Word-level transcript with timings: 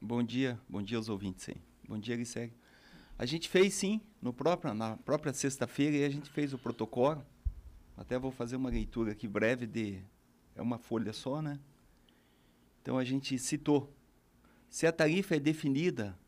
Bom 0.00 0.22
dia, 0.22 0.58
bom 0.68 0.82
dia 0.82 0.96
aos 0.96 1.08
ouvintes 1.08 1.48
aí. 1.48 1.56
Bom 1.88 1.98
dia, 1.98 2.16
Griseg. 2.16 2.52
A 3.18 3.26
gente 3.26 3.48
fez 3.48 3.74
sim, 3.74 4.00
no 4.20 4.32
próprio, 4.32 4.74
na 4.74 4.96
própria 4.96 5.32
sexta-feira, 5.32 6.06
a 6.06 6.10
gente 6.10 6.30
fez 6.30 6.52
o 6.52 6.58
protocolo. 6.58 7.24
Até 7.96 8.18
vou 8.18 8.30
fazer 8.30 8.56
uma 8.56 8.70
leitura 8.70 9.12
aqui 9.12 9.28
breve 9.28 9.66
de. 9.66 10.02
É 10.56 10.62
uma 10.62 10.78
folha 10.78 11.12
só, 11.12 11.40
né? 11.40 11.58
Então 12.82 12.98
a 12.98 13.04
gente 13.04 13.38
citou. 13.38 13.92
Se 14.68 14.86
a 14.86 14.92
tarifa 14.92 15.36
é 15.36 15.40
definida 15.40 16.18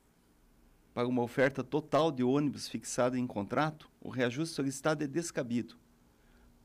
para 0.95 1.09
uma 1.09 1.23
oferta 1.23 1.63
total 1.63 2.11
de 2.11 2.23
ônibus 2.23 2.69
fixada 2.69 3.19
em 3.19 3.27
contrato, 3.27 3.91
o 4.01 4.09
reajuste 4.09 4.55
solicitado 4.55 5.05
é 5.05 5.07
descabido, 5.07 5.77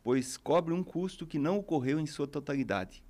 pois 0.03 0.37
cobre 0.37 0.73
um 0.73 0.83
custo 0.83 1.27
que 1.27 1.39
não 1.39 1.57
ocorreu 1.57 1.99
em 1.99 2.05
sua 2.05 2.27
totalidade. 2.27 3.03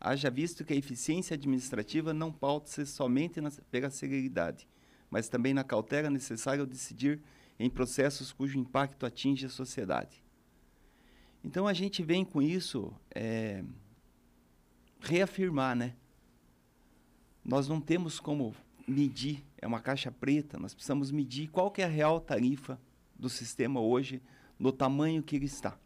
Haja 0.00 0.30
visto 0.30 0.64
que 0.64 0.72
a 0.72 0.76
eficiência 0.76 1.34
administrativa 1.34 2.14
não 2.14 2.32
pauta-se 2.32 2.86
somente 2.86 3.40
na, 3.40 3.50
pela 3.70 3.90
celeridade, 3.90 4.68
mas 5.10 5.28
também 5.28 5.52
na 5.52 5.64
cautela 5.64 6.08
necessária 6.08 6.60
ao 6.60 6.66
decidir 6.66 7.20
em 7.58 7.68
processos 7.68 8.32
cujo 8.32 8.58
impacto 8.58 9.04
atinge 9.04 9.46
a 9.46 9.50
sociedade. 9.50 10.22
Então 11.42 11.66
a 11.66 11.72
gente 11.72 12.02
vem 12.02 12.24
com 12.24 12.40
isso 12.40 12.92
é, 13.12 13.64
reafirmar, 15.00 15.74
né? 15.74 15.94
Nós 17.44 17.68
não 17.68 17.80
temos 17.80 18.20
como 18.20 18.54
medir, 18.86 19.44
é 19.56 19.66
uma 19.66 19.80
caixa 19.80 20.10
preta, 20.12 20.58
nós 20.58 20.74
precisamos 20.74 21.10
medir 21.10 21.48
qual 21.48 21.70
que 21.70 21.82
é 21.82 21.84
a 21.84 21.88
real 21.88 22.20
tarifa 22.20 22.80
do 23.18 23.28
sistema 23.28 23.80
hoje, 23.80 24.22
no 24.58 24.70
tamanho 24.70 25.22
que 25.22 25.36
ele 25.36 25.46
está. 25.46 25.78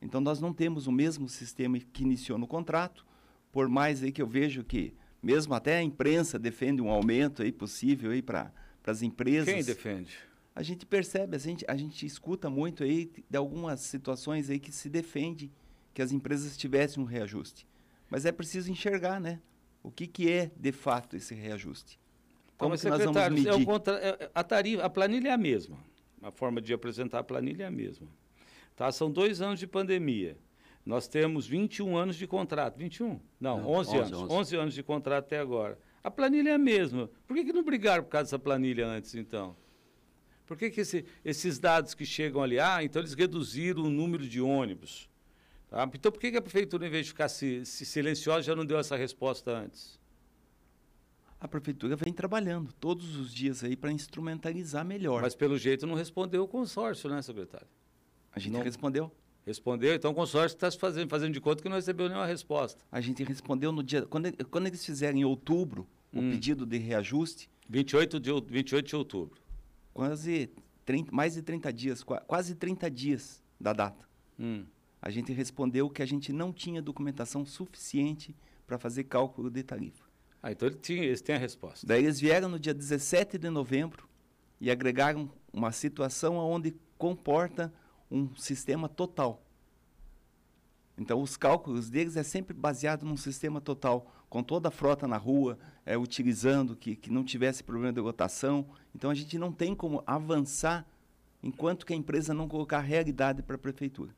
Então 0.00 0.20
nós 0.20 0.40
não 0.40 0.52
temos 0.52 0.86
o 0.86 0.92
mesmo 0.92 1.28
sistema 1.28 1.78
que 1.78 2.02
iniciou 2.02 2.38
no 2.38 2.46
contrato, 2.46 3.06
por 3.54 3.68
mais 3.68 4.02
aí 4.02 4.10
que 4.10 4.20
eu 4.20 4.26
vejo 4.26 4.64
que 4.64 4.92
mesmo 5.22 5.54
até 5.54 5.76
a 5.76 5.82
imprensa 5.82 6.40
defende 6.40 6.82
um 6.82 6.90
aumento 6.90 7.40
aí 7.40 7.52
possível 7.52 8.10
aí 8.10 8.20
para 8.20 8.52
as 8.84 9.00
empresas. 9.00 9.54
Quem 9.54 9.62
defende? 9.62 10.18
A 10.56 10.60
gente 10.60 10.84
percebe, 10.84 11.36
a 11.36 11.38
gente, 11.38 11.64
a 11.68 11.76
gente 11.76 12.04
escuta 12.04 12.50
muito 12.50 12.82
aí 12.82 13.12
de 13.30 13.36
algumas 13.36 13.78
situações 13.78 14.50
aí 14.50 14.58
que 14.58 14.72
se 14.72 14.90
defende 14.90 15.52
que 15.94 16.02
as 16.02 16.10
empresas 16.10 16.56
tivessem 16.56 17.00
um 17.00 17.06
reajuste. 17.06 17.64
Mas 18.10 18.26
é 18.26 18.32
preciso 18.32 18.72
enxergar, 18.72 19.20
né? 19.20 19.40
O 19.84 19.90
que, 19.90 20.08
que 20.08 20.28
é, 20.28 20.50
de 20.56 20.72
fato, 20.72 21.14
esse 21.14 21.32
reajuste? 21.32 22.00
Como 22.58 22.76
que 22.76 22.88
nós 22.88 23.04
vamos 23.04 23.28
medir? 23.30 23.48
É 23.48 23.64
contra, 23.64 23.94
é, 23.94 24.30
a, 24.34 24.42
tarifa, 24.42 24.82
a 24.82 24.90
planilha 24.90 25.28
é 25.28 25.32
a 25.32 25.38
mesma. 25.38 25.78
A 26.20 26.32
forma 26.32 26.60
de 26.60 26.72
apresentar 26.72 27.20
a 27.20 27.24
planilha 27.24 27.62
é 27.62 27.66
a 27.66 27.70
mesma. 27.70 28.08
Tá? 28.74 28.90
São 28.90 29.08
dois 29.08 29.40
anos 29.40 29.60
de 29.60 29.66
pandemia. 29.68 30.36
Nós 30.84 31.08
temos 31.08 31.46
21 31.46 31.96
anos 31.96 32.16
de 32.16 32.26
contrato. 32.26 32.76
21? 32.76 33.20
Não, 33.40 33.60
não 33.60 33.70
11, 33.70 33.90
11 33.90 33.96
anos. 33.96 34.12
11. 34.12 34.32
11 34.32 34.56
anos 34.56 34.74
de 34.74 34.82
contrato 34.82 35.24
até 35.24 35.38
agora. 35.38 35.78
A 36.02 36.10
planilha 36.10 36.50
é 36.50 36.54
a 36.54 36.58
mesma. 36.58 37.10
Por 37.26 37.34
que, 37.34 37.44
que 37.44 37.52
não 37.52 37.64
brigaram 37.64 38.04
por 38.04 38.10
causa 38.10 38.24
dessa 38.24 38.38
planilha 38.38 38.86
antes, 38.86 39.14
então? 39.14 39.56
Por 40.46 40.58
que, 40.58 40.70
que 40.70 40.82
esse, 40.82 41.06
esses 41.24 41.58
dados 41.58 41.94
que 41.94 42.04
chegam 42.04 42.42
ali, 42.42 42.60
ah, 42.60 42.84
então 42.84 43.00
eles 43.00 43.14
reduziram 43.14 43.84
o 43.84 43.88
número 43.88 44.28
de 44.28 44.42
ônibus? 44.42 45.08
Tá? 45.70 45.88
Então 45.94 46.12
por 46.12 46.20
que, 46.20 46.30
que 46.30 46.36
a 46.36 46.42
prefeitura, 46.42 46.86
em 46.86 46.90
vez 46.90 47.06
de 47.06 47.12
ficar 47.12 47.30
se, 47.30 47.64
se 47.64 47.86
silenciosa, 47.86 48.42
já 48.42 48.54
não 48.54 48.66
deu 48.66 48.78
essa 48.78 48.94
resposta 48.94 49.50
antes? 49.50 49.98
A 51.40 51.48
prefeitura 51.48 51.96
vem 51.96 52.12
trabalhando 52.12 52.72
todos 52.74 53.16
os 53.16 53.32
dias 53.32 53.64
aí 53.64 53.74
para 53.74 53.90
instrumentalizar 53.90 54.84
melhor. 54.84 55.22
Mas 55.22 55.34
pelo 55.34 55.56
jeito 55.56 55.86
não 55.86 55.94
respondeu 55.94 56.42
o 56.44 56.48
consórcio, 56.48 57.08
né, 57.08 57.22
secretário? 57.22 57.66
A 58.32 58.38
gente 58.38 58.52
não 58.52 58.62
respondeu. 58.62 59.10
Respondeu, 59.46 59.94
então 59.94 60.10
o 60.10 60.14
consórcio 60.14 60.56
está 60.56 60.70
fazendo, 60.70 61.08
fazendo 61.08 61.32
de 61.32 61.40
conta 61.40 61.62
que 61.62 61.68
não 61.68 61.76
recebeu 61.76 62.08
nenhuma 62.08 62.26
resposta. 62.26 62.82
A 62.90 63.00
gente 63.00 63.22
respondeu 63.22 63.70
no 63.70 63.82
dia. 63.82 64.02
Quando, 64.06 64.32
quando 64.46 64.66
eles 64.66 64.84
fizeram 64.84 65.18
em 65.18 65.24
outubro 65.24 65.86
hum. 66.12 66.28
o 66.28 66.32
pedido 66.32 66.64
de 66.64 66.78
reajuste. 66.78 67.50
28 67.68 68.20
de, 68.20 68.30
28 68.46 68.86
de 68.86 68.96
outubro. 68.96 69.40
Quase 69.92 70.50
30, 70.84 71.12
mais 71.12 71.34
de 71.34 71.42
30 71.42 71.72
dias, 71.72 72.02
quase 72.02 72.54
30 72.54 72.90
dias 72.90 73.42
da 73.60 73.72
data. 73.72 74.06
Hum. 74.38 74.64
A 75.00 75.10
gente 75.10 75.32
respondeu 75.32 75.90
que 75.90 76.02
a 76.02 76.06
gente 76.06 76.32
não 76.32 76.52
tinha 76.52 76.80
documentação 76.80 77.44
suficiente 77.44 78.34
para 78.66 78.78
fazer 78.78 79.04
cálculo 79.04 79.50
de 79.50 79.62
tarifa. 79.62 80.04
Ah, 80.42 80.52
então 80.52 80.68
ele 80.68 80.76
tinha, 80.76 81.02
eles 81.02 81.20
têm 81.20 81.36
a 81.36 81.38
resposta. 81.38 81.86
Daí 81.86 82.04
eles 82.04 82.20
vieram 82.20 82.48
no 82.48 82.58
dia 82.58 82.74
17 82.74 83.38
de 83.38 83.48
novembro 83.50 84.08
e 84.60 84.70
agregaram 84.70 85.30
uma 85.52 85.72
situação 85.72 86.36
onde 86.36 86.74
comporta 86.98 87.72
um 88.10 88.34
sistema 88.36 88.88
total. 88.88 89.42
Então, 90.96 91.20
os 91.20 91.36
cálculos 91.36 91.90
deles 91.90 92.16
é 92.16 92.22
sempre 92.22 92.54
baseado 92.54 93.04
num 93.04 93.16
sistema 93.16 93.60
total, 93.60 94.12
com 94.28 94.42
toda 94.42 94.68
a 94.68 94.70
frota 94.70 95.08
na 95.08 95.16
rua, 95.16 95.58
é, 95.84 95.98
utilizando, 95.98 96.76
que, 96.76 96.94
que 96.94 97.10
não 97.10 97.24
tivesse 97.24 97.64
problema 97.64 97.92
de 97.92 98.00
lotação. 98.00 98.66
Então, 98.94 99.10
a 99.10 99.14
gente 99.14 99.36
não 99.36 99.52
tem 99.52 99.74
como 99.74 100.02
avançar 100.06 100.86
enquanto 101.42 101.84
que 101.84 101.92
a 101.92 101.96
empresa 101.96 102.32
não 102.32 102.48
colocar 102.48 102.78
a 102.78 102.82
realidade 102.82 103.42
para 103.42 103.56
a 103.56 103.58
prefeitura. 103.58 104.14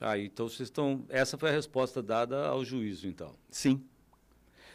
Ah, 0.00 0.18
então 0.18 0.46
vocês 0.46 0.68
estão. 0.68 1.06
Essa 1.08 1.38
foi 1.38 1.48
a 1.48 1.52
resposta 1.52 2.02
dada 2.02 2.48
ao 2.48 2.62
juízo, 2.62 3.08
então. 3.08 3.34
Sim. 3.48 3.82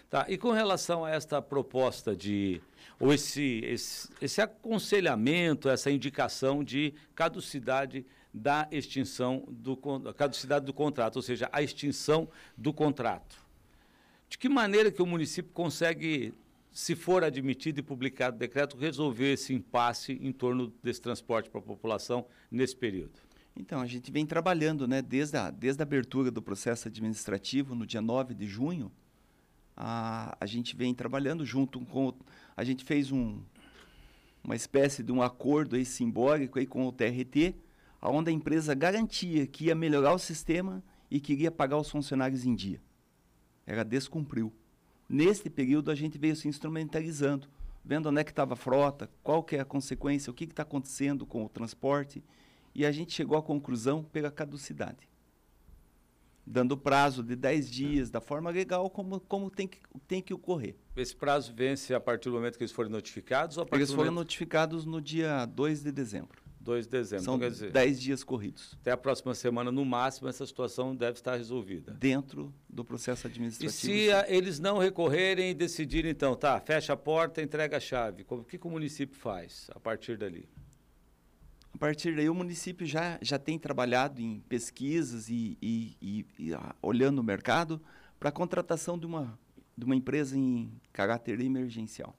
Tá, 0.10 0.26
e 0.28 0.40
com 0.40 0.52
relação 0.52 1.06
a 1.06 1.12
esta 1.12 1.40
proposta 1.40 2.16
de, 2.16 2.60
ou 3.00 3.14
esse, 3.14 3.62
esse, 3.64 4.10
esse 4.20 4.42
aconselhamento, 4.42 5.70
essa 5.70 5.92
indicação 5.92 6.64
de 6.64 6.96
caducidade 7.14 8.04
da 8.34 8.68
extinção 8.72 9.44
do 9.48 9.78
caducidade 10.16 10.66
do 10.66 10.74
contrato, 10.74 11.18
ou 11.18 11.22
seja, 11.22 11.48
a 11.52 11.62
extinção 11.62 12.28
do 12.58 12.74
contrato. 12.74 13.38
De 14.28 14.38
que 14.40 14.50
maneira 14.50 14.92
que 14.92 15.02
o 15.02 15.06
município 15.06 15.52
consegue, 15.54 16.34
se 16.72 16.96
for 16.96 17.24
admitido 17.24 17.80
e 17.80 17.84
publicado 17.84 18.36
o 18.36 18.40
decreto, 18.40 18.78
resolver 18.78 19.34
esse 19.34 19.54
impasse 19.54 20.14
em 20.14 20.32
torno 20.32 20.74
desse 20.82 21.02
transporte 21.02 21.52
para 21.52 21.60
a 21.60 21.64
população 21.64 22.26
nesse 22.50 22.76
período? 22.76 23.20
Então, 23.56 23.80
a 23.80 23.86
gente 23.86 24.12
vem 24.12 24.26
trabalhando, 24.26 24.88
né, 24.88 25.04
desde 25.04 25.38
a, 25.38 25.52
desde 25.52 25.82
a 25.82 25.84
abertura 25.84 26.32
do 26.32 26.42
processo 26.42 26.88
administrativo, 26.88 27.76
no 27.76 27.86
dia 27.86 28.02
9 28.02 28.34
de 28.34 28.48
junho, 28.48 28.92
a, 29.80 30.36
a 30.38 30.46
gente 30.46 30.76
vem 30.76 30.94
trabalhando 30.94 31.46
junto 31.46 31.80
com. 31.86 32.14
A 32.58 32.66
gente 32.66 32.84
fez 32.84 33.14
um, 33.14 33.40
uma 34.44 34.56
espécie 34.56 35.02
de 35.02 35.12
um 35.14 35.22
acordo 35.22 35.78
aí 35.78 35.86
simbólico 35.86 36.60
aí 36.60 36.68
com 36.68 36.86
o 36.86 36.92
TRT, 36.92 37.56
onde 38.02 38.30
a 38.30 38.34
empresa 38.34 38.76
garantia 38.76 39.48
que 39.48 39.66
ia 39.66 39.76
melhorar 39.76 40.14
o 40.14 40.20
sistema 40.20 40.84
e 41.10 41.22
que 41.22 41.32
iria 41.32 41.50
pagar 41.50 41.78
os 41.78 41.90
funcionários 41.90 42.46
em 42.46 42.54
dia. 42.54 42.82
Ela 43.66 43.86
descumpriu. 43.86 44.54
Neste 45.08 45.50
período, 45.50 45.90
a 45.90 45.96
gente 45.96 46.18
veio 46.18 46.36
se 46.36 46.48
instrumentalizando, 46.48 47.48
vendo 47.84 48.10
onde 48.10 48.20
é 48.20 48.24
que 48.24 48.32
estava 48.32 48.54
a 48.54 48.58
frota, 48.58 49.10
qual 49.24 49.42
que 49.42 49.56
é 49.56 49.62
a 49.62 49.66
consequência, 49.66 50.30
o 50.30 50.34
que 50.34 50.44
está 50.44 50.64
acontecendo 50.64 51.26
com 51.26 51.46
o 51.46 51.50
transporte, 51.50 52.22
e 52.76 52.86
a 52.86 52.92
gente 52.92 53.14
chegou 53.14 53.38
à 53.38 53.42
conclusão 53.42 54.04
pela 54.04 54.30
caducidade 54.30 55.09
dando 56.50 56.76
prazo 56.76 57.24
de 57.24 57.36
10 57.36 57.70
dias, 57.70 58.10
da 58.10 58.20
forma 58.20 58.50
legal, 58.50 58.90
como, 58.90 59.20
como 59.20 59.52
tem, 59.52 59.68
que, 59.68 59.78
tem 60.08 60.20
que 60.20 60.34
ocorrer. 60.34 60.76
Esse 60.98 61.16
prazo 61.16 61.54
vence 61.56 61.94
a 61.94 62.00
partir 62.00 62.30
do 62.30 62.36
momento 62.36 62.58
que 62.58 62.64
eles 62.64 62.72
forem 62.72 62.92
notificados? 62.92 63.58
Ou 63.58 63.68
a 63.72 63.76
eles 63.76 63.92
foram 63.92 64.06
momento... 64.06 64.16
notificados 64.16 64.84
no 64.84 65.00
dia 65.00 65.46
2 65.46 65.84
de 65.84 65.92
dezembro. 65.92 66.42
2 66.60 66.86
de 66.86 66.92
dezembro. 66.92 67.24
São 67.24 67.36
então, 67.36 67.70
10 67.72 68.02
dias 68.02 68.24
corridos. 68.24 68.76
Até 68.82 68.92
a 68.92 68.98
próxima 68.98 69.34
semana, 69.36 69.72
no 69.72 69.86
máximo, 69.86 70.28
essa 70.28 70.46
situação 70.46 70.96
deve 70.96 71.20
estar 71.20 71.36
resolvida. 71.36 71.94
Dentro 71.94 72.54
do 72.68 72.84
processo 72.84 73.28
administrativo. 73.28 73.72
E 73.72 74.06
se 74.06 74.12
a, 74.12 74.26
eles 74.28 74.60
não 74.60 74.80
recorrerem 74.80 75.52
e 75.52 75.54
decidirem, 75.54 76.12
então, 76.12 76.36
tá, 76.36 76.60
fecha 76.60 76.94
a 76.94 76.98
porta, 76.98 77.42
entrega 77.42 77.78
a 77.78 77.80
chave, 77.80 78.26
o 78.28 78.44
que, 78.44 78.58
que 78.58 78.68
o 78.68 78.72
município 78.72 79.16
faz 79.16 79.68
a 79.74 79.80
partir 79.80 80.18
dali? 80.18 80.50
A 81.74 81.78
partir 81.78 82.16
daí, 82.16 82.30
o 82.30 82.36
município 82.36 82.86
já, 82.86 83.18
já 83.22 83.38
tem 83.38 83.58
trabalhado 83.58 84.22
em 84.22 84.40
pesquisas 84.42 85.30
e, 85.30 85.58
e, 85.62 85.96
e, 86.02 86.26
e 86.38 86.54
ah, 86.54 86.76
olhando 86.82 87.20
o 87.20 87.24
mercado 87.24 87.82
para 88.20 88.30
a 88.30 88.32
contratação 88.32 88.98
de 88.98 89.06
uma, 89.06 89.40
de 89.78 89.86
uma 89.86 89.96
empresa 89.96 90.38
em 90.38 90.72
caráter 90.92 91.40
emergencial. 91.40 92.16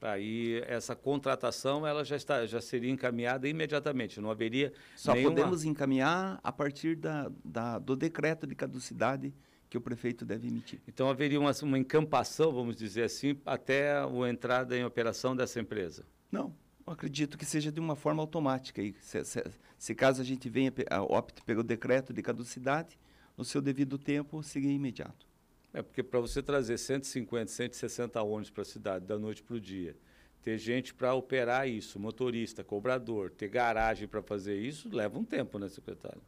Aí 0.00 0.62
essa 0.66 0.94
contratação 0.94 1.84
ela 1.84 2.04
já 2.04 2.14
está 2.14 2.46
já 2.46 2.60
seria 2.60 2.90
encaminhada 2.90 3.48
imediatamente, 3.48 4.20
não 4.20 4.30
haveria 4.30 4.72
só 4.94 5.12
nenhuma... 5.12 5.34
podemos 5.34 5.64
encaminhar 5.64 6.38
a 6.42 6.52
partir 6.52 6.94
da, 6.94 7.30
da, 7.44 7.80
do 7.80 7.96
decreto 7.96 8.46
de 8.46 8.54
caducidade 8.54 9.34
que 9.68 9.76
o 9.76 9.80
prefeito 9.80 10.24
deve 10.24 10.46
emitir. 10.46 10.80
Então 10.86 11.10
haveria 11.10 11.40
uma, 11.40 11.50
uma 11.62 11.78
encampação, 11.78 12.52
vamos 12.52 12.76
dizer 12.76 13.02
assim, 13.02 13.36
até 13.44 13.98
a 13.98 14.30
entrada 14.30 14.76
em 14.76 14.84
operação 14.84 15.34
dessa 15.34 15.60
empresa? 15.60 16.06
Não, 16.30 16.54
acredito 16.90 17.36
que 17.38 17.44
seja 17.44 17.70
de 17.70 17.80
uma 17.80 17.96
forma 17.96 18.22
automática. 18.22 18.82
E 18.82 18.94
se, 19.00 19.24
se, 19.24 19.44
se 19.78 19.94
caso 19.94 20.20
a 20.20 20.24
gente 20.24 20.48
venha, 20.48 20.72
opte 21.08 21.42
pelo 21.42 21.62
decreto 21.62 22.12
de 22.12 22.22
caducidade, 22.22 22.98
no 23.36 23.44
seu 23.44 23.60
devido 23.60 23.98
tempo, 23.98 24.42
seria 24.42 24.72
imediato. 24.72 25.26
É 25.72 25.82
porque 25.82 26.02
para 26.02 26.18
você 26.18 26.42
trazer 26.42 26.78
150, 26.78 27.50
160 27.50 28.22
ônibus 28.22 28.50
para 28.50 28.62
a 28.62 28.66
cidade 28.66 29.06
da 29.06 29.18
noite 29.18 29.42
para 29.42 29.56
o 29.56 29.60
dia, 29.60 29.96
ter 30.42 30.56
gente 30.58 30.94
para 30.94 31.14
operar 31.14 31.68
isso, 31.68 32.00
motorista, 32.00 32.64
cobrador, 32.64 33.30
ter 33.30 33.48
garagem 33.48 34.08
para 34.08 34.22
fazer 34.22 34.58
isso, 34.58 34.88
leva 34.90 35.18
um 35.18 35.24
tempo, 35.24 35.58
né, 35.58 35.68
secretário? 35.68 36.22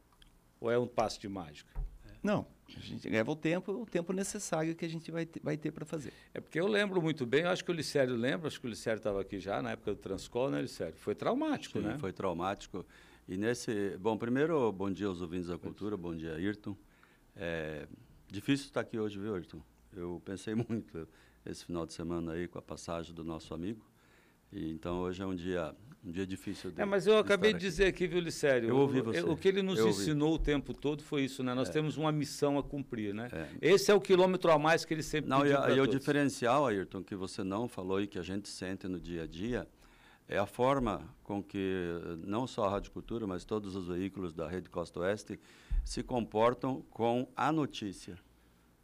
Ou 0.61 0.71
é 0.71 0.79
um 0.79 0.87
passo 0.87 1.19
de 1.19 1.29
mágica? 1.29 1.73
Não, 2.23 2.47
a 2.77 2.81
gente 2.81 3.09
leva 3.09 3.31
o 3.31 3.37
tempo, 3.37 3.73
o 3.73 3.87
tempo 3.87 4.13
necessário 4.13 4.75
que 4.75 4.85
a 4.85 4.89
gente 4.89 5.11
vai 5.11 5.27
ter, 5.27 5.41
vai 5.43 5.57
ter 5.57 5.71
para 5.71 5.85
fazer. 5.85 6.13
É 6.35 6.41
porque 6.41 6.61
eu 6.61 6.67
lembro 6.67 7.01
muito 7.01 7.27
bem, 7.27 7.45
acho 7.45 7.65
que 7.65 7.71
o 7.71 7.75
Licério 7.75 8.15
lembra, 8.15 8.47
acho 8.47 8.61
que 8.61 8.67
o 8.67 8.71
Licério 8.71 8.99
estava 8.99 9.21
aqui 9.21 9.41
já 9.41 9.63
na 9.63 9.73
época 9.73 9.95
do 9.95 10.01
Transcol, 10.01 10.51
né, 10.51 10.61
Licério? 10.61 10.97
Foi 10.97 11.15
traumático, 11.15 11.79
Sim, 11.79 11.87
né? 11.87 11.99
foi 11.99 12.13
traumático. 12.13 12.85
E 13.27 13.37
nesse... 13.37 13.97
Bom, 13.99 14.17
primeiro, 14.17 14.71
bom 14.73 14.91
dia 14.91 15.07
aos 15.07 15.21
ouvintes 15.21 15.49
da 15.49 15.59
cultura, 15.59 15.97
bom 15.97 16.15
dia, 16.15 16.35
Ayrton. 16.35 16.77
É 17.37 17.87
difícil 18.29 18.67
estar 18.67 18.81
aqui 18.81 18.99
hoje, 18.99 19.19
viu, 19.19 19.35
Ayrton? 19.35 19.63
Eu 19.93 20.21
pensei 20.25 20.55
muito 20.69 21.09
esse 21.45 21.65
final 21.65 21.87
de 21.87 21.93
semana 21.93 22.33
aí 22.33 22.47
com 22.47 22.59
a 22.59 22.63
passagem 22.63 23.15
do 23.15 23.25
nosso 23.25 23.55
amigo. 23.55 23.90
E, 24.53 24.71
então, 24.71 25.01
hoje 25.01 25.23
é 25.23 25.27
um 25.27 25.35
dia 25.35 25.75
um 26.03 26.11
dia 26.11 26.27
difícil 26.27 26.71
de, 26.71 26.81
É, 26.81 26.85
mas 26.87 27.07
eu 27.07 27.19
acabei 27.19 27.53
de 27.53 27.59
dizer 27.59 27.85
aqui, 27.85 28.07
viu, 28.07 28.21
Licério? 28.21 28.71
Eu 28.71 28.77
ouvi 28.77 29.03
você. 29.03 29.21
O, 29.21 29.33
o 29.33 29.37
que 29.37 29.49
ele 29.49 29.61
nos 29.61 29.79
eu 29.79 29.89
ensinou 29.89 30.31
ouvi. 30.31 30.41
o 30.41 30.45
tempo 30.45 30.73
todo 30.73 31.03
foi 31.03 31.25
isso, 31.25 31.43
né? 31.43 31.53
Nós 31.53 31.69
é. 31.69 31.73
temos 31.73 31.99
uma 31.99 32.11
missão 32.11 32.59
a 32.59 32.63
cumprir, 32.63 33.13
né? 33.13 33.29
É. 33.31 33.49
Esse 33.61 33.91
é 33.91 33.95
o 33.95 34.01
quilômetro 34.01 34.51
a 34.51 34.59
mais 34.59 34.85
que 34.85 34.95
ele 34.95 35.03
sempre 35.03 35.29
Não, 35.29 35.45
e, 35.45 35.51
e 35.51 35.81
o 35.81 35.87
diferencial, 35.87 36.67
Ayrton, 36.67 37.03
que 37.03 37.15
você 37.15 37.45
não 37.45 37.69
falou 37.69 38.01
e 38.01 38.07
que 38.07 38.19
a 38.19 38.23
gente 38.23 38.49
sente 38.49 38.89
no 38.89 38.99
dia 38.99 39.25
a 39.25 39.27
dia, 39.27 39.69
é 40.27 40.39
a 40.39 40.47
forma 40.47 41.03
com 41.23 41.43
que 41.43 41.85
não 42.27 42.47
só 42.47 42.65
a 42.65 42.71
Rádio 42.71 42.93
Cultura, 42.93 43.27
mas 43.27 43.45
todos 43.45 43.77
os 43.77 43.89
veículos 43.89 44.33
da 44.33 44.49
Rede 44.49 44.71
Costa 44.71 45.01
Oeste 45.01 45.39
se 45.85 46.03
comportam 46.03 46.83
com 46.91 47.29
a 47.37 47.53
notícia, 47.53 48.17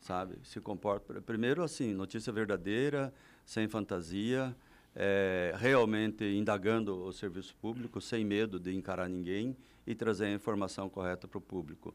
sabe? 0.00 0.36
Se 0.42 0.60
comportam, 0.60 1.22
primeiro 1.22 1.62
assim, 1.62 1.94
notícia 1.94 2.30
verdadeira, 2.30 3.14
sem 3.44 3.68
fantasia, 3.68 4.54
é, 4.96 5.54
realmente 5.58 6.24
indagando 6.24 7.04
o 7.04 7.12
serviço 7.12 7.54
público, 7.56 8.00
sem 8.00 8.24
medo 8.24 8.58
de 8.58 8.74
encarar 8.74 9.08
ninguém 9.08 9.54
e 9.86 9.94
trazer 9.94 10.24
a 10.24 10.32
informação 10.32 10.88
correta 10.88 11.28
para 11.28 11.36
o 11.36 11.40
público. 11.40 11.94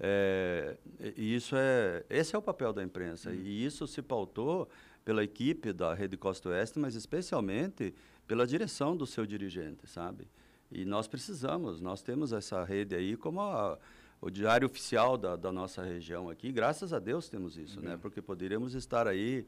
É, 0.00 0.76
isso 1.16 1.54
é, 1.56 2.04
esse 2.10 2.34
é 2.34 2.38
o 2.38 2.42
papel 2.42 2.72
da 2.72 2.82
imprensa. 2.82 3.30
Uhum. 3.30 3.36
E 3.36 3.64
isso 3.64 3.86
se 3.86 4.02
pautou 4.02 4.68
pela 5.04 5.22
equipe 5.22 5.72
da 5.72 5.94
Rede 5.94 6.16
Costa 6.16 6.48
Oeste, 6.48 6.78
mas 6.78 6.96
especialmente 6.96 7.94
pela 8.26 8.46
direção 8.46 8.96
do 8.96 9.06
seu 9.06 9.24
dirigente, 9.24 9.86
sabe? 9.86 10.26
E 10.72 10.84
nós 10.84 11.06
precisamos, 11.06 11.80
nós 11.80 12.02
temos 12.02 12.32
essa 12.32 12.64
rede 12.64 12.94
aí 12.94 13.16
como 13.16 13.40
a, 13.40 13.78
o 14.20 14.30
diário 14.30 14.66
oficial 14.66 15.16
da, 15.16 15.36
da, 15.36 15.52
nossa 15.52 15.82
região 15.82 16.28
aqui. 16.28 16.50
Graças 16.52 16.92
a 16.92 16.98
Deus 16.98 17.28
temos 17.28 17.56
isso, 17.56 17.78
uhum. 17.78 17.86
né? 17.86 17.98
Porque 18.00 18.20
poderíamos 18.20 18.74
estar 18.74 19.06
aí 19.06 19.46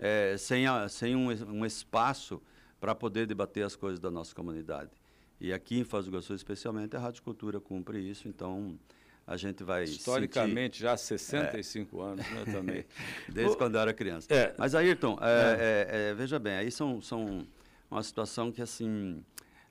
é, 0.00 0.36
sem, 0.38 0.66
a, 0.66 0.88
sem 0.88 1.14
um, 1.14 1.28
um 1.28 1.64
espaço 1.64 2.42
para 2.80 2.94
poder 2.94 3.26
debater 3.26 3.64
as 3.64 3.76
coisas 3.76 4.00
da 4.00 4.10
nossa 4.10 4.34
comunidade. 4.34 4.90
E 5.38 5.52
aqui 5.52 5.78
em 5.78 5.84
Foz 5.84 6.06
do 6.06 6.10
Iguaçu, 6.10 6.34
especialmente, 6.34 6.96
a 6.96 6.98
Rádio 6.98 7.22
Cultura 7.22 7.60
cumpre 7.60 7.98
isso, 7.98 8.26
então 8.26 8.78
a 9.26 9.36
gente 9.36 9.62
vai 9.62 9.84
Historicamente, 9.84 10.78
sentir... 10.78 10.82
já 10.82 10.92
há 10.92 10.96
65 10.96 12.00
é. 12.00 12.04
anos, 12.04 12.30
né, 12.30 12.44
também. 12.46 12.84
Desde 13.28 13.52
o... 13.52 13.56
quando 13.56 13.74
eu 13.74 13.80
era 13.82 13.92
criança. 13.92 14.32
É. 14.32 14.54
Mas, 14.58 14.74
Ayrton, 14.74 15.18
é, 15.20 15.86
é. 15.88 16.10
é, 16.10 16.14
veja 16.14 16.38
bem, 16.38 16.54
aí 16.54 16.70
são, 16.70 17.00
são 17.00 17.46
uma 17.90 18.02
situação 18.02 18.50
que, 18.50 18.60
assim, 18.62 19.22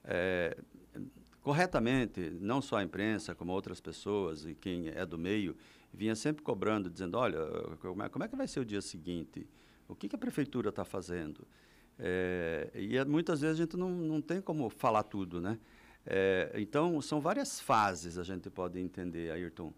é, 0.03 0.55
corretamente, 1.41 2.29
não 2.39 2.61
só 2.61 2.77
a 2.77 2.83
imprensa, 2.83 3.33
como 3.33 3.51
outras 3.51 3.81
pessoas 3.81 4.45
e 4.45 4.53
quem 4.53 4.89
é 4.89 5.05
do 5.05 5.17
meio, 5.17 5.55
vinha 5.93 6.15
sempre 6.15 6.43
cobrando, 6.43 6.89
dizendo, 6.89 7.17
olha, 7.17 7.39
como 7.79 8.03
é, 8.03 8.09
como 8.09 8.23
é 8.23 8.27
que 8.27 8.35
vai 8.35 8.47
ser 8.47 8.59
o 8.59 8.65
dia 8.65 8.81
seguinte? 8.81 9.47
O 9.89 9.95
que, 9.95 10.07
que 10.07 10.15
a 10.15 10.19
prefeitura 10.19 10.69
está 10.69 10.85
fazendo? 10.85 11.45
É, 11.97 12.69
e 12.75 13.03
muitas 13.05 13.41
vezes 13.41 13.59
a 13.59 13.63
gente 13.63 13.75
não, 13.75 13.89
não 13.89 14.21
tem 14.21 14.39
como 14.39 14.69
falar 14.69 15.03
tudo, 15.03 15.41
né? 15.41 15.59
É, 16.05 16.51
então, 16.55 17.01
são 17.01 17.19
várias 17.19 17.59
fases 17.59 18.17
a 18.17 18.23
gente 18.23 18.49
pode 18.49 18.79
entender, 18.79 19.31
Ayrton. 19.31 19.73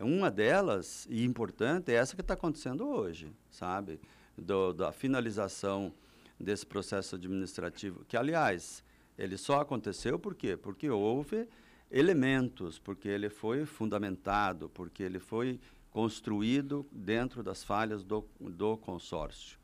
Uma 0.00 0.30
delas, 0.30 1.06
e 1.10 1.24
importante, 1.24 1.90
é 1.90 1.96
essa 1.96 2.14
que 2.14 2.20
está 2.20 2.34
acontecendo 2.34 2.86
hoje, 2.86 3.32
sabe? 3.50 4.00
Do, 4.36 4.72
da 4.72 4.92
finalização 4.92 5.92
desse 6.38 6.64
processo 6.66 7.16
administrativo, 7.16 8.04
que, 8.06 8.16
aliás, 8.16 8.84
ele 9.18 9.36
só 9.36 9.60
aconteceu 9.60 10.18
por 10.18 10.34
quê? 10.34 10.56
Porque 10.56 10.88
houve 10.90 11.48
elementos, 11.90 12.78
porque 12.78 13.08
ele 13.08 13.30
foi 13.30 13.64
fundamentado, 13.64 14.68
porque 14.68 15.02
ele 15.02 15.18
foi 15.18 15.58
construído 15.96 16.86
dentro 16.92 17.42
das 17.42 17.64
falhas 17.64 18.04
do, 18.04 18.22
do 18.38 18.76
consórcio. 18.76 19.58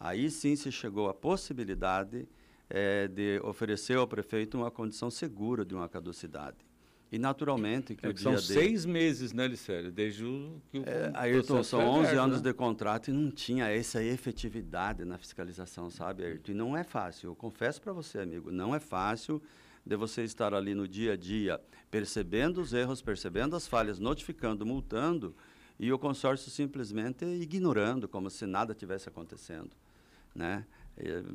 Aí 0.00 0.28
sim 0.28 0.56
se 0.56 0.72
chegou 0.72 1.08
à 1.08 1.14
possibilidade 1.14 2.28
é, 2.68 3.06
de 3.06 3.40
oferecer 3.44 3.96
ao 3.96 4.08
prefeito 4.08 4.58
uma 4.58 4.72
condição 4.72 5.08
segura 5.08 5.64
de 5.64 5.72
uma 5.72 5.88
caducidade. 5.88 6.56
E 7.12 7.16
naturalmente 7.16 7.94
que 7.94 8.04
é, 8.04 8.08
o 8.08 8.12
que 8.12 8.20
são 8.20 8.32
dia 8.32 8.40
seis 8.40 8.84
meses, 8.84 9.32
né, 9.32 9.46
Licério? 9.46 9.92
Desde 9.92 10.24
o 10.24 10.60
que 10.68 10.80
o 10.80 10.82
é, 10.84 11.12
Ayrton, 11.14 11.62
são 11.62 11.78
11 11.78 12.06
aberto, 12.08 12.18
anos 12.18 12.42
né? 12.42 12.50
de 12.50 12.54
contrato 12.54 13.10
e 13.10 13.12
não 13.12 13.30
tinha 13.30 13.68
essa 13.68 14.02
efetividade 14.02 15.04
na 15.04 15.16
fiscalização, 15.16 15.88
sabe, 15.90 16.24
Ayrton? 16.24 16.50
E 16.50 16.54
não 16.56 16.76
é 16.76 16.82
fácil. 16.82 17.30
Eu 17.30 17.36
confesso 17.36 17.80
para 17.80 17.92
você, 17.92 18.18
amigo, 18.18 18.50
não 18.50 18.74
é 18.74 18.80
fácil 18.80 19.40
de 19.84 19.96
você 19.96 20.22
estar 20.22 20.54
ali 20.54 20.74
no 20.74 20.86
dia 20.86 21.12
a 21.12 21.16
dia 21.16 21.60
percebendo 21.90 22.60
os 22.60 22.72
erros, 22.72 23.02
percebendo 23.02 23.54
as 23.54 23.66
falhas, 23.66 23.98
notificando, 23.98 24.64
multando 24.64 25.34
e 25.78 25.92
o 25.92 25.98
consórcio 25.98 26.50
simplesmente 26.50 27.24
ignorando, 27.24 28.08
como 28.08 28.30
se 28.30 28.46
nada 28.46 28.74
tivesse 28.74 29.08
acontecendo, 29.08 29.70
né? 30.34 30.64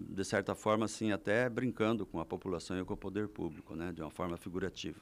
De 0.09 0.23
certa 0.23 0.55
forma, 0.55 0.85
assim, 0.85 1.11
até 1.11 1.49
brincando 1.49 2.05
com 2.05 2.19
a 2.19 2.25
população 2.25 2.79
e 2.79 2.85
com 2.85 2.93
o 2.93 2.97
poder 2.97 3.27
público, 3.27 3.75
né? 3.75 3.91
De 3.91 4.01
uma 4.01 4.11
forma 4.11 4.37
figurativa. 4.37 4.99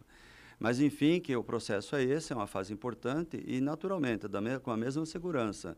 Mas, 0.59 0.79
enfim, 0.79 1.19
que 1.19 1.35
o 1.35 1.43
processo 1.43 1.95
é 1.95 2.03
esse, 2.03 2.33
é 2.33 2.35
uma 2.35 2.47
fase 2.47 2.73
importante 2.73 3.43
e, 3.45 3.59
naturalmente, 3.59 4.27
me 4.27 4.59
com 4.59 4.71
a 4.71 4.77
mesma 4.77 5.05
segurança 5.05 5.77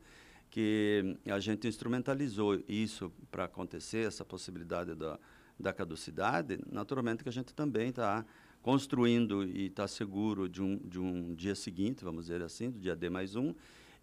que 0.50 1.18
a 1.26 1.40
gente 1.40 1.68
instrumentalizou 1.68 2.62
isso 2.68 3.12
para 3.30 3.46
acontecer, 3.46 4.08
essa 4.08 4.24
possibilidade 4.24 4.96
da, 4.96 5.20
da 5.60 5.74
caducidade, 5.74 6.60
naturalmente 6.72 7.24
que 7.24 7.30
a 7.30 7.32
gente 7.32 7.54
também 7.54 7.90
está 7.90 8.26
construindo 8.62 9.44
e 9.44 9.68
está 9.68 9.88
seguro 9.88 10.50
de 10.50 10.62
um, 10.62 10.78
de 10.78 11.00
um 11.00 11.34
dia 11.34 11.56
seguinte, 11.56 12.04
vamos 12.04 12.26
dizer 12.26 12.42
assim, 12.42 12.70
do 12.70 12.80
dia 12.80 12.96
D 12.96 13.10
mais 13.10 13.36
um. 13.36 13.54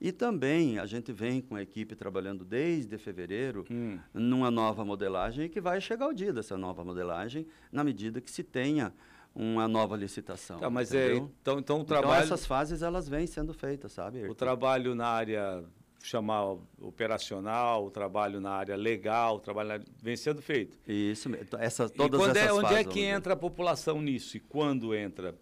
E 0.01 0.11
também 0.11 0.79
a 0.79 0.87
gente 0.87 1.13
vem 1.13 1.41
com 1.41 1.55
a 1.55 1.63
equipe 1.63 1.95
trabalhando 1.95 2.45
desde 2.45 2.99
fevereiro 2.99 3.65
hum. 3.71 3.99
numa 4.13 4.51
nova 4.51 4.85
modelagem 4.85 5.49
que 5.49 5.61
vai 5.61 5.81
chegar 5.81 6.09
o 6.09 6.13
dia 6.13 6.33
dessa 6.33 6.57
nova 6.57 6.85
modelagem, 6.85 7.47
na 7.71 7.85
medida 7.85 8.21
que 8.21 8.31
se 8.31 8.43
tenha 8.43 8.93
uma 9.35 9.67
nova 9.67 9.97
licitação. 9.97 10.59
Tá, 10.59 10.71
mas 10.71 10.93
é, 10.93 11.15
então, 11.15 11.31
então 11.41 11.57
o 11.57 11.61
então 11.61 11.85
trabalho... 11.85 12.25
Então 12.25 12.35
essas 12.35 12.47
fases 12.47 12.83
elas 12.83 13.09
vêm 13.09 13.27
sendo 13.27 13.53
feitas, 13.53 13.93
sabe? 13.93 14.29
O 14.29 14.35
trabalho 14.35 14.95
na 14.95 15.07
área 15.07 15.65
chamar 16.05 16.57
operacional, 16.81 17.87
o 17.87 17.91
trabalho 17.91 18.41
na 18.41 18.51
área 18.51 18.77
legal, 18.77 19.37
o 19.37 19.41
trabalho 19.41 19.71
na... 19.71 19.81
vem 20.03 20.17
sendo 20.17 20.43
feito. 20.43 20.79
Isso, 20.87 21.31
essa, 21.59 21.89
todas 21.89 22.21
e 22.21 22.23
quando 22.23 22.37
essas 22.37 22.49
é, 22.49 22.53
onde 22.53 22.69
fases, 22.69 22.79
é 22.79 22.85
que 22.85 23.01
entra 23.01 23.33
a 23.33 23.37
população 23.37 24.03
nisso 24.03 24.37
e 24.37 24.41
quando 24.41 24.95
entra? 24.95 25.35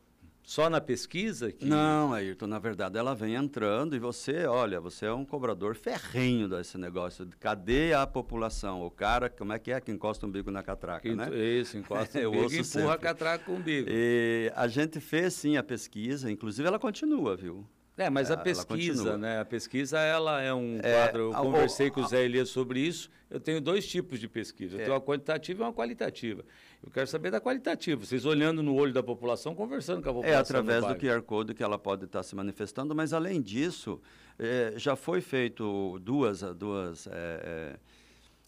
Só 0.45 0.69
na 0.69 0.81
pesquisa? 0.81 1.53
Que... 1.53 1.65
Não, 1.65 2.13
Ayrton, 2.13 2.47
na 2.47 2.59
verdade 2.59 2.99
ela 2.99 3.15
vem 3.15 3.35
entrando 3.35 3.95
e 3.95 3.99
você, 3.99 4.45
olha, 4.45 4.81
você 4.81 5.07
é 5.07 5.13
um 5.13 5.25
cobrador 5.25 5.75
ferrenho 5.75 6.49
desse 6.49 6.77
negócio. 6.77 7.29
Cadê 7.39 7.93
a 7.93 8.07
população? 8.07 8.85
O 8.85 8.91
cara, 8.91 9.31
como 9.31 9.53
é 9.53 9.59
que 9.59 9.71
é 9.71 9.81
que 9.81 9.91
encosta 9.91 10.27
o 10.27 10.29
umbigo 10.29 10.51
na 10.51 10.63
catraca, 10.63 11.09
que, 11.09 11.15
né? 11.15 11.29
Isso, 11.37 11.77
encosta 11.77 12.19
o 12.29 12.31
umbigo 12.31 12.53
e 12.53 12.59
empurra 12.59 12.65
sempre. 12.65 12.91
a 12.91 12.99
catraca 12.99 13.45
com 13.45 13.53
o 13.53 13.57
umbigo. 13.57 13.89
E 13.91 14.53
a 14.55 14.67
gente 14.67 15.01
fez 15.01 15.35
sim 15.35 15.57
a 15.57 15.63
pesquisa, 15.63 16.31
inclusive 16.31 16.67
ela 16.67 16.79
continua, 16.79 17.37
viu? 17.37 17.65
É, 17.97 18.09
mas 18.09 18.31
a 18.31 18.37
pesquisa, 18.37 19.19
né? 19.19 19.41
A 19.41 19.45
pesquisa, 19.45 19.99
ela 19.99 20.41
é 20.41 20.53
um 20.53 20.79
é, 20.83 21.05
quadro. 21.05 21.23
Eu 21.25 21.33
conversei 21.33 21.91
com 21.91 22.01
o 22.01 22.07
Zé 22.07 22.25
Elias 22.25 22.49
sobre 22.49 22.81
isso. 22.81 23.11
Eu 23.31 23.39
tenho 23.39 23.61
dois 23.61 23.87
tipos 23.87 24.19
de 24.19 24.29
pesquisa. 24.29 24.77
Eu 24.77 24.81
é. 24.81 24.85
tenho 24.85 24.95
uma 24.95 25.01
quantitativa 25.01 25.63
e 25.63 25.67
uma 25.67 25.73
qualitativa. 25.73 26.43
Eu 26.83 26.91
quero 26.91 27.07
saber 27.07 27.31
da 27.31 27.41
qualitativa. 27.41 28.05
Vocês 28.05 28.25
olhando 28.25 28.63
no 28.63 28.75
olho 28.75 28.93
da 28.93 29.03
população, 29.03 29.55
conversando 29.55 30.03
com 30.03 30.09
a 30.09 30.15
população. 30.15 30.39
É 30.39 30.41
através 30.41 30.85
do, 30.85 30.95
do 30.95 31.01
QR 31.01 31.23
Code 31.23 31.55
que 31.55 31.63
ela 31.63 31.79
pode 31.79 32.07
estar 32.07 32.23
se 32.23 32.35
manifestando, 32.35 32.95
mas 32.95 33.13
além 33.13 33.41
disso, 33.43 34.01
é, 34.39 34.73
já 34.77 34.97
foi 34.97 35.21
feito 35.21 35.99
duas, 36.01 36.41
duas 36.57 37.07
é, 37.07 37.13
é 37.13 37.77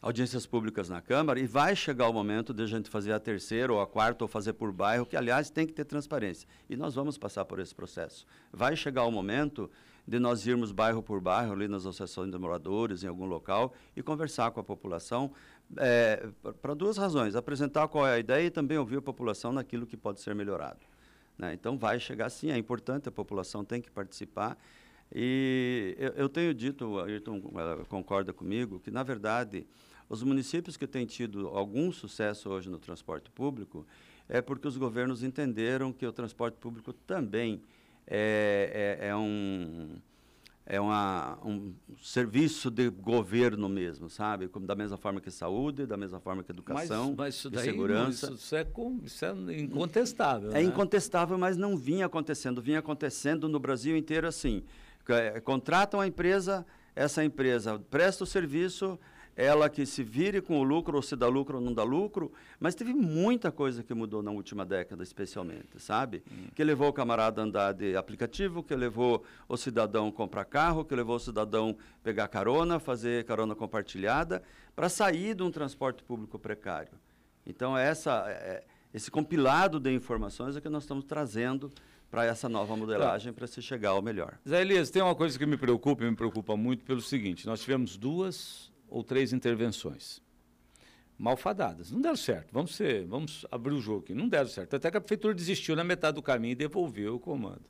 audiências 0.05 0.45
públicas 0.45 0.91
na 0.91 1.01
Câmara 1.01 1.41
e 1.41 1.47
vai 1.47 1.75
chegar 1.75 2.07
o 2.11 2.13
momento 2.13 2.53
de 2.53 2.63
a 2.63 2.67
gente 2.67 2.91
fazer 2.91 3.13
a 3.13 3.19
terceira 3.19 3.73
ou 3.73 3.81
a 3.81 3.87
quarta 3.87 4.23
ou 4.23 4.29
fazer 4.29 4.53
por 4.53 4.71
bairro, 4.71 5.07
que 5.07 5.17
aliás 5.17 5.49
tem 5.49 5.67
que 5.67 5.73
ter 5.73 5.87
transparência. 5.87 6.47
E 6.69 6.77
nós 6.77 6.95
vamos 6.95 7.17
passar 7.17 7.47
por 7.47 7.59
esse 7.59 7.75
processo. 7.75 8.27
Vai 8.53 8.77
chegar 8.77 9.05
o 9.05 9.11
momento 9.11 9.71
de 10.07 10.19
nós 10.19 10.47
irmos 10.47 10.73
bairro 10.73 11.03
por 11.03 11.23
bairro, 11.23 11.55
ali 11.55 11.67
nas 11.67 11.87
associações 11.87 12.31
de 12.31 12.37
moradores, 12.37 13.03
em 13.03 13.07
algum 13.07 13.25
local, 13.25 13.73
e 13.97 14.03
conversar 14.03 14.51
com 14.51 14.61
a 14.61 14.63
população 14.63 15.33
é, 15.79 16.29
para 16.61 16.75
duas 16.75 16.99
razões. 16.99 17.35
Apresentar 17.35 17.89
qual 17.89 18.07
é 18.07 18.17
a 18.17 18.19
ideia 18.19 18.45
e 18.45 18.51
também 18.51 18.77
ouvir 18.77 18.99
a 18.99 19.03
população 19.03 19.53
naquilo 19.53 19.87
que 19.87 19.97
pode 19.97 20.21
ser 20.21 20.35
melhorado. 20.35 20.81
Né? 21.39 21.55
Então 21.55 21.79
vai 21.79 21.99
chegar 21.99 22.29
sim, 22.29 22.51
é 22.51 22.59
importante, 22.59 23.09
a 23.09 23.13
população 23.13 23.65
tem 23.65 23.81
que 23.81 23.91
participar. 23.91 24.59
E 25.15 25.95
eu, 25.99 26.11
eu 26.11 26.29
tenho 26.29 26.53
dito, 26.53 26.99
Ayrton 27.01 27.41
concorda 27.89 28.35
comigo, 28.35 28.81
que 28.81 28.91
na 28.91 29.03
verdade 29.03 29.67
os 30.15 30.23
municípios 30.23 30.77
que 30.77 30.87
têm 30.87 31.05
tido 31.07 31.49
algum 31.49 31.91
sucesso 31.93 32.49
hoje 32.49 32.71
no 32.71 32.79
transporte 32.79 33.31
público 33.31 33.87
é 34.29 34.41
porque 34.41 34.67
os 34.67 34.77
governos 34.77 35.23
entenderam 35.23 35.93
que 35.93 36.07
o 36.07 36.13
transporte 36.13 36.57
público 36.57 36.93
também 36.93 37.61
é, 38.07 38.99
é, 39.01 39.09
é 39.09 39.17
um, 39.17 39.97
é 40.67 40.81
uma, 40.81 41.39
um 41.45 41.75
serviço 42.03 42.71
de 42.71 42.89
governo 42.89 43.69
mesmo, 43.69 44.09
sabe? 44.09 44.49
Como, 44.49 44.67
da 44.67 44.75
mesma 44.75 44.97
forma 44.97 45.21
que 45.21 45.31
saúde, 45.31 45.87
da 45.87 45.97
mesma 45.97 46.21
forma 46.21 46.43
que 46.43 46.51
educação, 46.51 47.09
mas, 47.09 47.17
mas 47.17 47.35
isso 47.35 47.51
daí, 47.51 47.65
segurança. 47.65 48.27
Isso, 48.27 48.35
isso, 48.35 48.57
é 48.57 48.65
com, 48.65 49.01
isso 49.03 49.25
é 49.25 49.33
incontestável. 49.59 50.51
É 50.51 50.55
né? 50.55 50.63
incontestável, 50.63 51.37
mas 51.37 51.57
não 51.57 51.77
vinha 51.77 52.07
acontecendo. 52.07 52.63
Vinha 52.63 52.79
acontecendo 52.79 53.49
no 53.49 53.59
Brasil 53.59 53.97
inteiro 53.97 54.27
assim. 54.27 54.63
É, 55.09 55.39
contratam 55.41 56.01
a 56.01 56.07
empresa, 56.07 56.65
essa 56.97 57.23
empresa 57.23 57.79
presta 57.91 58.25
o 58.25 58.27
serviço, 58.27 58.99
ela 59.37 59.69
que 59.69 59.85
se 59.85 60.03
vire 60.03 60.41
com 60.41 60.61
o 60.61 60.63
lucro, 60.63 60.97
ou 60.97 61.03
se 61.03 61.17
dá 61.17 61.27
lucro 61.27 61.59
ou 61.59 61.65
não 61.65 61.73
dá 61.73 61.83
lucro, 61.83 62.33
mas 62.61 62.75
teve 62.75 62.93
muita 62.95 63.51
coisa 63.51 63.83
que 63.83 63.93
mudou 63.93 64.23
na 64.23 64.31
última 64.31 64.65
década, 64.65 65.03
especialmente, 65.03 65.79
sabe? 65.79 66.23
Hum. 66.31 66.47
Que 66.55 66.63
levou 66.63 66.89
o 66.89 66.93
camarada 66.93 67.41
a 67.41 67.45
andar 67.45 67.73
de 67.73 67.97
aplicativo, 67.97 68.63
que 68.63 68.75
levou 68.75 69.25
o 69.49 69.57
cidadão 69.57 70.11
comprar 70.13 70.45
carro, 70.45 70.85
que 70.85 70.95
levou 70.95 71.17
o 71.17 71.21
cidadão 71.21 71.77
pegar 72.03 72.29
carona, 72.29 72.79
fazer 72.79 73.25
carona 73.25 73.55
compartilhada, 73.55 74.43
para 74.75 74.89
sair 74.89 75.35
de 75.35 75.43
um 75.43 75.51
transporte 75.51 76.03
público 76.03 76.39
precário. 76.39 76.93
Então, 77.47 77.77
essa, 77.77 78.25
é, 78.29 78.65
esse 78.93 79.11
compilado 79.11 79.81
de 79.81 79.93
informações 79.93 80.57
é 80.57 80.61
que 80.61 80.69
nós 80.69 80.85
estamos 80.85 81.05
trazendo 81.05 81.71
para 82.11 82.25
essa 82.25 82.49
nova 82.49 82.77
modelagem 82.77 83.33
tá. 83.33 83.39
para 83.39 83.47
se 83.49 83.61
chegar 83.61 83.91
ao 83.91 84.01
melhor. 84.01 84.39
Zé 84.49 84.61
Elias, 84.61 84.89
tem 84.89 85.03
uma 85.03 85.17
coisa 85.17 85.37
que 85.37 85.45
me 85.45 85.57
preocupa 85.57 86.05
e 86.05 86.11
me 86.11 86.15
preocupa 86.15 86.57
muito 86.57 86.85
pelo 86.85 87.01
seguinte: 87.01 87.45
nós 87.45 87.61
tivemos 87.61 87.97
duas 87.97 88.73
ou 88.95 89.03
três 89.03 89.33
intervenções 89.33 90.23
malfadadas. 91.19 91.91
Não 91.91 92.01
deram 92.01 92.15
certo. 92.15 92.53
Vamos, 92.53 92.77
ser, 92.77 93.05
vamos 93.07 93.45
abrir 93.51 93.75
o 93.75 93.81
jogo 93.81 94.05
aqui. 94.05 94.15
Não 94.15 94.29
deram 94.29 94.47
certo. 94.47 94.77
Até 94.77 94.89
que 94.89 94.97
a 94.97 95.01
prefeitura 95.01 95.35
desistiu 95.35 95.75
na 95.75 95.83
metade 95.83 96.15
do 96.15 96.23
caminho 96.23 96.53
e 96.53 96.55
devolveu 96.55 97.17
o 97.17 97.19
comando. 97.19 97.65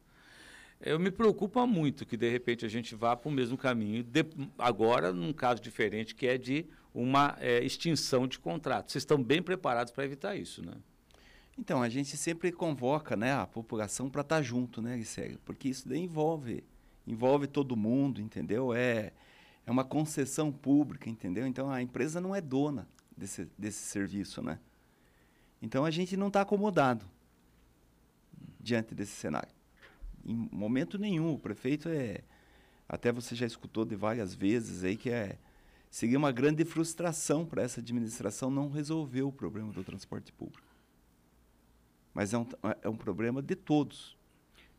Eu 0.78 1.00
me 1.00 1.10
preocupa 1.10 1.66
muito 1.66 2.04
que, 2.04 2.14
de 2.14 2.28
repente, 2.28 2.66
a 2.66 2.68
gente 2.68 2.94
vá 2.94 3.16
para 3.16 3.30
o 3.30 3.32
mesmo 3.32 3.56
caminho, 3.56 4.02
de, 4.02 4.22
agora 4.58 5.14
num 5.14 5.32
caso 5.32 5.62
diferente, 5.62 6.14
que 6.14 6.26
é 6.26 6.36
de 6.36 6.66
uma 6.92 7.36
é, 7.40 7.64
extinção 7.64 8.26
de 8.26 8.38
contrato. 8.38 8.92
Vocês 8.92 9.00
estão 9.00 9.22
bem 9.22 9.42
preparados 9.42 9.94
para 9.94 10.04
evitar 10.04 10.36
isso, 10.36 10.62
né? 10.62 10.74
Então, 11.58 11.82
a 11.82 11.88
gente 11.88 12.18
sempre 12.18 12.52
convoca 12.52 13.16
né, 13.16 13.32
a 13.32 13.46
população 13.46 14.10
para 14.10 14.20
estar 14.20 14.36
tá 14.36 14.42
junto, 14.42 14.82
né, 14.82 14.96
Grissério? 14.96 15.38
Porque 15.42 15.70
isso 15.70 15.90
envolve, 15.94 16.62
envolve 17.06 17.46
todo 17.46 17.74
mundo, 17.74 18.20
entendeu? 18.20 18.74
É, 18.74 19.12
é 19.66 19.70
uma 19.70 19.84
concessão 19.84 20.52
pública, 20.52 21.08
entendeu? 21.08 21.46
Então 21.46 21.70
a 21.70 21.80
empresa 21.80 22.20
não 22.20 22.34
é 22.34 22.40
dona 22.40 22.88
desse, 23.16 23.48
desse 23.56 23.84
serviço, 23.84 24.42
né? 24.42 24.58
Então 25.62 25.84
a 25.84 25.90
gente 25.90 26.16
não 26.16 26.28
está 26.28 26.42
acomodado 26.42 27.04
diante 28.60 28.94
desse 28.94 29.12
cenário. 29.12 29.52
Em 30.24 30.48
momento 30.52 30.98
nenhum, 30.98 31.32
o 31.32 31.38
prefeito 31.38 31.88
é. 31.88 32.22
Até 32.86 33.10
você 33.10 33.34
já 33.34 33.46
escutou 33.46 33.84
de 33.84 33.96
várias 33.96 34.34
vezes 34.34 34.84
aí 34.84 34.96
que 34.96 35.10
é. 35.10 35.38
Seria 35.90 36.18
uma 36.18 36.32
grande 36.32 36.64
frustração 36.64 37.46
para 37.46 37.62
essa 37.62 37.80
administração 37.80 38.50
não 38.50 38.68
resolver 38.68 39.22
o 39.22 39.30
problema 39.30 39.72
do 39.72 39.84
transporte 39.84 40.32
público. 40.32 40.66
Mas 42.12 42.34
é 42.34 42.38
um, 42.38 42.46
é 42.82 42.88
um 42.88 42.96
problema 42.96 43.40
de 43.40 43.54
todos. 43.54 44.16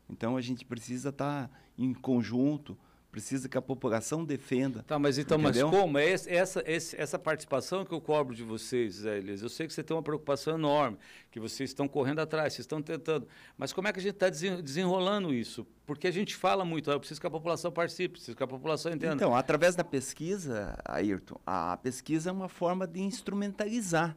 Então 0.08 0.36
a 0.36 0.40
gente 0.40 0.64
precisa 0.64 1.08
estar 1.08 1.48
tá 1.48 1.54
em 1.76 1.92
conjunto, 1.94 2.76
precisa 3.16 3.48
que 3.48 3.56
a 3.56 3.62
população 3.62 4.22
defenda. 4.22 4.82
Tá, 4.82 4.98
mas 4.98 5.16
então, 5.16 5.40
entendeu? 5.40 5.70
mas 5.70 5.80
como? 5.80 5.96
É 5.96 6.10
essa, 6.10 6.62
essa 6.66 7.18
participação 7.18 7.82
que 7.82 7.94
eu 7.94 8.00
cobro 8.00 8.34
de 8.34 8.42
vocês, 8.42 8.96
Zé 8.96 9.16
Elias, 9.16 9.40
eu 9.40 9.48
sei 9.48 9.66
que 9.66 9.72
você 9.72 9.82
tem 9.82 9.96
uma 9.96 10.02
preocupação 10.02 10.54
enorme, 10.54 10.98
que 11.30 11.40
vocês 11.40 11.70
estão 11.70 11.88
correndo 11.88 12.18
atrás, 12.18 12.52
vocês 12.52 12.64
estão 12.64 12.82
tentando. 12.82 13.26
Mas 13.56 13.72
como 13.72 13.88
é 13.88 13.92
que 13.92 14.00
a 14.00 14.02
gente 14.02 14.16
está 14.16 14.28
desenrolando 14.28 15.32
isso? 15.32 15.66
Porque 15.86 16.06
a 16.06 16.10
gente 16.10 16.36
fala 16.36 16.62
muito, 16.62 16.90
eu 16.90 17.00
preciso 17.00 17.18
que 17.18 17.26
a 17.26 17.30
população 17.30 17.72
participe, 17.72 18.16
preciso 18.16 18.36
que 18.36 18.42
a 18.42 18.46
população 18.46 18.92
entenda. 18.92 19.14
Então, 19.14 19.34
através 19.34 19.74
da 19.74 19.82
pesquisa, 19.82 20.78
Ayrton, 20.84 21.40
a 21.46 21.74
pesquisa 21.78 22.28
é 22.28 22.32
uma 22.34 22.50
forma 22.50 22.86
de 22.86 23.00
instrumentalizar 23.00 24.14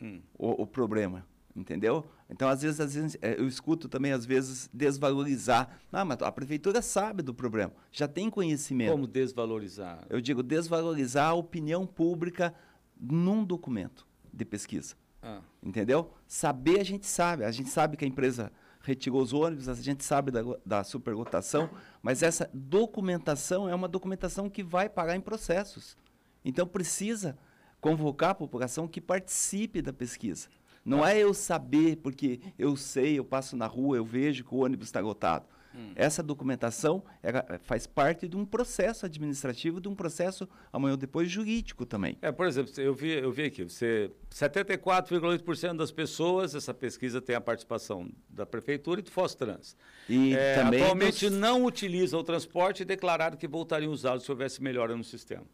hum. 0.00 0.20
o, 0.38 0.62
o 0.62 0.66
problema 0.66 1.26
entendeu? 1.58 2.06
Então, 2.30 2.48
às 2.48 2.62
vezes, 2.62 2.80
às 2.80 2.94
vezes, 2.94 3.18
é, 3.20 3.38
eu 3.38 3.46
escuto 3.46 3.88
também, 3.88 4.12
às 4.12 4.24
vezes, 4.24 4.70
desvalorizar. 4.72 5.78
Ah, 5.92 6.04
mas 6.04 6.22
a 6.22 6.30
prefeitura 6.30 6.80
sabe 6.80 7.22
do 7.22 7.34
problema, 7.34 7.72
já 7.90 8.06
tem 8.06 8.30
conhecimento. 8.30 8.92
Como 8.92 9.06
desvalorizar? 9.06 10.06
Eu 10.08 10.20
digo 10.20 10.42
desvalorizar 10.42 11.30
a 11.30 11.34
opinião 11.34 11.86
pública 11.86 12.54
num 12.98 13.44
documento 13.44 14.06
de 14.32 14.44
pesquisa. 14.44 14.94
Ah. 15.22 15.40
Entendeu? 15.62 16.12
Saber 16.26 16.80
a 16.80 16.84
gente 16.84 17.06
sabe. 17.06 17.44
A 17.44 17.50
gente 17.50 17.70
sabe 17.70 17.96
que 17.96 18.04
a 18.04 18.08
empresa 18.08 18.52
retirou 18.80 19.20
os 19.20 19.32
ônibus, 19.32 19.68
a 19.68 19.74
gente 19.74 20.04
sabe 20.04 20.30
da, 20.30 20.40
da 20.64 20.84
superlotação, 20.84 21.68
mas 22.00 22.22
essa 22.22 22.48
documentação 22.54 23.68
é 23.68 23.74
uma 23.74 23.88
documentação 23.88 24.48
que 24.48 24.62
vai 24.62 24.88
parar 24.88 25.16
em 25.16 25.20
processos. 25.20 25.96
Então, 26.44 26.66
precisa 26.66 27.36
convocar 27.80 28.30
a 28.30 28.34
população 28.34 28.88
que 28.88 29.00
participe 29.00 29.82
da 29.82 29.92
pesquisa. 29.92 30.48
Não 30.88 31.06
é 31.06 31.18
eu 31.18 31.34
saber, 31.34 31.96
porque 31.96 32.40
eu 32.58 32.76
sei, 32.76 33.18
eu 33.18 33.24
passo 33.24 33.56
na 33.56 33.66
rua, 33.66 33.96
eu 33.96 34.04
vejo 34.04 34.44
que 34.44 34.54
o 34.54 34.58
ônibus 34.58 34.88
está 34.88 35.00
lotado. 35.00 35.46
Hum. 35.74 35.92
Essa 35.94 36.22
documentação 36.22 37.04
é, 37.22 37.58
faz 37.58 37.86
parte 37.86 38.26
de 38.26 38.36
um 38.36 38.44
processo 38.44 39.06
administrativo, 39.06 39.80
de 39.80 39.88
um 39.88 39.94
processo, 39.94 40.48
amanhã 40.72 40.92
ou 40.92 40.96
depois, 40.96 41.30
jurídico 41.30 41.86
também. 41.86 42.18
É, 42.20 42.32
por 42.32 42.46
exemplo, 42.46 42.72
eu 42.78 42.94
vi, 42.94 43.10
eu 43.10 43.30
vi 43.30 43.44
aqui, 43.44 43.64
você 43.64 44.10
74,8% 44.30 45.76
das 45.76 45.92
pessoas, 45.92 46.54
essa 46.54 46.74
pesquisa 46.74 47.20
tem 47.20 47.36
a 47.36 47.40
participação 47.40 48.10
da 48.28 48.44
Prefeitura 48.44 49.00
e 49.00 49.02
do 49.02 49.10
Fostrans. 49.10 49.76
E 50.08 50.34
é, 50.34 50.56
também 50.56 50.82
atualmente 50.82 51.28
dos... 51.28 51.38
não 51.38 51.64
utilizam 51.64 52.20
o 52.20 52.24
transporte 52.24 52.82
e 52.82 52.84
declararam 52.84 53.36
que 53.36 53.46
voltariam 53.46 53.90
a 53.90 53.94
usá-lo 53.94 54.20
se 54.20 54.30
houvesse 54.30 54.62
melhora 54.62 54.96
no 54.96 55.04
sistema. 55.04 55.46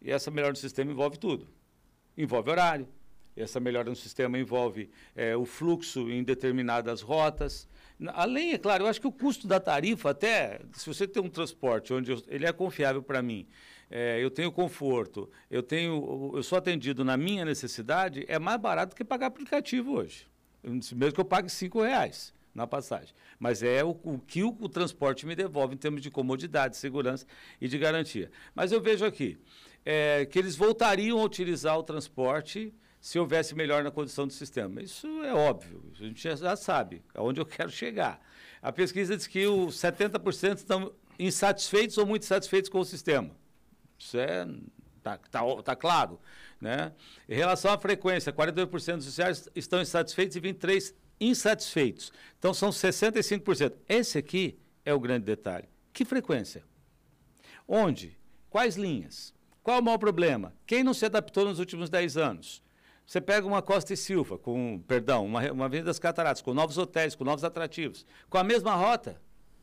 E 0.00 0.10
essa 0.10 0.30
melhora 0.30 0.52
no 0.52 0.58
sistema 0.58 0.90
envolve 0.90 1.18
tudo. 1.18 1.46
Envolve 2.16 2.50
horário, 2.50 2.88
essa 3.42 3.60
melhora 3.60 3.88
no 3.88 3.96
sistema 3.96 4.38
envolve 4.38 4.90
é, 5.14 5.36
o 5.36 5.44
fluxo 5.44 6.10
em 6.10 6.22
determinadas 6.22 7.00
rotas. 7.00 7.68
Além, 8.08 8.52
é 8.52 8.58
claro, 8.58 8.84
eu 8.84 8.88
acho 8.88 9.00
que 9.00 9.06
o 9.06 9.12
custo 9.12 9.46
da 9.46 9.60
tarifa, 9.60 10.10
até 10.10 10.60
se 10.72 10.86
você 10.86 11.06
tem 11.06 11.22
um 11.22 11.28
transporte 11.28 11.92
onde 11.92 12.10
eu, 12.10 12.22
ele 12.28 12.46
é 12.46 12.52
confiável 12.52 13.02
para 13.02 13.20
mim, 13.20 13.46
é, 13.90 14.22
eu 14.22 14.30
tenho 14.30 14.52
conforto, 14.52 15.28
eu 15.50 15.62
tenho, 15.62 16.32
eu 16.34 16.42
sou 16.42 16.56
atendido 16.56 17.04
na 17.04 17.16
minha 17.16 17.44
necessidade, 17.44 18.24
é 18.28 18.38
mais 18.38 18.60
barato 18.60 18.94
que 18.94 19.04
pagar 19.04 19.26
aplicativo 19.26 19.92
hoje. 19.92 20.28
Mesmo 20.62 21.12
que 21.12 21.20
eu 21.20 21.24
pague 21.24 21.50
cinco 21.50 21.82
reais 21.82 22.32
na 22.54 22.66
passagem. 22.66 23.14
Mas 23.38 23.62
é 23.62 23.82
o, 23.82 23.90
o 24.02 24.18
que 24.18 24.42
o, 24.42 24.56
o, 24.60 24.68
transporte 24.68 25.26
me 25.26 25.34
devolve 25.34 25.74
em 25.74 25.78
termos 25.78 26.02
de 26.02 26.10
comodidade, 26.10 26.76
segurança 26.76 27.26
e 27.60 27.68
de 27.68 27.78
garantia. 27.78 28.30
Mas 28.54 28.72
eu 28.72 28.80
vejo 28.80 29.04
aqui 29.04 29.38
é, 29.84 30.26
que 30.26 30.38
eles 30.38 30.56
voltariam 30.56 31.18
a 31.18 31.24
utilizar 31.24 31.78
o 31.78 31.82
transporte 31.82 32.72
se 33.00 33.18
houvesse 33.18 33.54
melhor 33.54 33.82
na 33.82 33.90
condição 33.90 34.26
do 34.26 34.32
sistema. 34.32 34.82
Isso 34.82 35.06
é 35.22 35.32
óbvio, 35.32 35.82
a 35.94 36.04
gente 36.04 36.22
já 36.22 36.56
sabe 36.56 37.02
aonde 37.14 37.40
eu 37.40 37.46
quero 37.46 37.70
chegar. 37.70 38.20
A 38.60 38.70
pesquisa 38.70 39.16
diz 39.16 39.26
que 39.26 39.46
os 39.46 39.76
70% 39.76 40.58
estão 40.58 40.92
insatisfeitos 41.18 41.96
ou 41.98 42.06
muito 42.06 42.26
satisfeitos 42.26 42.68
com 42.68 42.78
o 42.78 42.84
sistema. 42.84 43.30
Isso 43.98 44.18
é 44.18 44.46
tá, 45.02 45.18
tá, 45.30 45.40
tá 45.62 45.76
claro, 45.76 46.20
né? 46.60 46.92
Em 47.28 47.34
relação 47.34 47.72
à 47.72 47.78
frequência, 47.78 48.32
42% 48.32 48.96
dos 48.96 49.06
usuários 49.06 49.48
estão 49.54 49.80
insatisfeitos 49.80 50.36
e 50.36 50.40
23 50.40 50.94
insatisfeitos. 51.20 52.12
Então 52.38 52.52
são 52.54 52.70
65%. 52.70 53.74
Esse 53.88 54.18
aqui 54.18 54.58
é 54.84 54.92
o 54.94 55.00
grande 55.00 55.24
detalhe. 55.24 55.68
Que 55.92 56.04
frequência? 56.04 56.64
Onde? 57.66 58.18
Quais 58.48 58.76
linhas? 58.76 59.34
Qual 59.62 59.80
o 59.80 59.82
maior 59.82 59.98
problema? 59.98 60.54
Quem 60.66 60.82
não 60.82 60.94
se 60.94 61.04
adaptou 61.04 61.44
nos 61.44 61.58
últimos 61.58 61.90
10 61.90 62.16
anos? 62.16 62.62
Você 63.10 63.20
pega 63.20 63.44
uma 63.44 63.60
Costa 63.60 63.92
e 63.92 63.96
Silva, 63.96 64.38
com, 64.38 64.78
perdão, 64.86 65.26
uma, 65.26 65.50
uma 65.50 65.64
Avenida 65.64 65.86
das 65.86 65.98
Cataratas, 65.98 66.40
com 66.40 66.54
novos 66.54 66.78
hotéis, 66.78 67.16
com 67.16 67.24
novos 67.24 67.42
atrativos, 67.42 68.06
com 68.28 68.38
a 68.38 68.44
mesma 68.44 68.72
rota, 68.76 69.20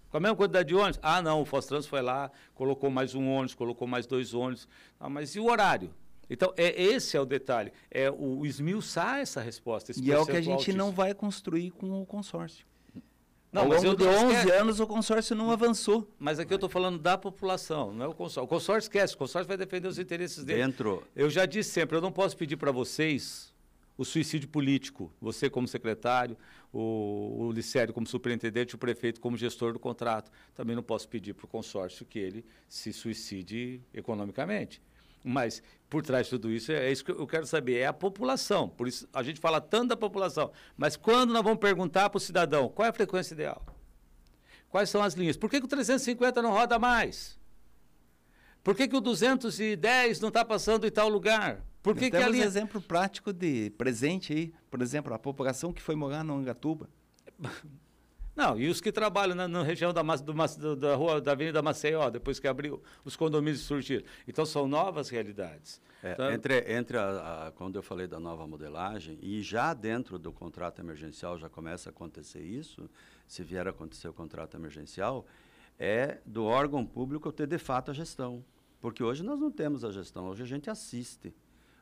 com 0.09 0.17
a 0.17 0.19
mesma 0.19 0.35
quantidade 0.35 0.67
de 0.67 0.75
ônibus. 0.75 0.99
Ah, 1.01 1.21
não, 1.21 1.43
o 1.43 1.45
Fostrans 1.45 1.87
foi 1.87 2.01
lá, 2.01 2.29
colocou 2.53 2.89
mais 2.89 3.15
um 3.15 3.25
ônibus, 3.25 3.55
colocou 3.55 3.87
mais 3.87 4.05
dois 4.05 4.33
ônibus. 4.33 4.67
Ah, 4.99 5.09
mas 5.09 5.33
e 5.33 5.39
o 5.39 5.45
horário? 5.45 5.93
Então, 6.29 6.53
é, 6.57 6.81
esse 6.81 7.15
é 7.15 7.21
o 7.21 7.25
detalhe. 7.25 7.71
É 7.89 8.11
o 8.11 8.45
esmiuçar 8.45 9.19
essa 9.19 9.39
resposta. 9.39 9.93
e 9.95 10.11
é 10.11 10.19
o 10.19 10.25
que 10.25 10.35
a 10.35 10.41
gente 10.41 10.73
não 10.73 10.91
vai 10.91 11.13
construir 11.13 11.71
com 11.71 12.01
o 12.01 12.05
consórcio. 12.05 12.65
Não, 13.51 13.61
Ao 13.61 13.67
longo 13.69 13.95
de 13.95 14.03
11 14.03 14.51
anos 14.51 14.79
o 14.79 14.87
consórcio 14.87 15.35
não 15.35 15.51
avançou. 15.51 16.07
Mas 16.19 16.37
aqui 16.37 16.53
eu 16.53 16.57
estou 16.57 16.69
falando 16.69 16.99
da 16.99 17.17
população, 17.17 17.93
não 17.93 18.05
é 18.05 18.07
o 18.07 18.13
consórcio. 18.13 18.43
O 18.43 18.47
consórcio 18.47 18.87
esquece, 18.87 19.15
o 19.15 19.17
consórcio 19.17 19.47
vai 19.47 19.57
defender 19.57 19.87
os 19.87 19.97
interesses 19.97 20.43
dele. 20.43 20.63
Dentro. 20.63 21.03
Eu 21.15 21.29
já 21.29 21.45
disse 21.45 21.69
sempre, 21.69 21.95
eu 21.95 22.01
não 22.01 22.11
posso 22.11 22.35
pedir 22.35 22.57
para 22.57 22.71
vocês 22.71 23.53
o 23.97 24.05
suicídio 24.05 24.47
político. 24.47 25.11
Você 25.19 25.49
como 25.49 25.67
secretário, 25.67 26.37
o, 26.71 27.47
o 27.47 27.51
Licério 27.51 27.93
como 27.93 28.05
superintendente, 28.05 28.75
o 28.75 28.77
prefeito 28.77 29.19
como 29.19 29.35
gestor 29.37 29.73
do 29.73 29.79
contrato. 29.79 30.31
Também 30.53 30.75
não 30.75 30.83
posso 30.83 31.07
pedir 31.07 31.33
para 31.33 31.45
o 31.45 31.47
consórcio 31.47 32.05
que 32.05 32.19
ele 32.19 32.45
se 32.67 32.93
suicide 32.93 33.81
economicamente. 33.93 34.81
Mas 35.27 35.61
por 35.89 36.01
trás 36.01 36.25
de 36.25 36.31
tudo 36.31 36.49
isso, 36.49 36.71
é 36.71 36.89
isso 36.91 37.03
que 37.03 37.11
eu 37.11 37.27
quero 37.27 37.45
saber, 37.45 37.79
é 37.79 37.85
a 37.85 37.93
população. 37.93 38.69
Por 38.69 38.87
isso 38.87 39.07
a 39.13 39.21
gente 39.21 39.39
fala 39.39 39.59
tanto 39.59 39.89
da 39.89 39.97
população. 39.97 40.51
Mas 40.75 40.95
quando 40.95 41.33
nós 41.33 41.43
vamos 41.43 41.59
perguntar 41.59 42.09
para 42.09 42.17
o 42.17 42.21
cidadão 42.21 42.69
qual 42.69 42.85
é 42.85 42.89
a 42.89 42.93
frequência 42.93 43.33
ideal? 43.33 43.65
Quais 44.69 44.89
são 44.89 45.03
as 45.03 45.13
linhas? 45.13 45.37
Por 45.37 45.49
que, 45.49 45.59
que 45.59 45.65
o 45.65 45.69
350 45.69 46.41
não 46.41 46.51
roda 46.51 46.79
mais? 46.79 47.37
Por 48.63 48.75
que, 48.75 48.87
que 48.87 48.95
o 48.95 49.01
210 49.01 50.19
não 50.19 50.27
está 50.27 50.43
passando 50.43 50.85
em 50.87 50.91
tal 50.91 51.07
lugar? 51.07 51.65
Por 51.81 51.95
que, 51.95 52.11
que 52.11 52.29
linha... 52.29 52.43
exemplo 52.43 52.81
prático 52.81 53.31
de 53.31 53.69
presente 53.71 54.33
aí, 54.33 54.53
por 54.69 54.81
exemplo, 54.81 55.13
a 55.13 55.19
população 55.19 55.71
que 55.71 55.81
foi 55.81 55.95
morar 55.95 56.23
no 56.23 56.35
Angatuba. 56.35 56.89
Não, 58.37 58.59
e 58.59 58.69
os 58.69 58.79
que 58.79 58.91
trabalham 58.91 59.35
na, 59.35 59.47
na 59.47 59.63
região 59.63 59.91
da, 59.91 60.03
do, 60.03 60.75
da 60.75 60.93
rua 60.93 61.19
da 61.19 61.31
Avenida 61.31 61.59
Maceió, 61.59 62.07
depois 62.11 62.39
que 62.39 62.47
abriu, 62.47 62.79
os 63.03 63.15
condomínios 63.15 63.61
surgiram. 63.61 64.05
Então 64.27 64.45
são 64.45 64.67
novas 64.67 65.09
realidades. 65.09 65.81
É, 66.03 66.11
então, 66.11 66.31
entre 66.31 66.71
entre 66.71 66.97
a, 66.99 67.47
a, 67.47 67.51
quando 67.53 67.77
eu 67.77 67.81
falei 67.81 68.05
da 68.05 68.19
nova 68.19 68.45
modelagem, 68.45 69.17
e 69.23 69.41
já 69.41 69.73
dentro 69.73 70.19
do 70.19 70.31
contrato 70.31 70.79
emergencial 70.79 71.35
já 71.39 71.49
começa 71.49 71.89
a 71.89 71.91
acontecer 71.91 72.41
isso, 72.41 72.87
se 73.27 73.41
vier 73.41 73.65
a 73.65 73.71
acontecer 73.71 74.07
o 74.07 74.13
contrato 74.13 74.55
emergencial, 74.55 75.25
é 75.79 76.19
do 76.23 76.45
órgão 76.45 76.85
público 76.85 77.31
ter 77.31 77.47
de 77.47 77.57
fato 77.57 77.89
a 77.89 77.93
gestão. 77.93 78.45
Porque 78.79 79.01
hoje 79.01 79.23
nós 79.23 79.39
não 79.39 79.49
temos 79.49 79.83
a 79.83 79.91
gestão, 79.91 80.27
hoje 80.27 80.43
a 80.43 80.45
gente 80.45 80.69
assiste. 80.69 81.33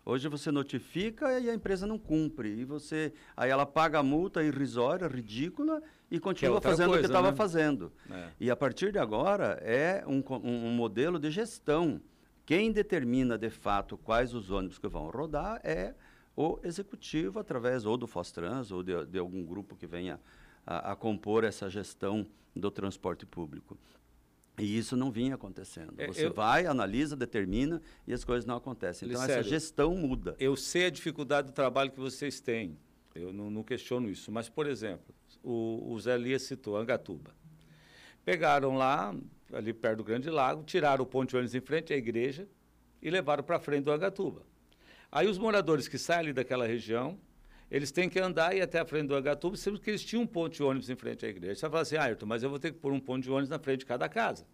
Hoje 0.06 0.28
você 0.30 0.52
notifica 0.52 1.40
e 1.40 1.50
a 1.50 1.54
empresa 1.54 1.88
não 1.88 1.98
cumpre. 1.98 2.50
E 2.50 2.64
você. 2.64 3.12
Aí 3.36 3.50
ela 3.50 3.66
paga 3.66 3.98
a 3.98 4.04
multa 4.04 4.44
irrisória, 4.44 5.08
ridícula, 5.08 5.82
e 6.12 6.20
continua 6.20 6.60
é 6.60 6.62
fazendo 6.62 6.90
coisa, 6.90 7.00
o 7.00 7.02
que 7.02 7.08
estava 7.08 7.32
né? 7.32 7.36
fazendo. 7.36 7.92
É. 8.12 8.30
E 8.40 8.52
a 8.52 8.56
partir 8.56 8.92
de 8.92 9.00
agora 9.00 9.60
é 9.64 10.04
um, 10.06 10.24
um, 10.44 10.68
um, 10.68 10.72
modelo 10.76 11.18
de 11.18 11.32
gestão. 11.32 12.00
Quem 12.46 12.72
determina 12.72 13.36
de 13.36 13.50
fato 13.50 13.98
quais 13.98 14.36
os 14.36 14.52
ônibus 14.52 14.78
que 14.78 14.88
vão 14.88 15.10
rodar 15.10 15.60
é 15.64 15.96
o 16.38 16.60
executivo, 16.64 17.40
através 17.40 17.84
ou 17.84 17.98
do 17.98 18.06
Fostrans 18.06 18.72
ou 18.72 18.84
de, 18.84 19.06
de 19.08 19.18
algum 19.18 19.44
grupo 19.44 19.76
que 19.76 19.88
venha 19.88 20.20
a, 20.68 20.92
a 20.92 20.96
compor 20.96 21.44
essa 21.44 21.68
gestão 21.68 22.28
do 22.56 22.70
transporte 22.70 23.26
público. 23.26 23.76
E 24.58 24.78
isso 24.78 24.96
não 24.96 25.12
vinha 25.12 25.36
acontecendo. 25.36 25.94
É, 25.98 26.08
Você 26.08 26.28
eu, 26.28 26.34
vai, 26.34 26.66
analisa, 26.66 27.16
determina 27.16 27.82
e 28.08 28.14
as 28.14 28.24
coisas 28.24 28.46
não 28.46 28.56
acontecem. 28.56 29.08
Então, 29.08 29.22
essa 29.22 29.44
gestão 29.44 29.96
muda. 29.96 30.36
Eu 30.40 30.56
sei 30.56 30.86
a 30.86 30.90
dificuldade 30.90 31.48
do 31.48 31.54
trabalho 31.54 31.92
que 31.92 32.00
vocês 32.00 32.40
têm. 32.40 32.78
Eu 33.14 33.34
não, 33.34 33.50
não 33.50 33.64
questiono 33.64 34.10
isso. 34.10 34.32
Mas, 34.32 34.48
por 34.48 34.68
exemplo, 34.68 35.14
o, 35.44 35.92
o 35.92 36.00
Zé 36.00 36.18
Lia 36.18 36.40
citou 36.40 36.78
Angatuba. 36.78 37.36
Pegaram 38.24 38.76
lá, 38.76 39.16
ali 39.54 39.74
perto 39.74 39.98
do 39.98 40.04
Grande 40.04 40.30
Lago, 40.30 40.64
tiraram 40.64 41.04
o 41.04 41.08
ponte 41.08 41.36
ônibus 41.36 41.54
em 41.54 41.62
frente 41.62 41.94
à 41.94 41.98
igreja 41.98 42.48
e 43.02 43.10
levaram 43.10 43.44
para 43.44 43.60
frente 43.60 43.84
do 43.84 43.92
Angatuba. 43.92 44.42
Aí 45.12 45.28
os 45.28 45.38
moradores 45.38 45.88
que 45.88 45.98
saem 45.98 46.22
ali 46.22 46.34
daquela 46.34 46.66
região, 46.66 47.20
eles 47.70 47.92
têm 47.92 48.08
que 48.08 48.20
andar 48.20 48.56
e 48.56 48.62
até 48.62 48.80
a 48.80 48.86
frente 48.86 49.08
do 49.08 49.16
Agatuba, 49.16 49.58
sendo 49.58 49.80
que 49.80 49.90
eles 49.90 50.04
tinham 50.04 50.24
um 50.24 50.28
ponto 50.28 50.54
de 50.54 50.64
ônibus 50.64 50.90
em 50.90 50.96
frente 50.96 51.26
à 51.26 51.30
igreja. 51.30 51.56
Você 51.56 51.70
fala 51.70 51.82
assim, 51.82 51.96
ah, 51.96 52.04
Ayrton, 52.04 52.26
mas 52.26 52.44
eu 52.44 52.50
vou 52.50 52.60
ter 52.60 52.72
que 52.72 52.80
pôr 52.80 52.92
um 52.94 53.00
ponto 53.00 53.24
de 53.24 53.32
ônibus 53.32 53.50
na 53.50 53.60
frente 53.60 53.80
de 53.80 53.86
cada 53.86 54.08
casa, 54.08 54.46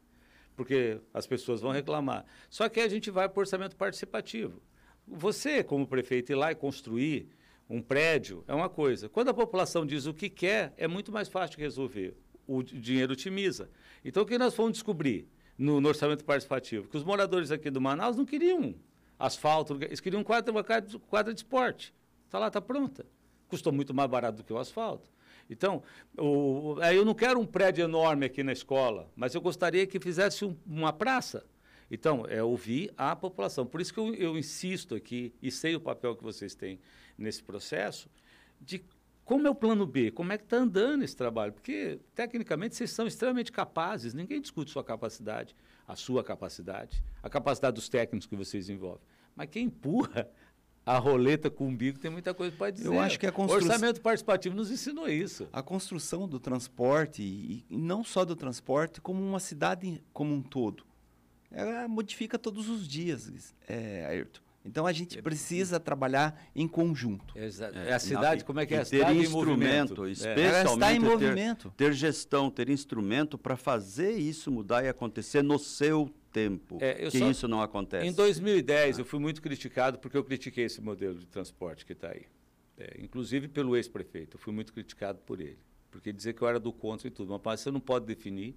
porque 0.56 1.00
as 1.14 1.28
pessoas 1.28 1.62
vão 1.62 1.72
reclamar. 1.72 2.26
Só 2.50 2.70
que 2.70 2.80
a 2.80 2.88
gente 2.88 3.12
vai 3.12 3.28
para 3.28 3.40
o 3.40 3.42
orçamento 3.42 3.76
participativo. 3.76 4.62
Você, 5.08 5.64
como 5.64 5.86
prefeito, 5.86 6.32
ir 6.32 6.36
lá 6.36 6.52
e 6.52 6.56
construir 6.56 7.28
um 7.70 7.82
prédio 7.82 8.44
é 8.48 8.54
uma 8.54 8.70
coisa. 8.70 9.10
Quando 9.10 9.30
a 9.30 9.34
população 9.34 9.86
diz 9.86 10.06
o 10.06 10.14
que 10.14 10.30
quer, 10.30 10.74
é 10.78 10.88
muito 10.88 11.12
mais 11.12 11.28
fácil 11.28 11.58
de 11.58 11.64
resolver. 11.64 12.16
O 12.48 12.62
dinheiro 12.64 13.14
otimiza. 13.14 13.70
Então, 14.04 14.24
o 14.24 14.26
que 14.26 14.38
nós 14.38 14.54
fomos 14.54 14.74
descobrir 14.74 15.28
no, 15.58 15.80
no 15.80 15.88
orçamento 15.88 16.26
participativo? 16.26 16.88
Que 16.88 16.98
os 16.98 17.04
moradores 17.04 17.52
aqui 17.52 17.70
do 17.70 17.80
Manaus 17.80 18.18
não 18.18 18.26
queriam 18.26 18.76
asfalto, 19.18 19.78
eles 19.82 20.00
queriam 20.00 20.24
quadra, 20.24 20.52
quadra 21.08 21.34
de 21.34 21.40
esporte. 21.40 21.94
Está 22.32 22.40
lá, 22.40 22.48
está 22.48 22.62
pronta. 22.62 23.06
Custou 23.50 23.74
muito 23.74 23.94
mais 23.94 24.10
barato 24.10 24.38
do 24.38 24.44
que 24.46 24.54
o 24.54 24.58
asfalto. 24.58 25.12
Então, 25.50 25.84
o, 26.18 26.78
aí 26.80 26.96
eu 26.96 27.04
não 27.04 27.14
quero 27.14 27.38
um 27.38 27.46
prédio 27.46 27.84
enorme 27.84 28.26
aqui 28.26 28.42
na 28.42 28.54
escola, 28.54 29.12
mas 29.18 29.36
eu 29.36 29.42
gostaria 29.42 29.86
que 29.86 30.00
fizesse 30.00 30.46
um, 30.46 30.56
uma 30.66 30.94
praça. 30.94 31.46
Então, 31.92 32.26
é 32.30 32.42
ouvir 32.42 32.90
a 32.96 33.14
população. 33.18 33.66
Por 33.66 33.82
isso 33.82 33.94
que 33.94 34.00
eu, 34.00 34.16
eu 34.16 34.38
insisto 34.38 34.96
aqui, 34.96 35.36
e 35.42 35.52
sei 35.52 35.76
o 35.76 35.82
papel 35.82 36.16
que 36.16 36.24
vocês 36.24 36.56
têm 36.56 36.80
nesse 37.18 37.44
processo, 37.44 38.10
de 38.62 38.82
como 39.26 39.46
é 39.46 39.50
o 39.50 39.56
plano 39.56 39.86
B, 39.86 40.10
como 40.10 40.32
é 40.32 40.38
que 40.38 40.46
está 40.46 40.56
andando 40.56 41.04
esse 41.04 41.18
trabalho. 41.18 41.52
Porque, 41.52 42.00
tecnicamente, 42.16 42.78
vocês 42.78 42.92
são 42.92 43.06
extremamente 43.06 43.52
capazes, 43.52 44.14
ninguém 44.14 44.40
discute 44.40 44.72
sua 44.72 44.86
capacidade, 44.86 45.54
a 45.86 45.98
sua 45.98 46.24
capacidade, 46.24 47.04
a 47.22 47.30
capacidade 47.30 47.76
dos 47.76 47.90
técnicos 47.90 48.26
que 48.26 48.38
vocês 48.38 48.70
envolvem. 48.70 49.06
Mas 49.36 49.50
quem 49.50 49.66
empurra 49.66 50.30
a 50.86 50.98
roleta 50.98 51.50
com 51.50 51.66
o 51.66 51.68
umbigo 51.68 52.00
tem 52.00 52.10
muita 52.10 52.34
coisa 52.34 52.56
para 52.56 52.72
dizer. 52.72 52.88
Eu 52.88 53.00
acho 53.00 53.20
que 53.20 53.28
a 53.28 53.32
construção... 53.32 53.68
O 53.68 53.72
orçamento 53.72 54.02
participativo 54.02 54.56
nos 54.56 54.72
ensinou 54.72 55.08
isso. 55.08 55.48
A 55.54 55.62
construção 55.62 56.28
do 56.28 56.40
transporte, 56.40 57.22
e 57.22 57.66
não 57.70 58.04
só 58.04 58.26
do 58.26 58.36
transporte, 58.36 59.00
como 59.00 59.22
uma 59.22 59.40
cidade 59.40 60.02
como 60.12 60.34
um 60.34 60.42
todo, 60.42 60.84
ela 61.52 61.88
modifica 61.88 62.40
todos 62.40 62.70
os 62.70 62.88
dias, 62.88 63.54
é, 63.68 64.06
Ayrton. 64.08 64.42
Então 64.64 64.86
a 64.86 64.92
gente 64.92 65.18
é, 65.18 65.22
precisa 65.22 65.80
trabalhar 65.80 66.40
em 66.56 66.68
conjunto. 66.68 67.38
Exato. 67.38 67.78
É, 67.78 67.94
a 67.94 68.00
cidade, 68.00 68.46
como 68.46 68.60
é 68.60 68.66
que 68.66 68.76
é? 68.76 68.82
A 68.82 68.86
ter 68.86 69.10
instrumento, 69.16 70.08
em 70.08 70.12
especialmente 70.12 70.92
é. 70.92 70.96
em 70.96 71.00
movimento. 71.00 71.74
Ter, 71.76 71.86
ter 71.86 71.94
gestão, 71.94 72.50
ter 72.50 72.70
instrumento 72.70 73.38
para 73.38 73.58
fazer 73.58 74.12
isso 74.12 74.52
mudar 74.52 74.84
e 74.84 74.90
acontecer 74.90 75.42
no 75.42 75.58
seu 75.58 76.14
tempo 76.32 76.78
é, 76.80 77.10
que 77.10 77.20
só, 77.20 77.30
isso 77.30 77.48
não 77.48 77.62
acontece. 77.62 78.08
Em 78.08 78.14
2010 78.14 78.98
ah. 78.98 79.02
eu 79.02 79.06
fui 79.06 79.20
muito 79.20 79.42
criticado 79.42 80.00
porque 80.00 80.16
eu 80.16 80.24
critiquei 80.24 80.66
esse 80.66 80.80
modelo 80.80 81.16
de 81.16 81.26
transporte 81.28 81.86
que 81.86 81.94
está 81.94 82.10
aí. 82.10 82.26
É, 82.78 82.98
inclusive 83.00 83.48
pelo 83.48 83.76
ex-prefeito, 83.76 84.38
eu 84.38 84.40
fui 84.40 84.54
muito 84.54 84.72
criticado 84.74 85.20
por 85.20 85.40
ele. 85.40 85.60
Porque 85.90 86.14
dizer 86.14 86.34
que 86.34 86.42
eu 86.42 86.48
era 86.48 86.60
do 86.60 86.72
contra 86.72 87.08
e 87.08 87.12
tudo. 87.12 87.40
Mas 87.44 87.60
você 87.60 87.70
não 87.70 87.82
pode 87.82 88.06
definir 88.06 88.56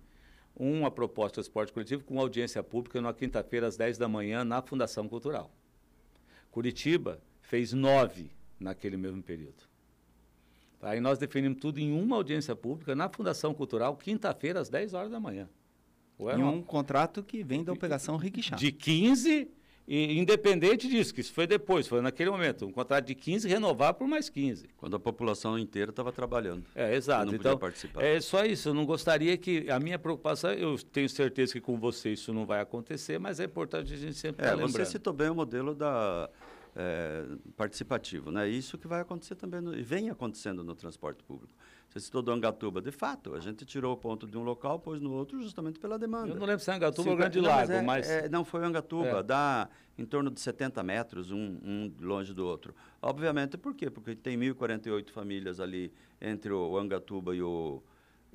uma 0.55 0.91
proposta 0.91 1.31
de 1.31 1.35
transporte 1.35 1.73
coletivo 1.73 2.05
com 2.05 2.21
audiência 2.21 2.63
pública 2.63 3.01
na 3.01 3.13
quinta-feira 3.13 3.67
às 3.67 3.77
10 3.77 3.99
da 3.99 4.09
manhã 4.09 4.45
na 4.45 4.63
Fundação 4.63 5.09
Cultural. 5.09 5.51
Curitiba 6.55 7.21
fez 7.41 7.73
nove 7.73 8.31
naquele 8.61 8.97
mesmo 8.97 9.21
período. 9.21 9.65
Aí 10.81 11.01
nós 11.01 11.19
definimos 11.19 11.59
tudo 11.59 11.81
em 11.81 11.91
uma 11.91 12.15
audiência 12.15 12.55
pública 12.55 12.95
na 12.95 13.09
Fundação 13.09 13.53
Cultural, 13.53 13.97
quinta-feira, 13.97 14.61
às 14.61 14.69
10 14.69 14.95
horas 14.95 15.11
da 15.11 15.19
manhã. 15.19 15.49
Ué, 16.21 16.37
em 16.39 16.45
um 16.45 16.63
contrato 16.63 17.25
que 17.25 17.43
vem 17.43 17.65
da 17.65 17.73
Operação 17.73 18.17
Riquixá. 18.17 18.55
De 18.55 18.71
15, 18.71 19.51
e 19.87 20.19
independente 20.19 20.89
disso, 20.89 21.13
que 21.13 21.21
isso 21.21 21.33
foi 21.33 21.47
depois, 21.47 21.87
foi 21.87 22.01
naquele 22.01 22.31
momento, 22.31 22.67
um 22.67 22.73
contrato 22.73 23.05
de 23.05 23.15
15 23.15 23.47
renovar 23.47 23.93
por 23.95 24.09
mais 24.09 24.31
15. 24.31 24.67
Quando 24.79 24.97
a 24.97 25.01
população 25.01 25.59
inteira 25.59 25.91
estava 25.91 26.11
trabalhando. 26.11 26.65
É, 26.75 26.95
exato. 26.95 27.27
Não 27.27 27.35
então, 27.35 27.59
participar. 27.59 28.03
é 28.03 28.19
só 28.21 28.45
isso, 28.45 28.71
eu 28.71 28.75
não 28.75 28.87
gostaria 28.87 29.37
que, 29.37 29.71
a 29.71 29.79
minha 29.79 29.99
preocupação, 29.99 30.53
eu 30.53 30.79
tenho 30.79 31.09
certeza 31.09 31.53
que 31.53 31.61
com 31.61 31.79
você 31.79 32.11
isso 32.11 32.33
não 32.33 32.47
vai 32.47 32.61
acontecer, 32.61 33.19
mas 33.19 33.41
é 33.41 33.45
importante 33.45 33.93
a 33.93 33.97
gente 33.97 34.15
sempre 34.15 34.47
é, 34.47 34.51
lembrando. 34.51 34.73
Você 34.73 34.87
citou 34.87 35.13
bem 35.13 35.29
o 35.29 35.35
modelo 35.35 35.75
da 35.75 36.31
é, 36.77 37.25
participativo, 37.57 38.31
né? 38.31 38.49
Isso 38.49 38.77
que 38.77 38.87
vai 38.87 39.01
acontecer 39.01 39.35
também, 39.35 39.61
no, 39.61 39.75
e 39.77 39.83
vem 39.83 40.11
acontecendo 40.11 40.65
no 40.65 40.75
transporte 40.75 41.23
público. 41.23 41.53
Você 41.89 42.01
citou 42.01 42.23
do 42.23 42.33
Angatuba. 42.33 42.83
De 42.83 42.91
fato, 42.91 43.35
a 43.35 43.41
gente 43.41 43.65
tirou 43.65 43.93
o 43.93 43.97
ponto 43.97 44.27
de 44.27 44.37
um 44.37 44.43
local, 44.43 44.81
pôs 44.81 45.01
no 45.01 45.13
outro, 45.13 45.41
justamente 45.41 45.79
pela 45.79 45.97
demanda. 45.97 46.31
Eu 46.31 46.37
não 46.37 46.47
lembro 46.47 46.63
se 46.63 46.71
é 46.71 46.75
Angatuba 46.75 47.11
ou 47.11 47.17
Grande 47.17 47.41
Lago, 47.41 47.69
mas... 47.69 47.71
É, 47.71 47.83
mas... 47.83 48.11
É, 48.11 48.29
não, 48.29 48.45
foi 48.45 48.65
Angatuba. 48.65 49.21
É. 49.21 49.23
Dá 49.23 49.69
em 49.97 50.05
torno 50.05 50.31
de 50.31 50.41
70 50.41 50.83
metros, 50.83 51.31
um, 51.31 51.39
um, 51.39 51.93
longe 52.01 52.35
do 52.35 52.45
outro. 52.45 52.75
Obviamente, 53.01 53.57
por 53.57 53.75
quê? 53.75 53.89
Porque 53.89 54.17
tem 54.17 54.37
1.048 54.37 55.11
famílias 55.11 55.61
ali 55.61 55.93
entre 56.21 56.53
o 56.53 56.77
Angatuba 56.77 57.37
e 57.37 57.41
o, 57.41 57.81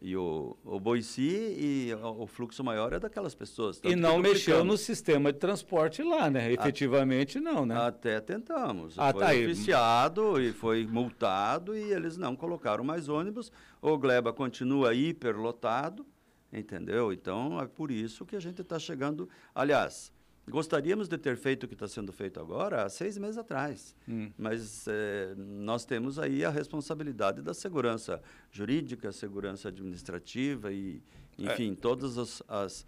e 0.02 0.16
o, 0.16 0.56
o 0.64 0.80
Boici 0.80 1.22
e 1.22 1.94
o, 1.94 2.26
fluxo 2.26 2.64
maior 2.64 2.94
é 2.94 3.00
daquelas 3.00 3.36
pessoas. 3.36 3.82
E 3.84 3.96
não 3.96 4.18
mexeu 4.18 4.64
no 4.64 4.78
sistema 4.78 5.34
de 5.34 5.40
transporte 5.40 6.02
lá, 6.02 6.30
né? 6.30 6.52
Efetivamente 6.54 7.38
a, 7.38 7.42
não, 7.42 7.66
né? 7.66 7.76
Até 7.76 8.20
tentamos. 8.22 8.98
Ah, 8.98 9.12
foi 9.12 9.22
tá 9.22 9.32
oficiado 9.32 10.36
aí. 10.36 10.50
e 10.50 10.54
foi 10.54 10.86
multado 10.86 11.76
e 11.76 11.92
eles 11.92 12.18
não 12.18 12.36
colocaram 12.36 12.84
mais 12.84 13.10
ônibus. 13.10 13.52
O 13.82 13.98
Gleba 13.98 14.32
continua 14.32 14.94
hiperlotado, 14.94 16.06
entendeu? 16.52 17.12
Então 17.12 17.60
é 17.60 17.68
por 17.68 17.92
isso 17.92 18.26
que 18.26 18.36
a 18.36 18.40
gente 18.40 18.62
está 18.62 18.80
chegando. 18.80 19.28
Aliás, 19.54 20.14
Gostaríamos 20.50 21.08
de 21.08 21.18
ter 21.18 21.38
feito 21.38 21.64
o 21.64 21.68
que 21.68 21.74
está 21.74 21.88
sendo 21.88 22.12
feito 22.12 22.40
agora 22.40 22.84
há 22.84 22.90
seis 22.90 23.18
meses 23.18 23.38
atrás, 23.38 23.96
hum. 24.08 24.32
mas 24.38 24.88
é, 24.88 25.34
nós 25.38 25.86
temos 25.86 26.18
aí 26.18 26.44
a 26.44 26.50
responsabilidade 26.50 27.42
da 27.42 27.54
segurança 27.54 28.22
jurídica, 28.52 29.12
segurança 29.12 29.70
administrativa 29.70 30.72
e, 30.72 31.02
enfim, 31.38 31.74
é. 31.74 31.76
todas 31.76 32.18
as, 32.18 32.44
as, 32.48 32.86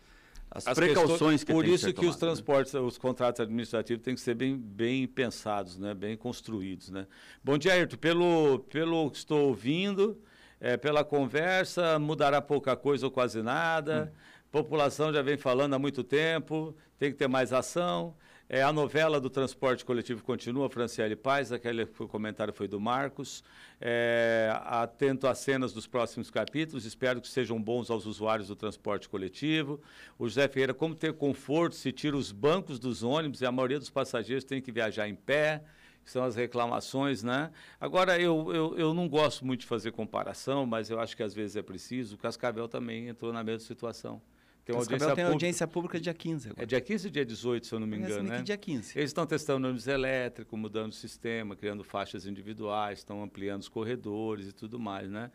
as, 0.50 0.68
as 0.68 0.74
precauções 0.78 1.44
que 1.44 1.54
Por 1.54 1.64
que 1.64 1.72
isso 1.72 1.94
que, 1.94 2.06
os 2.06 2.16
né? 2.16 2.20
transportes, 2.20 2.74
né? 2.74 2.80
os 2.80 2.98
contratos 2.98 3.40
administrativos 3.40 4.04
têm 4.04 4.16
que 4.16 4.22
ser 4.22 4.36
bem, 4.36 4.58
bem 4.58 5.08
pensados, 5.08 5.78
né? 5.78 5.94
bem 5.94 6.18
construídos. 6.18 6.90
Né? 6.90 7.08
Bom 7.44 7.58
dia, 7.58 7.74
Ayrton. 7.74 7.98
Pelo, 7.98 8.60
pelo 8.70 9.12
que 9.12 9.18
estou 9.18 9.48
ouvindo, 9.48 10.20
é, 10.60 10.78
pela 10.78 11.04
conversa, 11.04 12.00
mudará 12.00 12.42
pouca 12.42 12.76
coisa 12.76 13.06
ou 13.06 13.12
quase 13.12 13.42
nada. 13.42 14.12
Hum 14.12 14.32
população 14.52 15.14
já 15.14 15.22
vem 15.22 15.38
falando 15.38 15.74
há 15.74 15.80
muito 15.80 16.04
tempo, 16.04 16.76
tem 17.00 17.12
que 17.12 17.18
ter 17.18 17.28
mais 17.28 17.54
ação. 17.54 18.14
É, 18.54 18.62
a 18.62 18.74
novela 18.74 19.18
do 19.22 19.30
transporte 19.30 19.86
coletivo 19.86 20.22
continua, 20.22 20.70
Franciele 20.70 21.16
Paz, 21.16 21.54
aquele 21.54 21.86
comentário 21.86 22.54
foi 22.54 22.68
do 22.68 22.82
Marcos. 22.82 23.42
É, 23.80 24.52
atento 24.66 25.26
às 25.26 25.38
cenas 25.38 25.72
dos 25.72 25.88
próximos 25.88 26.30
capítulos, 26.30 26.84
espero 26.84 27.22
que 27.22 27.30
sejam 27.30 27.62
bons 27.62 27.90
aos 27.90 28.06
usuários 28.06 28.50
do 28.50 28.56
transporte 28.56 29.08
coletivo. 29.08 29.80
O 30.20 30.28
José 30.28 30.50
Ferreira, 30.50 30.74
como 30.74 30.94
ter 30.94 31.14
conforto 31.14 31.76
se 31.76 31.94
tira 31.94 32.18
os 32.18 32.34
bancos 32.34 32.78
dos 32.78 33.04
ônibus 33.04 33.40
e 33.40 33.46
a 33.46 33.52
maioria 33.54 33.80
dos 33.80 33.90
passageiros 33.90 34.44
tem 34.44 34.62
que 34.62 34.72
viajar 34.72 35.08
em 35.08 35.16
pé? 35.16 35.64
são 36.04 36.24
as 36.24 36.36
reclamações, 36.36 37.22
né? 37.22 37.52
Agora, 37.80 38.20
eu, 38.20 38.52
eu, 38.52 38.78
eu 38.78 38.94
não 38.94 39.08
gosto 39.08 39.46
muito 39.46 39.62
de 39.62 39.68
fazer 39.68 39.92
comparação, 39.92 40.66
mas 40.66 40.90
eu 40.90 41.00
acho 41.00 41.16
que 41.16 41.22
às 41.24 41.32
vezes 41.32 41.56
é 41.56 41.62
preciso. 41.62 42.16
O 42.16 42.18
Cascavel 42.18 42.68
também 42.68 43.08
entrou 43.08 43.32
na 43.32 43.44
mesma 43.44 43.66
situação. 43.66 44.20
Tem, 44.64 44.76
audiência, 44.76 44.98
tem 44.98 45.08
pública. 45.08 45.32
audiência 45.32 45.68
pública 45.68 46.00
dia 46.00 46.14
15. 46.14 46.50
Agora. 46.50 46.64
É 46.64 46.66
dia 46.66 46.82
15 46.82 47.08
e 47.08 47.12
dia 47.12 47.26
18, 47.26 47.68
se 47.68 47.74
eu 47.74 47.80
não 47.80 47.88
me 47.88 47.98
engano, 47.98 48.30
né? 48.30 48.42
dia 48.42 48.58
15. 48.58 48.98
Eles 48.98 49.10
estão 49.10 49.26
testando 49.26 49.68
ônibus 49.68 49.88
elétrico, 49.88 50.56
mudando 50.56 50.92
o 50.92 50.96
sistema, 50.96 51.56
criando 51.56 51.84
faixas 51.84 52.26
individuais, 52.26 53.00
estão 53.00 53.24
ampliando 53.24 53.62
os 53.62 53.70
corredores 53.70 54.50
e 54.50 54.52
tudo 54.52 54.80
mais, 54.80 55.10
né? 55.10 55.32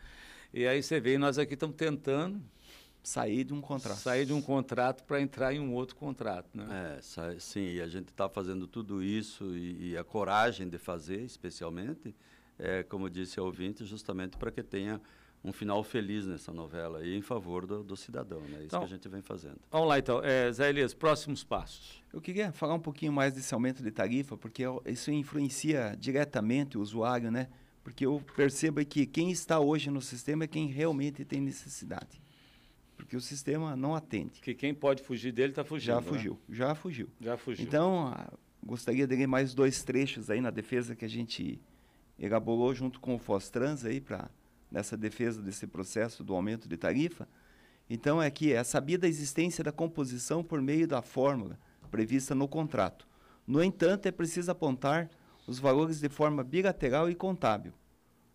E 0.54 0.66
aí 0.66 0.82
você 0.82 1.00
vê, 1.00 1.14
e 1.14 1.18
nós 1.18 1.38
aqui 1.38 1.54
estamos 1.54 1.76
tentando 1.76 2.40
sair 3.02 3.44
de 3.44 3.54
um 3.54 3.60
contrato. 3.60 3.98
Sair 3.98 4.26
de 4.26 4.32
um 4.32 4.42
contrato 4.42 5.04
para 5.04 5.20
entrar 5.20 5.54
em 5.54 5.60
um 5.60 5.74
outro 5.74 5.94
contrato, 5.94 6.48
né? 6.54 6.98
É, 6.98 7.38
sim, 7.38 7.74
e 7.74 7.80
a 7.80 7.86
gente 7.86 8.08
está 8.08 8.28
fazendo 8.28 8.66
tudo 8.66 9.02
isso 9.02 9.56
e, 9.56 9.90
e, 9.90 9.96
a 9.96 10.02
coragem 10.02 10.68
de 10.68 10.76
fazer, 10.76 11.20
especialmente, 11.22 12.14
é, 12.58 12.82
como 12.82 13.08
disse 13.08 13.38
a 13.38 13.42
ouvinte, 13.44 13.84
justamente 13.84 14.36
para 14.36 14.50
que 14.50 14.62
tenha 14.62 15.00
um 15.46 15.52
final 15.52 15.82
feliz 15.84 16.26
nessa 16.26 16.52
novela 16.52 17.06
e 17.06 17.16
em 17.16 17.22
favor 17.22 17.66
do, 17.66 17.84
do 17.84 17.96
cidadão, 17.96 18.40
né? 18.40 18.58
Isso 18.58 18.64
então, 18.66 18.80
que 18.80 18.86
a 18.86 18.88
gente 18.88 19.08
vem 19.08 19.22
fazendo. 19.22 19.58
Vamos 19.70 19.88
lá, 19.88 19.98
então. 19.98 20.20
É, 20.22 20.50
Zé 20.50 20.68
Elias, 20.68 20.92
próximos 20.92 21.44
passos. 21.44 22.02
Eu 22.12 22.20
queria 22.20 22.50
falar 22.52 22.74
um 22.74 22.80
pouquinho 22.80 23.12
mais 23.12 23.32
desse 23.32 23.54
aumento 23.54 23.82
de 23.82 23.90
tarifa, 23.92 24.36
porque 24.36 24.64
isso 24.86 25.10
influencia 25.12 25.96
diretamente 25.98 26.76
o 26.76 26.80
usuário, 26.80 27.30
né? 27.30 27.48
Porque 27.84 28.04
eu 28.04 28.20
percebo 28.34 28.84
que 28.84 29.06
quem 29.06 29.30
está 29.30 29.60
hoje 29.60 29.88
no 29.88 30.02
sistema 30.02 30.44
é 30.44 30.46
quem 30.48 30.66
realmente 30.66 31.24
tem 31.24 31.40
necessidade 31.40 32.20
porque 32.96 33.14
o 33.14 33.20
sistema 33.20 33.76
não 33.76 33.94
atende. 33.94 34.40
Que 34.40 34.54
quem 34.54 34.74
pode 34.74 35.02
fugir 35.02 35.30
dele 35.30 35.52
está 35.52 35.62
fugindo. 35.62 35.86
Já 35.86 36.00
né? 36.00 36.02
fugiu, 36.02 36.40
já 36.48 36.74
fugiu. 36.74 37.08
Já 37.20 37.36
fugiu. 37.36 37.64
Então, 37.64 38.12
gostaria 38.64 39.06
de 39.06 39.14
ler 39.14 39.28
mais 39.28 39.54
dois 39.54 39.84
trechos 39.84 40.30
aí 40.30 40.40
na 40.40 40.50
defesa 40.50 40.96
que 40.96 41.04
a 41.04 41.08
gente 41.08 41.60
elaborou 42.18 42.74
junto 42.74 42.98
com 42.98 43.14
o 43.14 43.18
Fostrans 43.18 43.84
aí 43.84 44.00
para 44.00 44.30
nessa 44.76 44.94
defesa 44.94 45.40
desse 45.40 45.66
processo 45.66 46.22
do 46.22 46.34
aumento 46.34 46.68
de 46.68 46.76
tarifa. 46.76 47.26
Então 47.88 48.22
é 48.22 48.30
que 48.30 48.52
é 48.52 48.62
sabida 48.62 49.06
a 49.06 49.08
existência 49.08 49.64
da 49.64 49.72
composição 49.72 50.44
por 50.44 50.60
meio 50.60 50.86
da 50.86 51.00
fórmula 51.00 51.58
prevista 51.90 52.34
no 52.34 52.46
contrato. 52.46 53.08
No 53.46 53.64
entanto, 53.64 54.04
é 54.04 54.12
preciso 54.12 54.50
apontar 54.50 55.08
os 55.46 55.58
valores 55.58 55.98
de 55.98 56.10
forma 56.10 56.44
bilateral 56.44 57.08
e 57.08 57.14
contábil. 57.14 57.72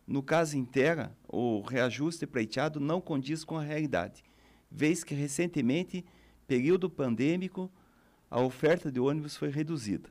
No 0.08 0.24
caso 0.24 0.58
inteira, 0.58 1.16
o 1.28 1.62
reajuste 1.62 2.26
pleiteado 2.26 2.80
não 2.80 3.00
condiz 3.00 3.44
com 3.44 3.58
a 3.58 3.62
realidade 3.62 4.24
vez 4.72 5.04
que 5.04 5.14
recentemente, 5.14 6.04
período 6.48 6.90
pandêmico, 6.90 7.70
a 8.30 8.40
oferta 8.42 8.90
de 8.90 9.02
ônibus 9.02 9.36
foi 9.36 9.50
reduzida. 9.50 10.10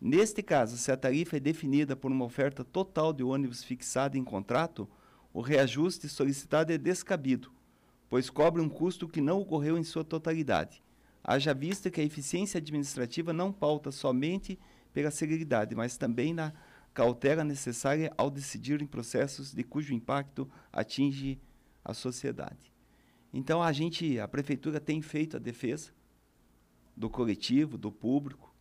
Neste 0.00 0.42
caso, 0.42 0.76
se 0.76 0.90
a 0.90 0.96
tarifa 0.96 1.36
é 1.36 1.40
definida 1.40 1.94
por 1.94 2.10
uma 2.10 2.24
oferta 2.24 2.64
total 2.64 3.12
de 3.12 3.22
ônibus 3.22 3.62
fixada 3.62 4.18
em 4.18 4.24
contrato, 4.24 4.88
o 5.32 5.40
reajuste 5.40 6.08
solicitado 6.08 6.72
é 6.72 6.78
descabido, 6.78 7.52
pois 8.08 8.28
cobre 8.28 8.60
um 8.60 8.68
custo 8.68 9.08
que 9.08 9.20
não 9.20 9.40
ocorreu 9.40 9.78
em 9.78 9.84
sua 9.84 10.04
totalidade. 10.04 10.82
Haja 11.22 11.54
vista 11.54 11.90
que 11.90 12.00
a 12.00 12.04
eficiência 12.04 12.58
administrativa 12.58 13.32
não 13.32 13.52
pauta 13.52 13.92
somente 13.92 14.58
pela 14.92 15.10
celeridade, 15.10 15.74
mas 15.74 15.96
também 15.96 16.34
na 16.34 16.52
cautela 16.92 17.44
necessária 17.44 18.12
ao 18.16 18.30
decidir 18.30 18.82
em 18.82 18.86
processos 18.86 19.52
de 19.52 19.62
cujo 19.62 19.94
impacto 19.94 20.50
atinge 20.72 21.40
a 21.84 21.94
sociedade. 21.94 22.72
Então 23.32 23.62
a 23.62 23.70
gente, 23.72 24.18
a 24.18 24.26
prefeitura 24.26 24.80
tem 24.80 25.00
feito 25.00 25.36
a 25.36 25.40
defesa 25.40 25.92
do 26.96 27.08
coletivo, 27.08 27.78
do 27.78 27.92
público. 27.92 28.52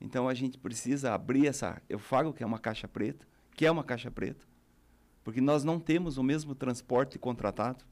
Então 0.00 0.28
a 0.28 0.34
gente 0.34 0.58
precisa 0.58 1.14
abrir 1.14 1.46
essa, 1.46 1.80
eu 1.88 1.98
falo 1.98 2.32
que 2.32 2.42
é 2.42 2.46
uma 2.46 2.58
caixa 2.58 2.86
preta, 2.86 3.26
que 3.54 3.64
é 3.64 3.70
uma 3.70 3.84
caixa 3.84 4.10
preta, 4.10 4.46
porque 5.22 5.40
nós 5.40 5.64
não 5.64 5.78
temos 5.78 6.16
o 6.18 6.22
mesmo 6.22 6.54
transporte 6.54 7.18
contratado. 7.18 7.84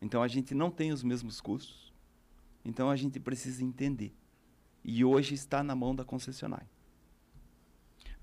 Então 0.00 0.22
a 0.22 0.28
gente 0.28 0.54
não 0.54 0.70
tem 0.70 0.92
os 0.92 1.02
mesmos 1.02 1.40
custos. 1.40 1.92
Então 2.64 2.90
a 2.90 2.96
gente 2.96 3.18
precisa 3.18 3.64
entender. 3.64 4.14
E 4.84 5.04
hoje 5.04 5.34
está 5.34 5.62
na 5.62 5.74
mão 5.74 5.94
da 5.94 6.04
concessionária. 6.04 6.68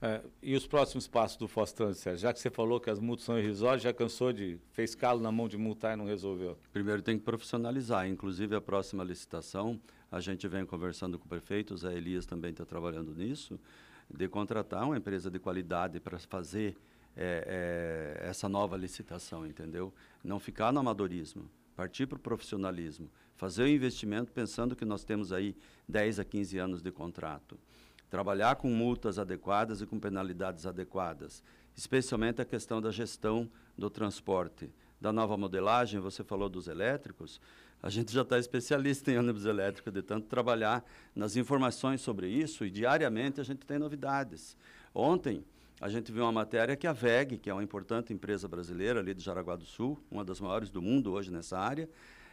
É, 0.02 0.22
e 0.41 0.56
os 0.56 0.68
próximos 0.68 1.08
passos 1.08 1.38
do 1.38 1.48
Fostrans, 1.48 1.98
Sérgio? 1.98 2.20
Já 2.20 2.34
que 2.34 2.39
você 2.39 2.50
falou 2.50 2.80
que 2.80 2.89
as 2.89 3.00
multas 3.00 3.26
são 3.26 3.39
irrisórias, 3.39 3.82
já 3.82 3.94
cansou 3.94 4.32
de... 4.32 4.60
fez 4.72 4.94
calo 4.94 5.22
na 5.22 5.32
mão 5.32 5.48
de 5.48 5.58
multar 5.58 5.94
e 5.94 5.96
não 5.96 6.06
resolveu? 6.06 6.58
Primeiro 6.72 7.02
tem 7.02 7.18
que 7.18 7.24
profissionalizar. 7.24 8.08
Inclusive, 8.08 8.56
a 8.56 8.62
próxima 8.62 9.04
licitação, 9.04 9.80
a 10.12 10.20
gente 10.20 10.48
vem 10.48 10.65
conversando 10.65 11.18
com 11.18 11.26
o 11.26 11.30
prefeito, 11.30 11.74
o 11.74 11.78
Zé 11.78 11.96
Elias 11.96 12.26
também 12.26 12.52
está 12.52 12.65
trabalhando 12.65 13.15
nisso, 13.15 13.60
de 14.13 14.28
contratar 14.28 14.84
uma 14.84 14.98
empresa 14.98 15.32
de 15.32 15.39
qualidade 15.39 16.00
para 16.00 16.20
fazer 16.20 16.78
é, 17.15 18.17
é, 18.21 18.28
essa 18.28 18.49
nova 18.49 18.75
licitação, 18.78 19.45
entendeu? 19.45 19.93
Não 20.23 20.39
ficar 20.39 20.71
no 20.71 20.80
amadorismo, 20.80 21.49
partir 21.75 22.06
para 22.06 22.17
o 22.17 22.19
profissionalismo, 22.19 23.10
fazer 23.36 23.63
o 23.63 23.67
investimento 23.67 24.32
pensando 24.32 24.75
que 24.75 24.86
nós 24.86 25.04
temos 25.04 25.32
aí 25.32 25.56
10 25.88 26.19
a 26.19 26.25
15 26.25 26.58
anos 26.58 26.82
de 26.82 26.91
contrato 26.91 27.58
trabalhar 28.10 28.56
com 28.56 28.69
multas 28.69 29.19
adequadas 29.19 29.82
e 29.82 29.86
com 29.86 29.99
penalidades 29.99 30.65
adequadas, 30.65 31.43
especialmente 31.75 32.41
a 32.41 32.45
questão 32.45 32.82
da 32.82 32.91
gestão 32.91 33.49
do 33.78 33.89
transporte. 33.89 34.71
Da 35.01 35.12
nova 35.12 35.36
modelagem, 35.36 35.99
você 35.99 36.23
falou 36.23 36.47
dos 36.47 36.69
elétricos, 36.69 37.41
a 37.84 37.89
gente 37.89 38.13
já 38.13 38.21
está 38.21 38.39
especialista 38.39 39.12
em 39.12 39.17
ônibus 39.17 39.45
elétrico, 39.45 39.91
de 39.91 40.01
tanto 40.01 40.28
trabalhar 40.28 40.84
nas 41.13 41.36
informações 41.36 41.99
sobre 41.99 42.30
isso 42.30 42.65
e 42.65 42.71
diariamente 42.71 43.41
a 43.41 43.43
gente 43.43 43.65
tem 43.65 43.78
novidades. 43.78 44.56
Ontem, 44.93 45.43
a 45.79 45.89
gente 45.89 46.11
viu 46.11 46.23
uma 46.23 46.31
matéria 46.31 46.75
que 46.75 46.88
a 46.88 46.93
VEG, 46.93 47.38
que 47.38 47.49
é 47.49 47.53
uma 47.53 47.63
importante 47.63 48.13
empresa 48.13 48.47
brasileira 48.47 48.99
ali 48.99 49.13
de 49.13 49.21
Jaraguá 49.21 49.55
do 49.55 49.65
Sul, 49.65 49.99
uma 50.09 50.23
das 50.23 50.39
maiores 50.39 50.69
do 50.69 50.81
mundo 50.81 51.11
hoje 51.11 51.31
nessa 51.31 51.57
área, 51.57 51.89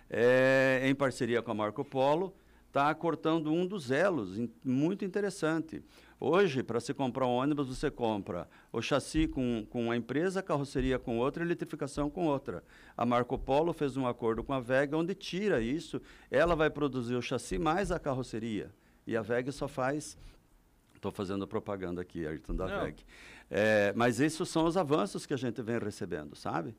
é, 0.09 0.83
em 0.85 0.95
parceria 0.95 1.43
com 1.43 1.51
a 1.51 1.55
Marco 1.55 1.85
Polo, 1.85 2.35
está 2.69 2.95
cortando 2.95 3.53
um 3.53 3.67
dos 3.67 3.91
elos, 3.91 4.41
muito 4.65 5.05
interessante. 5.05 5.83
Hoje, 6.19 6.63
para 6.63 6.81
se 6.81 6.95
comprar 6.95 7.27
um 7.27 7.33
ônibus, 7.33 7.69
você 7.69 7.91
compra 7.91 8.49
o 8.73 8.81
chassi 8.81 9.27
com, 9.27 9.67
com 9.69 9.87
uma 9.87 9.97
empresa, 9.97 10.41
a 10.41 10.43
carroceria 10.43 10.99
com 10.99 11.19
outra, 11.19 11.43
a 11.43 11.47
eletrificação 11.47 12.09
com 12.09 12.27
outra. 12.27 12.63
A 12.97 13.05
Marco 13.05 13.37
Polo 13.37 13.73
fez 13.73 13.97
um 13.97 14.07
acordo 14.07 14.45
com 14.45 14.55
a 14.55 14.61
VEG, 14.61 14.95
onde 14.95 15.15
tira 15.15 15.61
isso. 15.61 16.01
Ela 16.31 16.55
vai 16.55 16.71
produzir 16.71 17.17
o 17.17 17.21
chassi 17.21 17.59
mais 17.59 17.91
a 17.91 17.99
carroceria. 17.99 18.71
E 19.05 19.17
a 19.17 19.21
VEG 19.21 19.51
só 19.51 19.67
faz. 19.67 20.17
Estou 21.03 21.11
fazendo 21.11 21.49
propaganda 21.49 22.01
aqui, 22.01 22.25
Ayrton, 22.25 22.55
da. 22.55 22.85
VEG. 22.85 23.05
É, 23.51 23.93
mas 23.97 24.21
esses 24.21 24.49
são 24.49 24.67
os 24.67 24.77
avanços 24.77 25.27
que 25.27 25.35
a 25.35 25.37
gente 25.37 25.61
vem 25.61 25.77
recebendo, 25.77 26.37
sabe? 26.37 26.77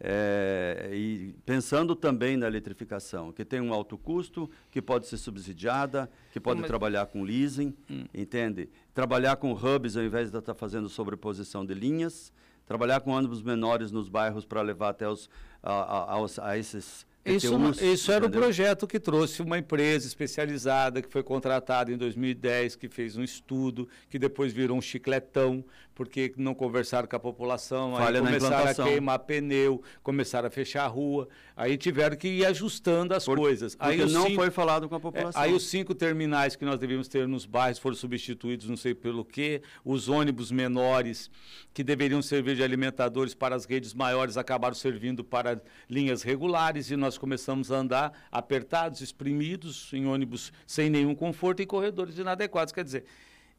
É, 0.00 0.88
e 0.94 1.34
pensando 1.44 1.94
também 1.94 2.38
na 2.38 2.46
eletrificação, 2.46 3.30
que 3.32 3.44
tem 3.44 3.60
um 3.60 3.74
alto 3.74 3.98
custo, 3.98 4.50
que 4.70 4.80
pode 4.80 5.06
ser 5.06 5.18
subsidiada, 5.18 6.10
que 6.32 6.40
pode 6.40 6.60
Mas... 6.60 6.68
trabalhar 6.68 7.04
com 7.04 7.22
leasing, 7.22 7.76
hum. 7.90 8.06
entende? 8.14 8.70
Trabalhar 8.94 9.36
com 9.36 9.52
hubs 9.52 9.94
ao 9.94 10.02
invés 10.02 10.30
de 10.30 10.38
estar 10.38 10.54
tá 10.54 10.58
fazendo 10.58 10.88
sobreposição 10.88 11.62
de 11.62 11.74
linhas, 11.74 12.32
trabalhar 12.64 13.00
com 13.00 13.10
ônibus 13.10 13.42
menores 13.42 13.92
nos 13.92 14.08
bairros 14.08 14.46
para 14.46 14.62
levar 14.62 14.88
até 14.88 15.06
os, 15.06 15.28
a, 15.62 16.14
a, 16.14 16.14
a, 16.14 16.50
a 16.50 16.58
esses 16.58 17.05
isso, 17.26 17.84
isso 17.84 18.12
era 18.12 18.24
o 18.24 18.30
projeto 18.30 18.86
que 18.86 19.00
trouxe 19.00 19.42
uma 19.42 19.58
empresa 19.58 20.06
especializada 20.06 21.02
que 21.02 21.10
foi 21.10 21.22
contratada 21.22 21.92
em 21.92 21.96
2010, 21.96 22.76
que 22.76 22.88
fez 22.88 23.16
um 23.16 23.22
estudo, 23.22 23.88
que 24.08 24.18
depois 24.18 24.52
virou 24.52 24.78
um 24.78 24.80
chicletão, 24.80 25.64
porque 25.96 26.34
não 26.36 26.54
conversaram 26.54 27.08
com 27.08 27.16
a 27.16 27.18
população, 27.18 27.96
Falha 27.96 28.20
aí 28.20 28.26
começaram 28.26 28.70
a 28.70 28.74
queimar 28.74 29.18
pneu, 29.20 29.82
começaram 30.02 30.46
a 30.46 30.50
fechar 30.50 30.84
a 30.84 30.86
rua, 30.86 31.26
aí 31.56 31.78
tiveram 31.78 32.14
que 32.14 32.28
ir 32.28 32.44
ajustando 32.44 33.14
as 33.14 33.24
Por, 33.24 33.38
coisas. 33.38 33.74
Aí 33.78 33.96
não 34.04 34.24
cinco, 34.24 34.34
foi 34.34 34.50
falado 34.50 34.90
com 34.90 34.94
a 34.94 35.00
população. 35.00 35.42
É, 35.42 35.46
aí 35.46 35.54
os 35.54 35.66
cinco 35.66 35.94
terminais 35.94 36.54
que 36.54 36.66
nós 36.66 36.78
devíamos 36.78 37.08
ter 37.08 37.26
nos 37.26 37.46
bairros 37.46 37.78
foram 37.78 37.96
substituídos, 37.96 38.68
não 38.68 38.76
sei 38.76 38.94
pelo 38.94 39.24
quê, 39.24 39.62
os 39.82 40.10
ônibus 40.10 40.52
menores 40.52 41.30
que 41.72 41.82
deveriam 41.82 42.20
servir 42.20 42.56
de 42.56 42.62
alimentadores 42.62 43.34
para 43.34 43.56
as 43.56 43.64
redes 43.64 43.94
maiores 43.94 44.36
acabaram 44.36 44.74
servindo 44.74 45.24
para 45.24 45.62
linhas 45.88 46.22
regulares 46.22 46.90
e 46.90 46.96
nós 46.96 47.16
começamos 47.16 47.72
a 47.72 47.78
andar 47.78 48.12
apertados, 48.30 49.00
exprimidos, 49.00 49.90
em 49.94 50.04
ônibus 50.06 50.52
sem 50.66 50.90
nenhum 50.90 51.14
conforto 51.14 51.62
e 51.62 51.66
corredores 51.66 52.18
inadequados. 52.18 52.70
Quer 52.70 52.84
dizer, 52.84 53.04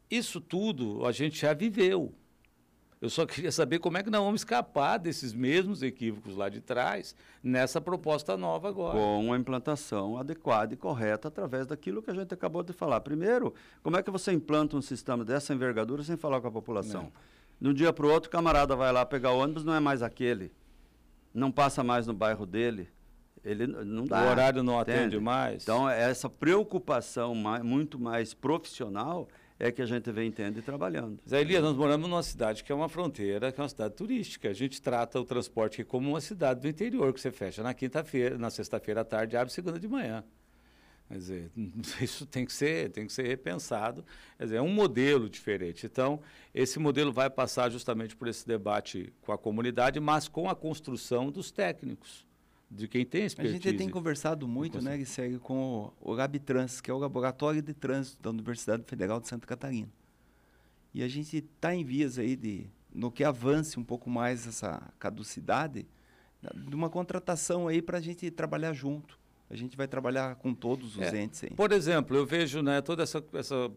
isso 0.08 0.40
tudo 0.40 1.04
a 1.04 1.12
gente 1.12 1.42
já 1.42 1.56
viveu. 1.56 2.14
Eu 3.00 3.10
só 3.10 3.26
queria 3.28 3.52
saber 3.52 3.78
como 3.78 3.98
é 3.98 4.04
que 4.04 4.10
nós 4.10 4.22
vamos 4.22 4.42
escapar 4.42 4.98
desses 4.98 5.32
mesmos 5.32 5.84
equívocos 5.84 6.36
lá 6.36 6.50
de 6.50 6.60
trás 6.60 7.16
nessa 7.44 7.80
proposta 7.80 8.36
nova 8.36 8.70
agora. 8.70 8.98
Com 8.98 9.26
uma 9.26 9.38
implantação 9.38 10.18
adequada 10.18 10.74
e 10.74 10.78
correta 10.78 11.28
através 11.28 11.68
daquilo 11.68 12.02
que 12.02 12.10
a 12.10 12.14
gente 12.14 12.34
acabou 12.34 12.64
de 12.64 12.74
falar. 12.74 13.02
Primeiro, 13.02 13.54
como 13.84 13.98
é 13.98 14.04
que 14.04 14.10
você 14.10 14.32
implanta 14.32 14.76
um 14.76 14.82
sistema 14.82 15.24
dessa 15.24 15.54
envergadura 15.54 16.04
sem 16.04 16.18
falar 16.18 16.42
com 16.42 16.48
a 16.48 16.52
população? 16.52 17.04
Não. 17.04 17.12
De 17.60 17.70
um 17.70 17.74
dia 17.74 17.94
para 17.94 18.06
o 18.06 18.10
outro, 18.10 18.30
o 18.30 18.32
camarada 18.32 18.76
vai 18.76 18.92
lá 18.92 19.06
pegar 19.06 19.32
o 19.32 19.40
ônibus, 19.40 19.64
não 19.64 19.74
é 19.74 19.80
mais 19.80 20.02
aquele. 20.02 20.52
Não 21.34 21.52
passa 21.52 21.84
mais 21.84 22.08
no 22.08 22.14
bairro 22.14 22.48
dele. 22.48 22.90
Ele 23.44 23.68
não 23.68 24.06
dá. 24.06 24.24
O 24.24 24.30
horário 24.30 24.64
não 24.64 24.82
entende? 24.82 25.00
atende 25.00 25.20
mais. 25.20 25.64
Então, 25.64 25.88
essa 25.88 26.30
preocupação 26.30 27.36
mais, 27.36 27.64
muito 27.64 28.00
mais 28.00 28.34
profissional 28.34 29.28
é 29.60 29.72
que 29.72 29.82
a 29.82 29.86
gente 29.86 30.12
vem 30.12 30.32
tendo 30.32 30.60
e 30.60 30.62
trabalhando. 30.62 31.20
Zé 31.28 31.42
Elias, 31.42 31.64
nós 31.64 31.76
moramos 31.76 32.10
numa 32.10 32.24
cidade 32.24 32.64
que 32.64 32.72
é 32.72 32.76
uma 32.76 32.88
fronteira, 32.88 33.52
que 33.52 33.60
é 33.60 33.64
uma 33.64 33.70
cidade 33.70 33.96
turística. 33.96 34.50
A 34.50 34.54
gente 34.54 34.82
trata 34.82 35.20
o 35.20 35.26
transporte 35.26 35.84
como 35.84 36.10
uma 36.10 36.22
cidade 36.22 36.62
do 36.62 36.68
interior, 36.68 37.12
que 37.14 37.20
você 37.20 37.32
fecha 37.32 37.64
na 37.64 37.74
quinta-feira, 37.74 38.38
na 38.38 38.50
sexta-feira 38.50 39.02
à 39.02 39.06
tarde 39.06 39.36
abre 39.36 39.52
segunda 39.52 39.80
de 39.80 39.88
manhã. 39.88 40.24
Quer 41.08 41.18
dizer, 41.18 41.52
isso 42.02 42.26
tem 42.26 42.46
que 42.46 42.54
ser, 42.54 42.92
tem 42.92 43.08
que 43.08 43.14
ser 43.14 43.26
repensado. 43.26 44.06
Quer 44.38 44.44
dizer, 44.44 44.58
é 44.58 44.62
um 44.62 44.72
modelo 44.72 45.30
diferente. 45.30 45.86
Então, 45.86 46.20
esse 46.54 46.78
modelo 46.78 47.12
vai 47.12 47.30
passar 47.30 47.72
justamente 47.72 48.16
por 48.16 48.28
esse 48.28 48.46
debate 48.46 49.12
com 49.22 49.32
a 49.32 49.38
comunidade, 49.38 50.00
mas 50.00 50.28
com 50.28 50.50
a 50.50 50.56
construção 50.56 51.32
dos 51.32 51.50
técnicos 51.50 52.27
de 52.70 52.88
quem 52.88 53.06
tem 53.06 53.26
expertise. 53.26 53.58
A 53.58 53.60
gente 53.60 53.78
tem 53.78 53.90
conversado 53.90 54.48
muito, 54.48 54.82
né, 54.82 55.04
segue 55.06 55.40
com 55.40 55.92
o, 56.02 56.12
o 56.12 56.16
Gabitrans, 56.16 56.82
que 56.82 56.92
é 56.92 56.94
o 56.94 56.98
Laboratório 56.98 57.62
de 57.62 57.74
Trânsito 57.74 58.22
da 58.22 58.30
Universidade 58.30 58.84
Federal 58.86 59.20
de 59.20 59.28
Santa 59.28 59.48
Catarina. 59.48 59.90
E 60.94 61.04
a 61.04 61.08
gente 61.08 61.38
está 61.38 61.74
em 61.74 61.84
vias 61.84 62.18
aí 62.18 62.36
de, 62.36 62.68
no 62.94 63.12
que 63.12 63.24
avance 63.24 63.80
um 63.80 63.84
pouco 63.84 64.10
mais 64.10 64.48
essa 64.48 64.82
caducidade, 65.00 65.88
de 66.68 66.76
uma 66.76 66.90
contratação 66.90 67.68
aí 67.68 67.82
para 67.82 67.98
a 67.98 68.02
gente 68.02 68.30
trabalhar 68.32 68.74
junto. 68.74 69.18
A 69.50 69.56
gente 69.56 69.78
vai 69.78 69.88
trabalhar 69.88 70.36
com 70.36 70.54
todos 70.54 70.98
os 70.98 71.02
é, 71.14 71.22
entes 71.22 71.44
aí. 71.44 71.52
Por 71.52 71.72
exemplo, 71.72 72.16
eu 72.18 72.26
vejo 72.26 72.62
né, 72.62 72.82
toda 72.82 73.04
essa, 73.04 73.24
essa 73.34 73.72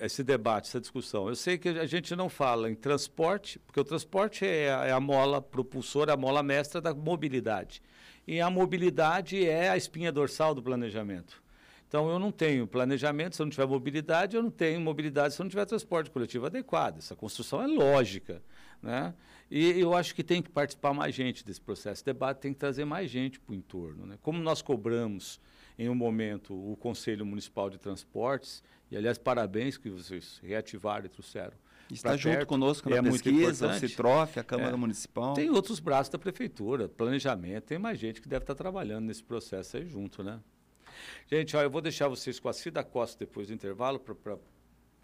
esse 0.00 0.22
debate, 0.22 0.68
essa 0.68 0.80
discussão. 0.80 1.28
Eu 1.28 1.36
sei 1.36 1.58
que 1.58 1.68
a 1.68 1.86
gente 1.86 2.14
não 2.14 2.28
fala 2.28 2.70
em 2.70 2.74
transporte, 2.74 3.58
porque 3.60 3.80
o 3.80 3.84
transporte 3.84 4.44
é 4.44 4.72
a, 4.72 4.84
é 4.86 4.92
a 4.92 5.00
mola 5.00 5.40
propulsora, 5.40 6.12
a 6.12 6.16
mola 6.16 6.42
mestra 6.42 6.80
da 6.80 6.94
mobilidade. 6.94 7.82
E 8.26 8.40
a 8.40 8.48
mobilidade 8.48 9.46
é 9.46 9.68
a 9.68 9.76
espinha 9.76 10.12
dorsal 10.12 10.54
do 10.54 10.62
planejamento. 10.62 11.42
Então, 11.88 12.08
eu 12.08 12.18
não 12.18 12.32
tenho 12.32 12.66
planejamento 12.66 13.36
se 13.36 13.42
eu 13.42 13.46
não 13.46 13.50
tiver 13.50 13.66
mobilidade, 13.66 14.34
eu 14.34 14.42
não 14.42 14.50
tenho 14.50 14.80
mobilidade 14.80 15.34
se 15.34 15.40
eu 15.40 15.44
não 15.44 15.50
tiver 15.50 15.66
transporte 15.66 16.10
coletivo 16.10 16.46
adequado. 16.46 16.98
Essa 16.98 17.14
construção 17.14 17.60
é 17.62 17.66
lógica. 17.66 18.42
Né? 18.80 19.12
E 19.50 19.78
eu 19.78 19.94
acho 19.94 20.14
que 20.14 20.24
tem 20.24 20.40
que 20.40 20.48
participar 20.48 20.94
mais 20.94 21.14
gente 21.14 21.44
desse 21.44 21.60
processo. 21.60 22.00
O 22.00 22.04
debate 22.06 22.38
tem 22.38 22.54
que 22.54 22.58
trazer 22.58 22.86
mais 22.86 23.10
gente 23.10 23.38
para 23.38 23.52
o 23.52 23.54
entorno. 23.54 24.06
Né? 24.06 24.18
Como 24.22 24.38
nós 24.38 24.62
cobramos, 24.62 25.38
em 25.78 25.88
um 25.88 25.94
momento, 25.94 26.54
o 26.54 26.76
Conselho 26.76 27.24
Municipal 27.24 27.70
de 27.70 27.78
Transportes, 27.78 28.62
e, 28.90 28.96
aliás, 28.96 29.18
parabéns 29.18 29.78
que 29.78 29.88
vocês 29.88 30.38
reativaram 30.42 31.06
e 31.06 31.08
trouxeram 31.08 31.54
Está 31.90 32.16
junto 32.16 32.36
perto, 32.36 32.48
conosco 32.48 32.88
na 32.88 32.96
é 32.96 33.02
pesquisa, 33.02 33.68
o 33.68 33.74
Citrof, 33.74 34.38
a 34.38 34.44
Câmara 34.44 34.74
é. 34.74 34.76
Municipal. 34.76 35.34
Tem 35.34 35.50
outros 35.50 35.78
braços 35.78 36.10
da 36.10 36.18
Prefeitura, 36.18 36.88
planejamento, 36.88 37.64
tem 37.64 37.78
mais 37.78 37.98
gente 37.98 38.20
que 38.20 38.28
deve 38.28 38.44
estar 38.44 38.54
trabalhando 38.54 39.06
nesse 39.06 39.22
processo 39.22 39.76
aí 39.76 39.86
junto, 39.86 40.22
né? 40.22 40.40
Gente, 41.26 41.56
ó, 41.56 41.62
eu 41.62 41.70
vou 41.70 41.80
deixar 41.80 42.08
vocês 42.08 42.38
com 42.38 42.48
a 42.48 42.52
Cida 42.52 42.82
Costa 42.82 43.18
depois 43.18 43.48
do 43.48 43.54
intervalo 43.54 43.98
para 43.98 44.38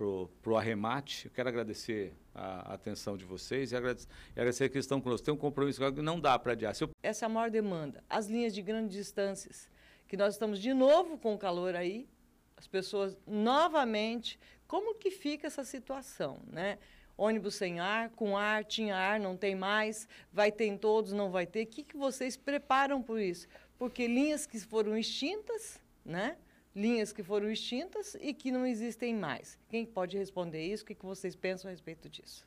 o 0.07 0.57
arremate. 0.57 1.26
Eu 1.26 1.31
quero 1.31 1.48
agradecer 1.48 2.14
a, 2.35 2.72
a 2.72 2.74
atenção 2.74 3.16
de 3.16 3.24
vocês 3.24 3.72
e 3.72 3.76
agradecer, 3.76 4.09
e 4.37 4.40
agradecer 4.40 4.68
que 4.68 4.78
estão 4.78 5.00
conosco. 5.00 5.24
Tem 5.24 5.35
um 5.35 5.38
compromisso 5.38 5.81
que 5.92 6.02
não 6.02 6.20
dá 6.20 6.38
para 6.38 6.52
adiar. 6.52 6.74
Eu... 6.81 6.90
Essa 7.02 7.24
é 7.24 7.26
a 7.26 7.28
maior 7.28 7.50
demanda. 7.50 8.02
As 8.09 8.26
linhas 8.28 8.54
de 8.54 8.62
grandes 8.62 8.96
distâncias, 8.96 9.68
que 10.09 10.16
nós 10.16 10.35
estamos 10.35 10.59
de 10.59 10.73
novo 10.73 11.18
com 11.18 11.35
o 11.35 11.38
calor 11.38 11.77
aí, 11.77 12.09
as 12.57 12.66
pessoas 12.66 13.16
novamente 13.27 14.40
como 14.66 14.94
que 14.94 15.11
fica 15.11 15.47
essa 15.47 15.64
situação, 15.64 16.40
né? 16.47 16.79
Ônibus 17.16 17.57
sem 17.57 17.81
ar, 17.81 18.11
com 18.11 18.37
ar, 18.37 18.64
tinha 18.64 18.94
ar, 18.94 19.18
não 19.18 19.37
tem 19.37 19.55
mais, 19.55 20.07
vai 20.33 20.53
ter 20.53 20.66
em 20.66 20.77
todos, 20.77 21.12
não 21.12 21.31
vai 21.31 21.47
ter. 21.47 21.64
O 21.64 21.66
que, 21.66 21.83
que 21.83 21.97
vocês 21.97 22.37
preparam 22.37 23.03
por 23.03 23.18
isso? 23.18 23.49
Porque 23.77 24.07
linhas 24.07 24.47
que 24.47 24.61
foram 24.61 24.97
extintas, 24.97 25.81
né? 26.05 26.37
Linhas 26.77 27.12
que 27.12 27.23
foram 27.23 27.51
extintas 27.51 28.16
e 28.21 28.33
que 28.33 28.53
não 28.53 28.64
existem 28.64 29.14
mais. 29.14 29.59
Quem 29.68 29.85
pode 29.85 30.16
responder 30.16 30.64
isso? 30.64 30.85
O 30.85 30.87
que, 30.87 30.94
que 30.94 31.05
vocês 31.05 31.35
pensam 31.35 31.68
a 31.68 31.73
respeito 31.73 32.09
disso? 32.09 32.47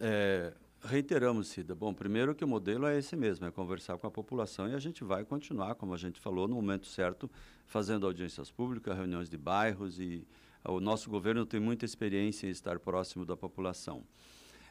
É, 0.00 0.52
reiteramos, 0.84 1.48
Cida. 1.48 1.74
Bom, 1.74 1.94
primeiro 1.94 2.34
que 2.34 2.44
o 2.44 2.48
modelo 2.48 2.86
é 2.86 2.98
esse 2.98 3.16
mesmo, 3.16 3.46
é 3.46 3.50
conversar 3.50 3.96
com 3.98 4.06
a 4.06 4.10
população 4.10 4.68
e 4.68 4.74
a 4.74 4.78
gente 4.78 5.02
vai 5.02 5.24
continuar, 5.24 5.74
como 5.74 5.94
a 5.94 5.96
gente 5.96 6.20
falou, 6.20 6.46
no 6.46 6.54
momento 6.54 6.86
certo, 6.86 7.30
fazendo 7.66 8.06
audiências 8.06 8.50
públicas, 8.50 8.96
reuniões 8.96 9.28
de 9.28 9.36
bairros 9.36 9.98
e 9.98 10.26
o 10.64 10.80
nosso 10.80 11.10
governo 11.10 11.44
tem 11.44 11.60
muita 11.60 11.84
experiência 11.84 12.46
em 12.46 12.50
estar 12.50 12.78
próximo 12.78 13.24
da 13.24 13.36
população. 13.36 14.04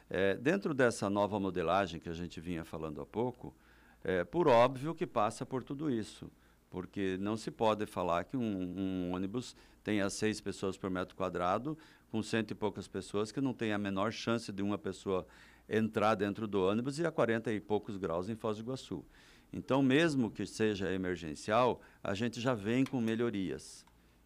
É, 0.08 0.36
dentro 0.36 0.72
dessa 0.74 1.10
nova 1.10 1.38
modelagem 1.40 2.00
que 2.00 2.08
a 2.08 2.14
gente 2.14 2.40
vinha 2.40 2.64
falando 2.64 3.00
há 3.00 3.06
pouco, 3.06 3.54
é, 4.02 4.22
por 4.24 4.48
óbvio 4.48 4.94
que 4.94 5.06
passa 5.06 5.44
por 5.44 5.64
tudo 5.64 5.90
isso, 5.90 6.30
porque 6.70 7.16
não 7.20 7.36
se 7.36 7.50
pode 7.50 7.86
falar 7.86 8.24
que 8.24 8.36
um, 8.36 8.40
um 8.42 9.14
ônibus 9.14 9.56
tenha 9.82 10.08
seis 10.10 10.40
pessoas 10.40 10.76
por 10.76 10.90
metro 10.90 11.16
quadrado, 11.16 11.76
com 12.10 12.22
cento 12.22 12.52
e 12.52 12.54
poucas 12.54 12.86
pessoas, 12.86 13.32
que 13.32 13.40
não 13.40 13.52
tem 13.52 13.72
a 13.72 13.78
menor 13.78 14.12
chance 14.12 14.52
de 14.52 14.62
uma 14.62 14.78
pessoa 14.78 15.26
entrar 15.68 16.14
dentro 16.14 16.46
do 16.46 16.62
ônibus 16.62 16.98
e 16.98 17.06
a 17.06 17.10
40 17.10 17.52
e 17.52 17.60
poucos 17.60 17.96
graus 17.96 18.28
em 18.28 18.36
Foz 18.36 18.58
do 18.58 18.62
Iguaçu. 18.62 19.04
Então, 19.52 19.82
mesmo 19.82 20.30
que 20.30 20.44
seja 20.46 20.92
emergencial, 20.92 21.80
a 22.02 22.14
gente 22.14 22.40
já 22.40 22.54
vem 22.54 22.84
com 22.84 23.00
melhorias 23.00 23.84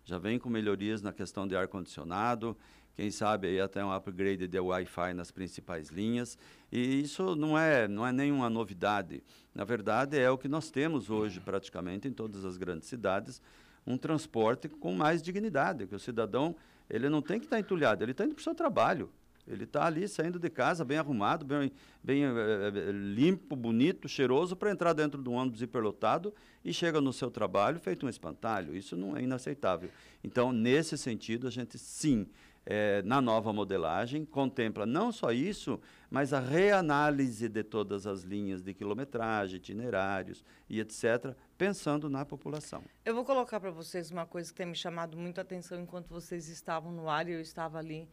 já 0.09 0.17
vem 0.17 0.39
com 0.39 0.49
melhorias 0.49 1.03
na 1.03 1.13
questão 1.13 1.47
de 1.47 1.55
ar-condicionado, 1.55 2.57
quem 2.95 3.11
sabe 3.11 3.49
aí 3.49 3.61
até 3.61 3.85
um 3.85 3.93
upgrade 3.93 4.49
de 4.49 4.59
Wi-Fi 4.59 5.13
nas 5.13 5.31
principais 5.31 5.91
linhas. 5.91 6.39
E 6.73 7.03
isso 7.03 7.37
não 7.37 7.59
é, 7.59 7.87
não 7.87 8.07
é 8.07 8.11
nenhuma 8.11 8.49
novidade. 8.49 9.23
Na 9.55 9.65
verdade, 9.65 10.19
é 10.19 10.31
o 10.31 10.39
que 10.39 10.49
nós 10.49 10.71
temos 10.71 11.11
hoje 11.11 11.41
praticamente 11.41 12.09
em 12.09 12.13
todas 12.13 12.47
as 12.47 12.57
grandes 12.57 12.89
cidades, 12.89 13.43
um 13.87 13.99
transporte 13.99 14.67
com 14.67 14.95
mais 14.95 15.21
dignidade, 15.21 15.87
que 15.87 15.95
o 15.95 16.01
cidadão 16.01 16.57
ele 16.89 17.11
não 17.11 17.21
tem 17.21 17.39
que 17.39 17.45
estar 17.45 17.61
entulhado, 17.61 18.03
ele 18.03 18.13
está 18.13 18.25
indo 18.25 18.35
para 18.35 18.41
o 18.41 18.45
seu 18.45 18.55
trabalho. 18.55 19.13
Ele 19.49 19.65
está 19.65 19.87
ali 19.87 20.07
saindo 20.07 20.39
de 20.39 20.51
casa 20.51 20.85
bem 20.85 20.99
arrumado, 20.99 21.45
bem, 21.45 21.73
bem 22.03 22.25
é, 22.25 22.93
limpo, 22.93 23.57
bonito, 23.57 24.09
cheiroso, 24.09 24.55
para 24.55 24.71
entrar 24.71 24.93
dentro 24.93 25.23
de 25.23 25.29
um 25.29 25.33
ônibus 25.33 25.63
hiperlotado 25.63 26.35
e 26.65 26.73
chega 26.73 27.01
no 27.01 27.13
seu 27.13 27.31
trabalho 27.31 27.81
feito 27.81 28.05
um 28.05 28.09
espantalho. 28.09 28.77
Isso 28.77 28.97
não 28.97 29.17
é 29.17 29.23
inaceitável. 29.23 29.91
Então, 30.23 30.53
nesse 30.53 30.99
sentido, 30.99 31.47
a 31.47 31.51
gente 31.51 31.79
sim, 31.79 32.27
é, 32.67 33.01
na 33.03 33.23
nova 33.23 33.51
modelagem, 33.51 34.27
contempla 34.27 34.85
não 34.85 35.11
só 35.11 35.33
isso, 35.33 35.81
mas 36.11 36.35
a 36.35 36.41
reanálise 36.41 37.49
de 37.49 37.63
todas 37.63 38.07
as 38.07 38.23
linhas 38.23 38.63
de 38.63 38.75
quilometragem, 38.75 39.57
itinerários 39.57 40.45
e 40.69 40.79
etc., 40.79 41.35
pensando 41.57 42.11
na 42.11 42.27
população. 42.27 42.83
Eu 43.05 43.15
vou 43.15 43.25
colocar 43.25 43.59
para 43.59 43.71
vocês 43.71 44.11
uma 44.11 44.27
coisa 44.27 44.51
que 44.51 44.59
tem 44.59 44.67
me 44.67 44.75
chamado 44.75 45.17
muito 45.17 45.39
a 45.39 45.43
atenção 45.43 45.81
enquanto 45.81 46.09
vocês 46.09 46.49
estavam 46.49 46.93
no 46.93 47.09
ar 47.09 47.27
e 47.27 47.33
eu 47.33 47.41
estava 47.41 47.79
ali 47.79 48.07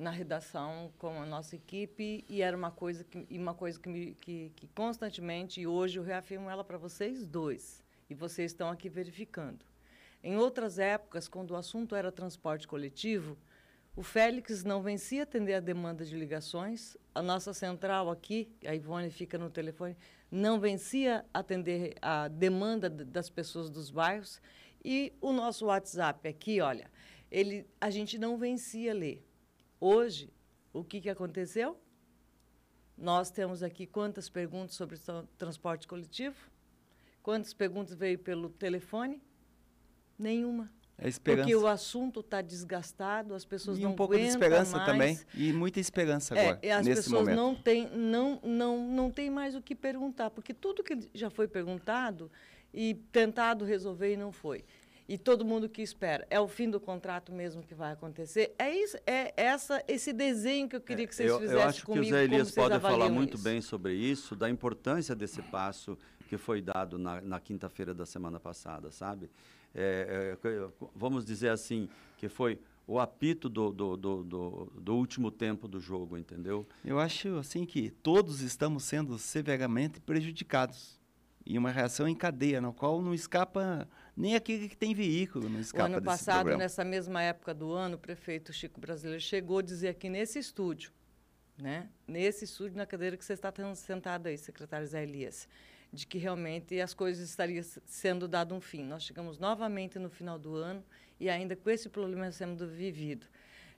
na 0.00 0.10
redação 0.10 0.90
com 0.98 1.20
a 1.20 1.26
nossa 1.26 1.54
equipe 1.54 2.24
e 2.28 2.40
era 2.40 2.56
uma 2.56 2.70
coisa 2.70 3.04
que 3.04 3.26
uma 3.38 3.54
coisa 3.54 3.78
que, 3.78 3.88
me, 3.88 4.14
que, 4.14 4.50
que 4.56 4.66
constantemente 4.68 5.60
e 5.60 5.66
hoje 5.66 5.98
eu 5.98 6.02
reafirmo 6.02 6.48
ela 6.48 6.64
para 6.64 6.78
vocês 6.78 7.26
dois 7.26 7.84
e 8.08 8.14
vocês 8.14 8.50
estão 8.50 8.70
aqui 8.70 8.88
verificando. 8.88 9.64
Em 10.22 10.36
outras 10.36 10.78
épocas, 10.78 11.28
quando 11.28 11.52
o 11.52 11.56
assunto 11.56 11.94
era 11.94 12.10
transporte 12.10 12.66
coletivo, 12.66 13.36
o 13.94 14.02
Félix 14.02 14.64
não 14.64 14.82
vencia 14.82 15.22
atender 15.22 15.54
a 15.54 15.60
demanda 15.60 16.04
de 16.04 16.16
ligações, 16.16 16.96
a 17.14 17.20
nossa 17.20 17.52
central 17.52 18.10
aqui, 18.10 18.50
a 18.66 18.74
Ivone 18.74 19.10
fica 19.10 19.36
no 19.36 19.50
telefone, 19.50 19.96
não 20.30 20.58
vencia 20.58 21.24
atender 21.32 21.94
a 22.00 22.28
demanda 22.28 22.88
das 22.88 23.28
pessoas 23.28 23.68
dos 23.68 23.90
bairros 23.90 24.40
e 24.84 25.12
o 25.20 25.32
nosso 25.32 25.66
WhatsApp 25.66 26.26
aqui, 26.26 26.60
olha, 26.60 26.90
ele, 27.30 27.66
a 27.80 27.90
gente 27.90 28.18
não 28.18 28.38
vencia 28.38 28.94
ler. 28.94 29.29
Hoje, 29.80 30.30
o 30.72 30.84
que, 30.84 31.00
que 31.00 31.08
aconteceu? 31.08 31.76
Nós 32.96 33.30
temos 33.30 33.62
aqui 33.62 33.86
quantas 33.86 34.28
perguntas 34.28 34.76
sobre 34.76 34.98
transporte 35.38 35.88
coletivo? 35.88 36.36
Quantas 37.22 37.54
perguntas 37.54 37.94
veio 37.94 38.18
pelo 38.18 38.50
telefone? 38.50 39.22
Nenhuma. 40.18 40.70
É 40.98 41.08
esperança. 41.08 41.44
Porque 41.44 41.56
o 41.56 41.66
assunto 41.66 42.20
está 42.20 42.42
desgastado, 42.42 43.34
as 43.34 43.46
pessoas 43.46 43.78
e 43.78 43.82
não 43.82 43.92
um 43.92 43.96
pouco 43.96 44.14
de 44.14 44.22
esperança 44.22 44.76
mais. 44.76 44.86
também 44.86 45.18
e 45.34 45.50
muita 45.50 45.80
esperança 45.80 46.34
é, 46.36 46.40
agora 46.40 46.58
é, 46.60 46.72
as 46.72 46.84
nesse 46.84 47.04
pessoas 47.04 47.22
momento. 47.22 47.36
não 47.36 47.54
têm 47.54 47.88
não 47.88 48.38
não 48.42 48.86
não 48.86 49.10
tem 49.10 49.30
mais 49.30 49.54
o 49.54 49.62
que 49.62 49.74
perguntar 49.74 50.28
porque 50.28 50.52
tudo 50.52 50.82
que 50.82 51.08
já 51.14 51.30
foi 51.30 51.48
perguntado 51.48 52.30
e 52.72 52.94
tentado 53.10 53.64
resolver 53.64 54.12
e 54.12 54.16
não 54.18 54.30
foi 54.30 54.62
e 55.10 55.18
todo 55.18 55.44
mundo 55.44 55.68
que 55.68 55.82
espera. 55.82 56.24
É 56.30 56.38
o 56.38 56.46
fim 56.46 56.70
do 56.70 56.78
contrato 56.78 57.32
mesmo 57.32 57.64
que 57.64 57.74
vai 57.74 57.90
acontecer? 57.90 58.54
É, 58.56 58.72
isso, 58.72 58.96
é 59.04 59.34
essa, 59.36 59.82
esse 59.88 60.12
desenho 60.12 60.68
que 60.68 60.76
eu 60.76 60.80
queria 60.80 61.04
que 61.04 61.12
vocês 61.12 61.28
é, 61.28 61.32
eu, 61.32 61.40
fizessem 61.40 61.60
eu 61.60 61.68
acho 61.68 61.84
comigo. 61.84 62.04
que 62.04 62.10
o 62.12 62.14
Zé 62.14 62.24
Elias 62.24 62.52
pode 62.52 62.78
falar 62.78 63.08
muito 63.08 63.34
isso? 63.34 63.42
bem 63.42 63.60
sobre 63.60 63.92
isso, 63.92 64.36
da 64.36 64.48
importância 64.48 65.12
desse 65.16 65.42
passo 65.42 65.98
que 66.28 66.38
foi 66.38 66.62
dado 66.62 66.96
na, 66.96 67.20
na 67.22 67.40
quinta-feira 67.40 67.92
da 67.92 68.06
semana 68.06 68.38
passada, 68.38 68.92
sabe? 68.92 69.28
É, 69.74 70.36
é, 70.44 70.68
vamos 70.94 71.24
dizer 71.24 71.48
assim, 71.48 71.88
que 72.16 72.28
foi 72.28 72.60
o 72.86 73.00
apito 73.00 73.48
do, 73.48 73.72
do, 73.72 73.96
do, 73.96 74.22
do, 74.22 74.72
do 74.80 74.94
último 74.94 75.32
tempo 75.32 75.66
do 75.66 75.80
jogo, 75.80 76.16
entendeu? 76.16 76.64
Eu 76.84 77.00
acho 77.00 77.36
assim 77.36 77.66
que 77.66 77.90
todos 77.90 78.42
estamos 78.42 78.84
sendo 78.84 79.18
severamente 79.18 79.98
prejudicados 79.98 81.00
e 81.44 81.58
uma 81.58 81.72
reação 81.72 82.06
em 82.06 82.14
cadeia, 82.14 82.60
na 82.60 82.72
qual 82.72 83.02
não 83.02 83.12
escapa 83.12 83.88
nem 84.20 84.36
aquele 84.36 84.68
que 84.68 84.76
tem 84.76 84.94
veículo, 84.94 85.48
não 85.48 85.60
escapa 85.60 85.84
O 85.84 85.86
ano 85.86 86.02
passado, 86.02 86.36
problema. 86.36 86.62
nessa 86.62 86.84
mesma 86.84 87.22
época 87.22 87.54
do 87.54 87.72
ano, 87.72 87.96
o 87.96 87.98
prefeito 87.98 88.52
Chico 88.52 88.78
Brasileiro 88.80 89.20
chegou 89.20 89.58
a 89.58 89.62
dizer 89.62 89.88
aqui 89.88 90.10
nesse 90.10 90.38
estúdio, 90.38 90.92
né? 91.58 91.88
nesse 92.06 92.44
estúdio, 92.44 92.76
na 92.76 92.86
cadeira 92.86 93.16
que 93.16 93.24
você 93.24 93.32
está 93.32 93.52
sentado 93.74 94.26
aí, 94.26 94.36
secretário 94.36 94.86
Zé 94.86 95.02
Elias, 95.02 95.48
de 95.92 96.06
que 96.06 96.18
realmente 96.18 96.78
as 96.80 96.92
coisas 96.92 97.28
estariam 97.28 97.64
sendo 97.86 98.28
dado 98.28 98.54
um 98.54 98.60
fim. 98.60 98.84
Nós 98.84 99.02
chegamos 99.02 99.38
novamente 99.38 99.98
no 99.98 100.10
final 100.10 100.38
do 100.38 100.54
ano 100.54 100.84
e 101.18 101.28
ainda 101.28 101.56
com 101.56 101.70
esse 101.70 101.88
problema 101.88 102.30
sendo 102.30 102.68
vivido. 102.68 103.26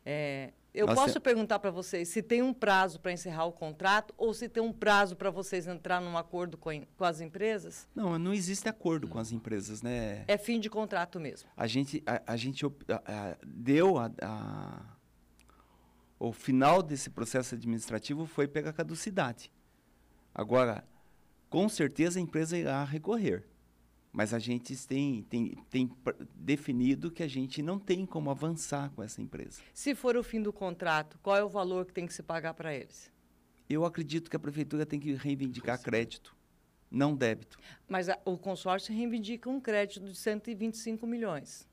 É, 0.05 0.53
eu 0.75 0.87
Nossa. 0.87 1.03
posso 1.03 1.21
perguntar 1.21 1.59
para 1.59 1.71
vocês 1.71 2.09
se 2.09 2.23
tem 2.23 2.41
um 2.41 2.55
prazo 2.55 2.99
para 2.99 3.13
encerrar 3.13 3.45
o 3.45 3.53
contrato 3.53 4.15
ou 4.17 4.33
se 4.33 4.49
tem 4.49 4.63
um 4.63 4.73
prazo 4.73 5.15
para 5.15 5.31
vocês 5.31 5.67
entrar 5.67 6.01
num 6.01 6.17
acordo 6.17 6.57
com, 6.57 6.71
com, 6.97 7.05
as 7.05 7.21
empresas? 7.21 7.87
Não, 7.95 8.19
não 8.19 8.33
existe 8.33 8.69
acordo 8.69 9.07
com 9.07 9.19
as 9.19 9.33
empresas, 9.33 9.83
né? 9.83 10.25
É 10.27 10.39
fim 10.39 10.59
de 10.59 10.71
contrato 10.71 11.21
mesmo. 11.21 11.49
A 11.55 11.67
gente, 11.67 12.03
a, 12.07 12.23
a 12.33 12.37
gente 12.37 12.65
a, 12.65 12.71
a, 13.07 13.37
deu 13.45 13.99
a, 13.99 14.97
o 16.19 16.33
final 16.33 16.83
desse 16.83 17.11
processo 17.11 17.55
administrativo 17.55 18.25
foi 18.25 18.49
pela 18.49 18.73
caducidade. 18.73 19.53
Agora, 20.35 20.85
com 21.51 21.69
certeza 21.69 22.19
a 22.19 22.23
empresa 22.23 22.57
irá 22.57 22.83
recorrer. 22.83 23.45
Mas 24.13 24.35
a 24.35 24.39
gente 24.39 24.77
tem, 24.87 25.23
tem, 25.23 25.57
tem 25.71 25.91
definido 26.35 27.11
que 27.11 27.23
a 27.23 27.29
gente 27.29 27.63
não 27.63 27.79
tem 27.79 28.05
como 28.05 28.31
avançar 28.31 28.91
com 28.91 29.03
essa 29.03 29.23
empresa. 29.23 29.63
Se 29.73 29.95
for 29.95 30.17
o 30.17 30.23
fim 30.23 30.43
do 30.43 30.53
contrato, 30.53 31.19
qual 31.23 31.37
é 31.37 31.43
o 31.43 31.49
valor 31.49 31.87
que 31.87 31.95
tem 31.95 32.07
que 32.07 32.13
se 32.13 32.23
pagar 32.23 32.53
para 32.53 32.75
eles? 32.75 33.11
Eu 33.71 33.87
acredito 33.87 34.29
que 34.29 34.37
a 34.37 34.41
prefeitura 34.41 34.85
tem 34.85 35.01
que 35.01 35.15
reivindicar 35.15 35.81
crédito, 35.81 36.37
não 36.91 37.17
débito. 37.17 37.59
Mas 37.89 38.11
a, 38.11 38.19
o 38.27 38.37
consórcio 38.37 38.95
reivindica 38.95 39.49
um 39.49 39.59
crédito 39.59 40.05
de 40.05 40.15
125 40.15 41.07
milhões. 41.07 41.67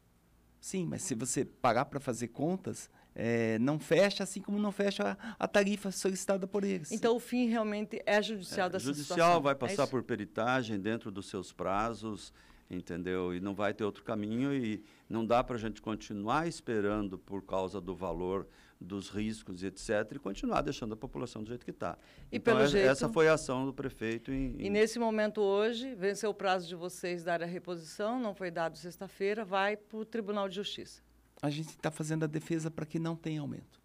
Sim, 0.61 0.85
mas 0.85 1.01
se 1.01 1.15
você 1.15 1.43
pagar 1.43 1.85
para 1.85 1.99
fazer 1.99 2.29
contas, 2.29 2.89
é, 3.21 3.59
não 3.59 3.77
fecha, 3.77 4.23
assim 4.23 4.41
como 4.41 4.57
não 4.57 4.71
fecha 4.71 5.17
a, 5.19 5.35
a, 5.37 5.47
tarifa 5.47 5.91
solicitada 5.91 6.47
por 6.47 6.63
eles. 6.63 6.89
Então, 6.89 7.17
o 7.17 7.19
fim 7.19 7.49
realmente 7.49 8.01
é 8.05 8.21
judicial 8.21 8.67
é, 8.67 8.69
dessa 8.69 8.85
judicial 8.85 9.17
situação. 9.17 9.41
vai 9.41 9.51
é 9.51 9.55
passar 9.55 9.83
é 9.83 9.87
por 9.87 10.01
peritagem 10.03 10.79
dentro 10.79 11.11
dos 11.11 11.27
seus 11.27 11.51
prazos, 11.51 12.31
entendeu? 12.71 13.35
E 13.35 13.41
não 13.41 13.53
vai 13.53 13.73
ter 13.73 13.83
outro 13.83 14.05
caminho 14.05 14.53
e 14.53 14.81
não 15.09 15.25
dá 15.25 15.43
para 15.43 15.57
a 15.57 15.59
gente 15.59 15.81
continuar 15.81 16.47
esperando 16.47 17.17
por 17.17 17.43
causa 17.43 17.81
do 17.81 17.93
valor 17.93 18.47
dos 18.79 19.09
riscos 19.09 19.61
e 19.63 19.65
etc 19.65 19.89
e 20.15 20.19
continuar 20.19 20.61
deixando 20.61 20.93
a 20.93 20.95
população 20.95 21.43
do 21.43 21.49
jeito 21.49 21.65
que 21.65 21.71
está. 21.71 21.97
E 22.31 22.37
então, 22.37 22.55
pelo 22.55 22.65
jeito, 22.67 22.87
essa 22.87 23.09
foi 23.09 23.27
a 23.27 23.33
ação 23.33 23.65
do 23.65 23.73
prefeito. 23.73 24.31
Em, 24.31 24.55
em... 24.57 24.67
E 24.67 24.69
nesse 24.69 24.97
momento 24.97 25.41
hoje, 25.41 25.93
venceu 25.93 26.29
o 26.29 26.33
prazo 26.33 26.69
de 26.69 26.75
vocês 26.75 27.21
dar 27.21 27.43
a 27.43 27.45
reposição, 27.45 28.17
não 28.17 28.33
foi 28.33 28.49
dado 28.49 28.77
sexta-feira, 28.77 29.43
vai 29.43 29.75
para 29.75 29.97
o 29.97 30.05
Tribunal 30.05 30.47
de 30.47 30.55
Justiça 30.55 31.08
a 31.41 31.49
gente 31.49 31.69
está 31.69 31.89
fazendo 31.89 32.23
a 32.23 32.27
defesa 32.27 32.69
para 32.69 32.85
que 32.85 32.99
não 32.99 33.15
tenha 33.15 33.41
aumento. 33.41 33.79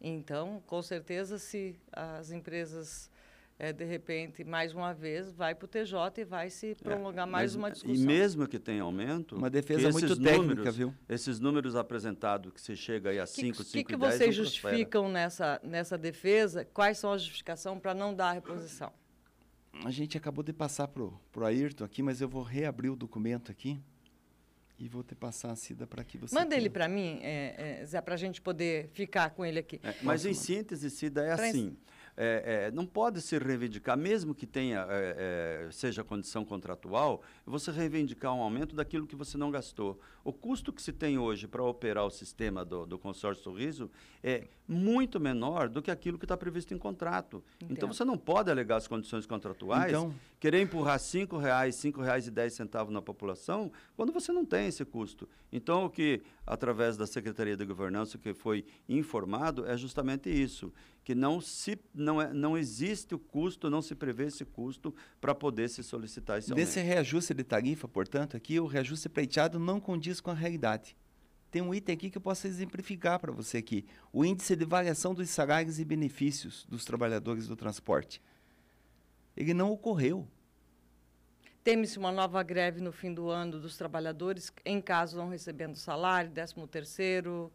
Então, 0.00 0.62
com 0.66 0.82
certeza, 0.82 1.38
se 1.38 1.76
as 1.92 2.32
empresas, 2.32 3.08
é, 3.56 3.72
de 3.72 3.84
repente, 3.84 4.42
mais 4.42 4.74
uma 4.74 4.92
vez, 4.92 5.32
vai 5.32 5.54
para 5.54 5.64
o 5.64 5.68
TJ 5.68 6.22
e 6.22 6.24
vai 6.24 6.50
se 6.50 6.72
é, 6.72 6.74
prolongar 6.74 7.26
é, 7.26 7.30
mais 7.30 7.54
uma 7.54 7.70
discussão. 7.70 7.94
E 7.94 7.98
mesmo 8.04 8.48
que 8.48 8.58
tenha 8.58 8.82
aumento... 8.82 9.36
Uma 9.36 9.48
defesa 9.48 9.90
muito 9.90 10.16
técnica, 10.16 10.42
números, 10.42 10.76
viu? 10.76 10.94
Esses 11.08 11.38
números 11.38 11.76
apresentados, 11.76 12.52
que 12.52 12.60
você 12.60 12.74
chega 12.74 13.10
aí 13.10 13.20
a 13.20 13.26
5, 13.26 13.62
5 13.62 13.62
O 13.62 13.72
que, 13.72 13.84
que 13.84 13.96
vocês 13.96 14.34
justificam 14.34 15.08
nessa, 15.08 15.60
nessa 15.62 15.96
defesa? 15.96 16.64
Quais 16.64 16.98
são 16.98 17.12
as 17.12 17.22
justificações 17.22 17.80
para 17.80 17.94
não 17.94 18.12
dar 18.12 18.30
a 18.30 18.32
reposição? 18.32 18.92
A 19.84 19.90
gente 19.90 20.18
acabou 20.18 20.42
de 20.42 20.52
passar 20.52 20.88
para 20.88 21.02
o 21.02 21.44
Ayrton 21.44 21.84
aqui, 21.84 22.02
mas 22.02 22.20
eu 22.20 22.28
vou 22.28 22.42
reabrir 22.42 22.90
o 22.90 22.96
documento 22.96 23.50
aqui 23.50 23.80
e 24.78 24.88
vou 24.88 25.02
te 25.02 25.14
passar 25.14 25.52
a 25.52 25.56
Cida 25.56 25.86
para 25.86 26.02
que 26.04 26.18
você. 26.18 26.34
Manda 26.34 26.56
ele 26.56 26.70
para 26.70 26.88
mim, 26.88 27.18
é, 27.22 27.80
é, 27.80 27.84
Zé, 27.86 28.00
para 28.00 28.14
a 28.14 28.16
gente 28.16 28.40
poder 28.40 28.88
ficar 28.92 29.30
com 29.30 29.44
ele 29.44 29.58
aqui. 29.58 29.80
É, 29.82 29.94
mas 30.02 30.26
em 30.26 30.34
síntese, 30.34 30.90
Cida, 30.90 31.24
é 31.24 31.32
assim 31.32 31.76
é, 32.16 32.66
é, 32.66 32.70
não 32.70 32.84
pode 32.84 33.20
se 33.20 33.38
reivindicar, 33.38 33.96
mesmo 33.96 34.34
que 34.34 34.46
tenha, 34.46 34.86
é, 34.88 35.66
é, 35.66 35.70
seja 35.70 36.04
condição 36.04 36.44
contratual, 36.44 37.22
você 37.44 37.70
reivindicar 37.70 38.34
um 38.34 38.42
aumento 38.42 38.76
daquilo 38.76 39.06
que 39.06 39.16
você 39.16 39.38
não 39.38 39.50
gastou. 39.50 39.98
O 40.22 40.32
custo 40.32 40.72
que 40.72 40.82
se 40.82 40.92
tem 40.92 41.18
hoje 41.18 41.48
para 41.48 41.62
operar 41.62 42.04
o 42.04 42.10
sistema 42.10 42.64
do, 42.64 42.86
do, 42.86 42.98
consórcio 42.98 43.42
sorriso 43.42 43.90
é 44.22 44.46
muito 44.68 45.18
menor 45.18 45.68
do 45.68 45.80
que 45.80 45.90
aquilo 45.90 46.18
que 46.18 46.24
está 46.24 46.36
previsto 46.36 46.74
em 46.74 46.78
contrato. 46.78 47.42
Entendo. 47.56 47.72
Então 47.72 47.92
você 47.92 48.04
não 48.04 48.18
pode 48.18 48.50
alegar 48.50 48.76
as 48.76 48.86
condições 48.86 49.26
contratuais, 49.26 49.90
então, 49.90 50.14
querer 50.42 50.60
empurrar 50.60 50.98
cinco 50.98 51.38
reais, 51.38 51.76
cinco 51.76 52.02
reais 52.02 52.26
e 52.26 52.30
dez 52.32 52.54
centavos 52.54 52.92
na 52.92 53.00
população, 53.00 53.70
quando 53.94 54.12
você 54.12 54.32
não 54.32 54.44
tem 54.44 54.66
esse 54.66 54.84
custo. 54.84 55.28
Então 55.52 55.84
o 55.84 55.88
que, 55.88 56.20
através 56.44 56.96
da 56.96 57.06
Secretaria 57.06 57.56
de 57.56 57.64
Governança, 57.64 58.18
que 58.18 58.34
foi 58.34 58.64
informado, 58.88 59.64
é 59.64 59.76
justamente 59.76 60.28
isso 60.28 60.72
que 61.04 61.14
não, 61.14 61.40
se, 61.40 61.78
não, 61.94 62.20
é, 62.20 62.32
não 62.32 62.58
existe 62.58 63.14
o 63.14 63.20
custo, 63.20 63.70
não 63.70 63.80
se 63.80 63.94
prevê 63.94 64.24
esse 64.24 64.44
custo 64.44 64.92
para 65.20 65.32
poder 65.32 65.68
se 65.68 65.80
solicitar 65.84 66.40
esse 66.40 66.50
aumento. 66.50 66.66
Desse 66.66 66.80
reajuste 66.80 67.32
de 67.34 67.44
tarifa, 67.44 67.86
portanto, 67.86 68.36
aqui 68.36 68.58
o 68.58 68.66
reajuste 68.66 69.08
pleiteado 69.08 69.60
não 69.60 69.78
condiz 69.78 70.20
com 70.20 70.32
a 70.32 70.34
realidade. 70.34 70.96
Tem 71.52 71.62
um 71.62 71.72
item 71.72 71.94
aqui 71.94 72.10
que 72.10 72.18
eu 72.18 72.22
posso 72.22 72.48
exemplificar 72.48 73.20
para 73.20 73.30
você 73.30 73.58
aqui. 73.58 73.86
O 74.12 74.24
índice 74.24 74.56
de 74.56 74.64
variação 74.64 75.14
dos 75.14 75.30
salários 75.30 75.78
e 75.78 75.84
benefícios 75.84 76.66
dos 76.68 76.84
trabalhadores 76.84 77.46
do 77.46 77.54
transporte. 77.54 78.20
Ele 79.36 79.54
não 79.54 79.70
ocorreu. 79.70 80.26
Teme-se 81.64 81.98
uma 81.98 82.10
nova 82.10 82.42
greve 82.42 82.80
no 82.80 82.92
fim 82.92 83.14
do 83.14 83.30
ano 83.30 83.60
dos 83.60 83.76
trabalhadores, 83.76 84.52
em 84.64 84.80
caso 84.80 85.16
não 85.16 85.28
recebendo 85.28 85.76
salário, 85.76 86.30
13 86.30 86.54
terceiro, 86.66 87.52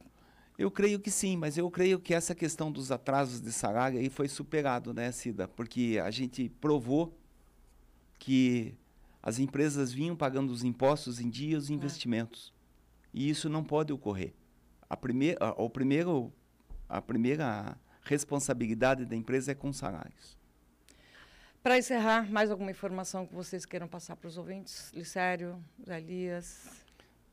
eu 0.57 0.71
creio 0.71 0.99
que 0.99 1.11
sim, 1.11 1.37
mas 1.37 1.55
eu 1.55 1.69
creio 1.69 1.99
que 1.99 2.15
essa 2.15 2.33
questão 2.33 2.71
dos 2.71 2.91
atrasos 2.91 3.39
de 3.39 3.51
salário 3.51 3.99
aí 3.99 4.09
foi 4.09 4.27
superado, 4.27 4.91
né, 4.91 5.11
Cida? 5.11 5.47
Porque 5.47 6.01
a 6.03 6.09
gente 6.09 6.49
provou 6.49 7.15
que 8.17 8.73
as 9.21 9.37
empresas 9.37 9.93
vinham 9.93 10.15
pagando 10.15 10.51
os 10.51 10.63
impostos 10.63 11.19
em 11.19 11.29
dia 11.29 11.53
e 11.53 11.55
os 11.55 11.69
é. 11.69 11.73
investimentos. 11.73 12.51
É. 13.13 13.19
E 13.19 13.29
isso 13.29 13.47
não 13.49 13.63
pode 13.63 13.93
ocorrer. 13.93 14.33
A, 14.89 14.97
primeir, 14.97 15.37
a, 15.39 15.51
o 15.61 15.69
primeiro, 15.69 16.33
a 16.89 16.99
primeira 17.03 17.77
responsabilidade 18.01 19.05
da 19.05 19.15
empresa 19.15 19.51
é 19.51 19.55
com 19.55 19.71
salários. 19.71 20.36
Para 21.67 21.77
encerrar, 21.77 22.31
mais 22.31 22.49
alguma 22.49 22.71
informação 22.71 23.27
que 23.27 23.35
vocês 23.35 23.65
queiram 23.65 23.89
passar 23.89 24.15
para 24.15 24.29
os 24.29 24.37
ouvintes? 24.37 24.89
Licério, 24.93 25.61
Elias? 25.85 26.65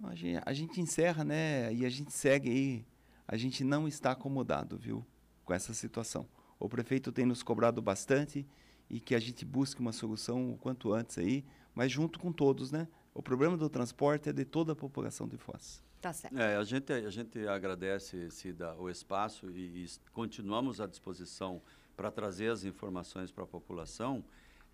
A 0.03 0.12
gente, 0.16 0.42
a 0.44 0.53
gente 0.53 0.81
encerra, 0.81 1.23
né? 1.23 1.73
E 1.73 1.87
a 1.87 1.88
gente 1.88 2.12
segue 2.12 2.51
aí 2.51 2.87
a 3.29 3.37
gente 3.37 3.62
não 3.62 3.87
está 3.87 4.11
acomodado, 4.11 4.77
viu, 4.77 5.07
com 5.44 5.55
essa 5.55 5.73
situação. 5.73 6.27
O 6.59 6.68
prefeito 6.68 7.12
tem 7.12 7.25
nos 7.25 7.44
cobrado 7.44 7.81
bastante 7.81 8.44
e 8.90 8.99
que 8.99 9.14
a 9.14 9.20
gente 9.20 9.44
busque 9.44 9.81
uma 9.81 9.92
solução 9.92 10.51
o 10.51 10.59
quanto 10.59 10.92
antes 10.92 11.16
aí, 11.16 11.44
mas 11.73 11.92
junto 11.92 12.18
com 12.18 12.33
todos, 12.33 12.73
né? 12.73 12.88
O 13.14 13.23
problema 13.23 13.57
do 13.57 13.70
transporte 13.70 14.31
é 14.31 14.33
de 14.33 14.44
toda 14.44 14.73
a 14.73 14.77
população 14.77 15.29
de 15.29 15.37
Foz. 15.37 15.81
Tá 16.01 16.12
certo. 16.12 16.37
É, 16.37 16.57
a 16.57 16.64
gente 16.64 16.92
a 16.92 17.11
gente 17.11 17.47
agradece 17.47 18.29
Cida, 18.33 18.75
o 18.75 18.90
espaço 18.90 19.49
e, 19.53 19.85
e 19.85 19.87
continuamos 20.12 20.81
à 20.81 20.88
disposição 20.88 21.62
para 21.97 22.11
trazer 22.11 22.51
as 22.51 22.65
informações 22.65 23.31
para 23.31 23.45
a 23.45 23.47
população. 23.47 24.25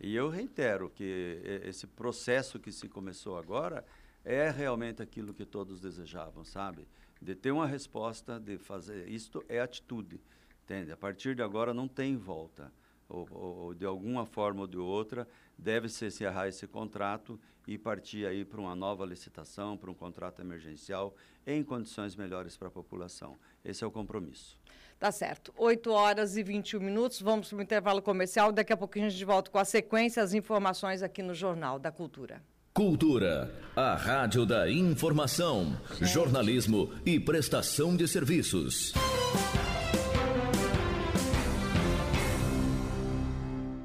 E 0.00 0.14
eu 0.14 0.28
reitero 0.28 0.90
que 0.90 1.40
esse 1.64 1.86
processo 1.86 2.58
que 2.58 2.72
se 2.72 2.88
começou 2.88 3.36
agora 3.36 3.84
é 4.24 4.50
realmente 4.50 5.02
aquilo 5.02 5.34
que 5.34 5.44
todos 5.44 5.80
desejavam, 5.80 6.44
sabe? 6.44 6.86
de 7.20 7.34
ter 7.34 7.50
uma 7.50 7.66
resposta, 7.66 8.40
de 8.40 8.56
fazer. 8.56 9.08
Isto 9.08 9.44
é 9.48 9.60
atitude, 9.60 10.20
entende? 10.64 10.90
A 10.90 10.96
partir 10.96 11.34
de 11.34 11.42
agora 11.42 11.74
não 11.74 11.86
tem 11.86 12.16
volta. 12.16 12.72
Ou, 13.08 13.28
ou, 13.32 13.74
de 13.74 13.84
alguma 13.84 14.24
forma 14.24 14.60
ou 14.60 14.66
de 14.68 14.78
outra, 14.78 15.28
deve-se 15.58 16.06
encerrar 16.06 16.46
esse 16.46 16.66
contrato 16.66 17.38
e 17.66 17.76
partir 17.76 18.24
aí 18.24 18.44
para 18.44 18.60
uma 18.60 18.74
nova 18.74 19.04
licitação, 19.04 19.76
para 19.76 19.90
um 19.90 19.94
contrato 19.94 20.40
emergencial, 20.40 21.14
em 21.44 21.62
condições 21.62 22.14
melhores 22.14 22.56
para 22.56 22.68
a 22.68 22.70
população. 22.70 23.36
Esse 23.64 23.82
é 23.82 23.86
o 23.86 23.90
compromisso. 23.90 24.56
Tá 25.00 25.10
certo. 25.10 25.50
8 25.56 25.90
horas 25.90 26.36
e 26.36 26.42
21 26.42 26.78
minutos, 26.78 27.22
vamos 27.22 27.48
para 27.48 27.56
o 27.56 27.62
intervalo 27.62 28.02
comercial. 28.02 28.52
Daqui 28.52 28.70
a 28.70 28.76
pouquinho 28.76 29.06
a 29.06 29.08
gente 29.08 29.24
volta 29.24 29.50
com 29.50 29.56
a 29.56 29.64
sequência, 29.64 30.22
as 30.22 30.34
informações 30.34 31.02
aqui 31.02 31.22
no 31.22 31.34
Jornal 31.34 31.78
da 31.78 31.90
Cultura. 31.90 32.42
Cultura, 32.74 33.50
a 33.74 33.96
rádio 33.96 34.44
da 34.44 34.70
informação, 34.70 35.74
jornalismo 36.02 36.92
e 37.04 37.18
prestação 37.18 37.96
de 37.96 38.06
serviços. 38.06 38.92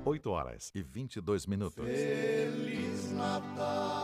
8 0.03 0.29
horas 0.29 0.69
e 0.75 0.81
22 0.83 1.45
minutos. 1.47 1.85
Feliz 1.85 3.11
Natal. 3.13 3.94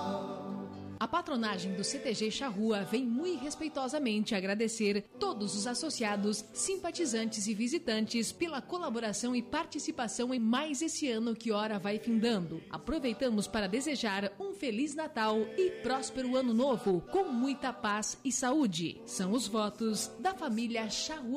A 1.01 1.07
patronagem 1.07 1.73
do 1.73 1.83
CTG 1.83 2.29
Charrua 2.29 2.83
vem 2.83 3.03
muito 3.03 3.41
respeitosamente 3.41 4.35
agradecer 4.35 5.03
todos 5.17 5.55
os 5.55 5.65
associados, 5.65 6.45
simpatizantes 6.53 7.47
e 7.47 7.55
visitantes 7.55 8.31
pela 8.31 8.61
colaboração 8.61 9.35
e 9.35 9.41
participação 9.41 10.31
em 10.31 10.37
mais 10.37 10.79
esse 10.79 11.09
ano 11.09 11.35
que 11.35 11.51
ora 11.51 11.79
vai 11.79 11.97
findando. 11.97 12.61
Aproveitamos 12.69 13.47
para 13.47 13.65
desejar 13.65 14.31
um 14.39 14.53
feliz 14.53 14.93
Natal 14.93 15.39
e 15.57 15.71
próspero 15.81 16.37
ano 16.37 16.53
novo 16.53 17.01
com 17.11 17.23
muita 17.23 17.73
paz 17.73 18.19
e 18.23 18.31
saúde. 18.31 19.01
São 19.07 19.31
os 19.31 19.47
votos 19.47 20.11
da 20.19 20.35
família 20.35 20.87
Charrua 20.87 21.21